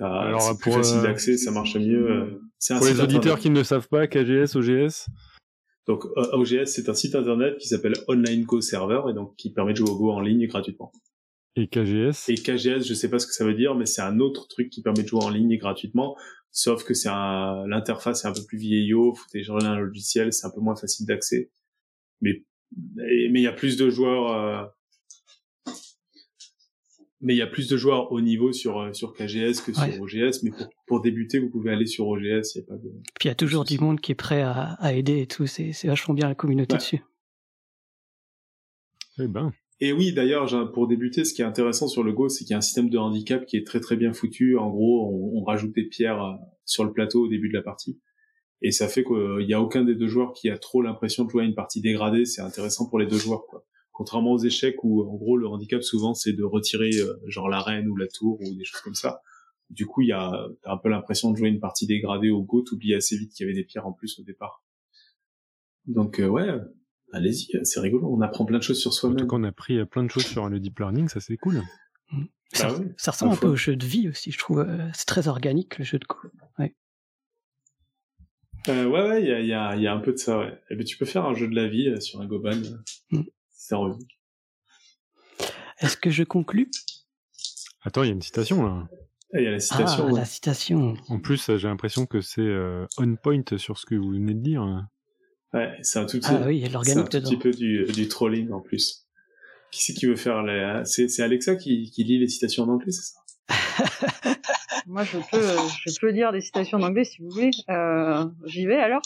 [0.00, 2.10] Alors pour facile euh, d'accès, ça marche mieux.
[2.10, 5.06] Euh, pour les auditeurs qui ne le savent pas, KGS, OGS.
[5.86, 9.72] Donc OGS c'est un site internet qui s'appelle Online Go Server et donc qui permet
[9.72, 10.92] de jouer au Go en ligne gratuitement.
[11.56, 14.20] Et KGS Et KGS, je sais pas ce que ça veut dire, mais c'est un
[14.20, 16.16] autre truc qui permet de jouer en ligne gratuitement.
[16.50, 20.46] Sauf que c'est un, l'interface est un peu plus vieillot, faut télécharger un logiciel, c'est
[20.46, 21.50] un peu moins facile d'accès.
[22.20, 22.44] Mais,
[22.96, 24.66] mais il y a plus de joueurs, euh,
[27.22, 30.02] mais il y a plus de joueurs au niveau sur euh, sur KGS que sur
[30.02, 30.42] OGS.
[30.42, 32.54] Mais pour, pour, débuter, vous pouvez aller sur OGS.
[32.54, 32.90] Il y a pas de.
[33.18, 35.46] Puis il y a toujours du monde qui est prêt à, à aider et tout.
[35.46, 37.02] C'est c'est vachement bien la communauté dessus.
[39.18, 39.52] Eh ben.
[39.80, 42.54] Et oui, d'ailleurs, pour débuter, ce qui est intéressant sur le Go, c'est qu'il y
[42.54, 44.56] a un système de handicap qui est très très bien foutu.
[44.56, 46.34] En gros, on, on rajoute des pierres euh,
[46.64, 48.00] sur le plateau au début de la partie.
[48.64, 51.30] Et ça fait qu'il n'y a aucun des deux joueurs qui a trop l'impression de
[51.30, 52.24] jouer à une partie dégradée.
[52.24, 53.44] C'est intéressant pour les deux joueurs.
[53.46, 57.48] Quoi contrairement aux échecs où en gros le handicap souvent c'est de retirer euh, genre
[57.48, 59.20] la reine ou la tour ou des choses comme ça.
[59.70, 62.60] Du coup, il y a un peu l'impression de jouer une partie dégradée au Go,
[62.60, 64.62] t'oublies assez vite qu'il y avait des pierres en plus au départ.
[65.86, 66.46] Donc euh, ouais,
[67.12, 69.16] allez-y, c'est rigolo, on apprend plein de choses sur soi-même.
[69.16, 71.20] En tout cas, on a appris euh, plein de choses sur le deep learning, ça
[71.20, 71.62] c'est cool.
[72.10, 72.24] Mmh.
[72.52, 74.66] Ça, bah ça, ressemble un peu au jeu de vie aussi, je trouve.
[74.92, 76.16] C'est très organique le jeu de Go.
[76.58, 76.74] Ouais.
[78.68, 80.48] Euh, ouais, ouais, il y a, y, a, y a, un peu de ça, ouais.
[80.48, 82.60] Et eh ben, tu peux faire un jeu de la vie sur un Goban.
[85.78, 86.70] Est-ce que je conclus
[87.82, 88.88] Attends, il y a une citation là.
[89.34, 90.06] Ah, il y a la citation.
[90.08, 90.94] Ah, la citation.
[91.08, 94.40] En plus, j'ai l'impression que c'est euh, on point sur ce que vous venez de
[94.40, 94.62] dire.
[95.54, 99.06] Ouais, c'est un tout petit, ah, oui, un petit peu du, du, trolling en plus.
[99.70, 100.82] Qui c'est qui veut faire les...
[100.84, 103.22] C'est c'est Alexa qui, qui lit les citations en anglais, c'est ça?
[104.86, 107.50] Moi, je peux, je peux dire des citations en anglais si vous voulez.
[107.68, 109.02] Euh, J'y vais alors?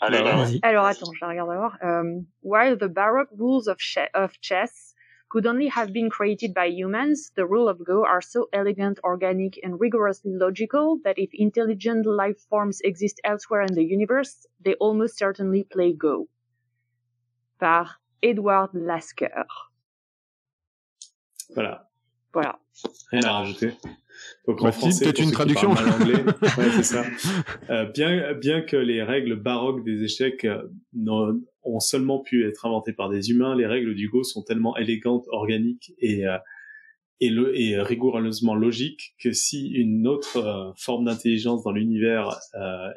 [0.00, 0.60] Allez, Bah, là, Vas-y.
[0.62, 1.76] Alors attends, je la regarde d'abord.
[1.82, 4.94] Um, while the baroque rules of, che- of chess
[5.28, 9.58] could only have been created by humans, the rules of Go are so elegant, organic,
[9.62, 15.18] and rigorously logical that if intelligent life forms exist elsewhere in the universe, they almost
[15.18, 16.28] certainly play Go.
[17.58, 17.88] Par
[18.22, 19.44] Edward Lasker.
[21.54, 21.80] Voilà.
[22.32, 22.54] Voilà.
[23.10, 23.72] Rien à rajouter.
[24.46, 25.70] Donc Bah, en français, une traduction.
[25.70, 26.22] anglais,
[26.58, 27.04] ouais, c'est ça.
[27.70, 31.32] Euh, bien, bien que les règles baroques des échecs euh,
[31.62, 35.26] ont seulement pu être inventées par des humains, les règles du Go sont tellement élégantes,
[35.28, 36.38] organiques et, euh,
[37.20, 42.38] et, le, et rigoureusement logiques que si une autre euh, forme d'intelligence dans l'univers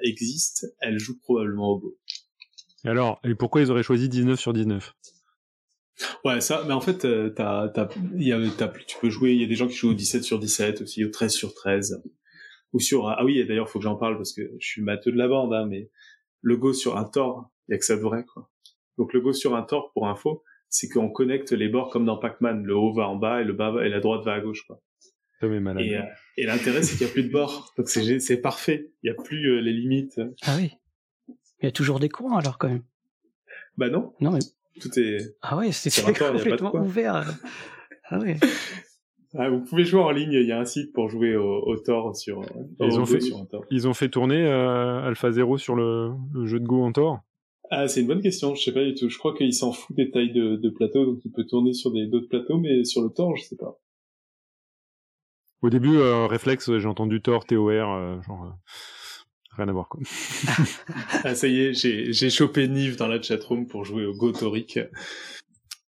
[0.03, 1.97] existe, elle joue probablement au Go.
[2.85, 4.93] Et alors, et pourquoi ils auraient choisi 19 sur 19
[6.23, 9.33] Ouais, ça, mais en fait, euh, t'as, t'as, il y a, t'as, tu peux jouer,
[9.33, 11.53] il y a des gens qui jouent au 17 sur 17 aussi, au 13 sur
[11.53, 12.01] 13.
[12.73, 15.11] Ou sur, ah oui, et d'ailleurs, faut que j'en parle parce que je suis matheux
[15.11, 15.89] de la bande, hein, mais
[16.41, 18.49] le Go sur un Tor, il y a que ça de vrai, quoi.
[18.97, 22.17] Donc le Go sur un Tor, pour info, c'est qu'on connecte les bords comme dans
[22.17, 22.63] Pac-Man.
[22.63, 24.65] Le haut va en bas et le bas va- et la droite va à gauche,
[24.67, 24.81] quoi.
[25.41, 25.83] Malade.
[25.85, 26.01] Et, euh,
[26.37, 27.73] et l'intérêt, c'est qu'il n'y a plus de bords.
[27.77, 28.91] Donc c'est, c'est parfait.
[29.03, 30.19] Il n'y a plus euh, les limites.
[30.43, 30.71] Ah oui.
[31.61, 32.83] Il y a toujours des courants alors quand même.
[33.77, 34.39] Bah non, Non mais
[34.79, 36.81] tout est, ah ouais, c'est complètement quoi.
[36.81, 37.15] ouvert.
[37.15, 37.23] euh.
[38.09, 38.37] Ah ouais.
[39.37, 40.31] ah, vous pouvez jouer en ligne.
[40.33, 42.41] Il y a un site pour jouer au, au Tor sur,
[42.79, 43.63] Ils au ont fait- sur un Tor.
[43.69, 47.19] Ils ont fait tourner euh, Alpha Zero sur le, le jeu de Go en Tor.
[47.71, 48.55] Ah, c'est une bonne question.
[48.55, 49.09] Je sais pas du tout.
[49.09, 51.91] Je crois qu'il s'en fout des tailles de, de plateau, donc il peut tourner sur
[51.91, 53.79] d'autres plateaux, mais sur le Tor, je sais pas.
[55.61, 58.55] Au début, euh, réflexe, j'ai entendu Tor, TOR, euh, genre...
[59.59, 60.01] rien à voir, quoi.
[61.23, 64.31] Ah, ça y est, j'ai j'ai chopé Nive dans la chatroom pour jouer au Go
[64.31, 64.79] Toric.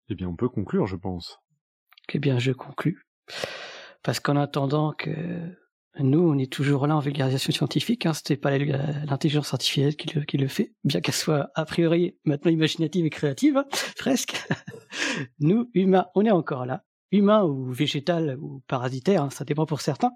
[0.10, 1.40] Eh bien, on peut conclure, je pense.
[2.14, 3.06] Eh bien, je conclus.
[4.04, 5.12] Parce qu'en attendant que
[6.00, 10.24] nous, on est toujours là en vulgarisation scientifique, hein, c'était pas l'intelligence artificielle qui le,
[10.24, 13.66] qui le fait, bien qu'elle soit a priori maintenant imaginative et créative, hein,
[13.98, 14.48] presque.
[15.40, 16.84] nous, humains, on est encore là.
[17.12, 20.12] Humains ou végétal ou parasitaires, hein, ça dépend pour certains.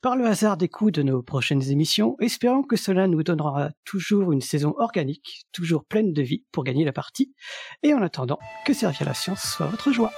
[0.00, 4.30] Par le hasard des coups de nos prochaines émissions, espérons que cela nous donnera toujours
[4.30, 7.34] une saison organique, toujours pleine de vie pour gagner la partie.
[7.82, 10.12] Et en attendant, que servir la science soit votre joie.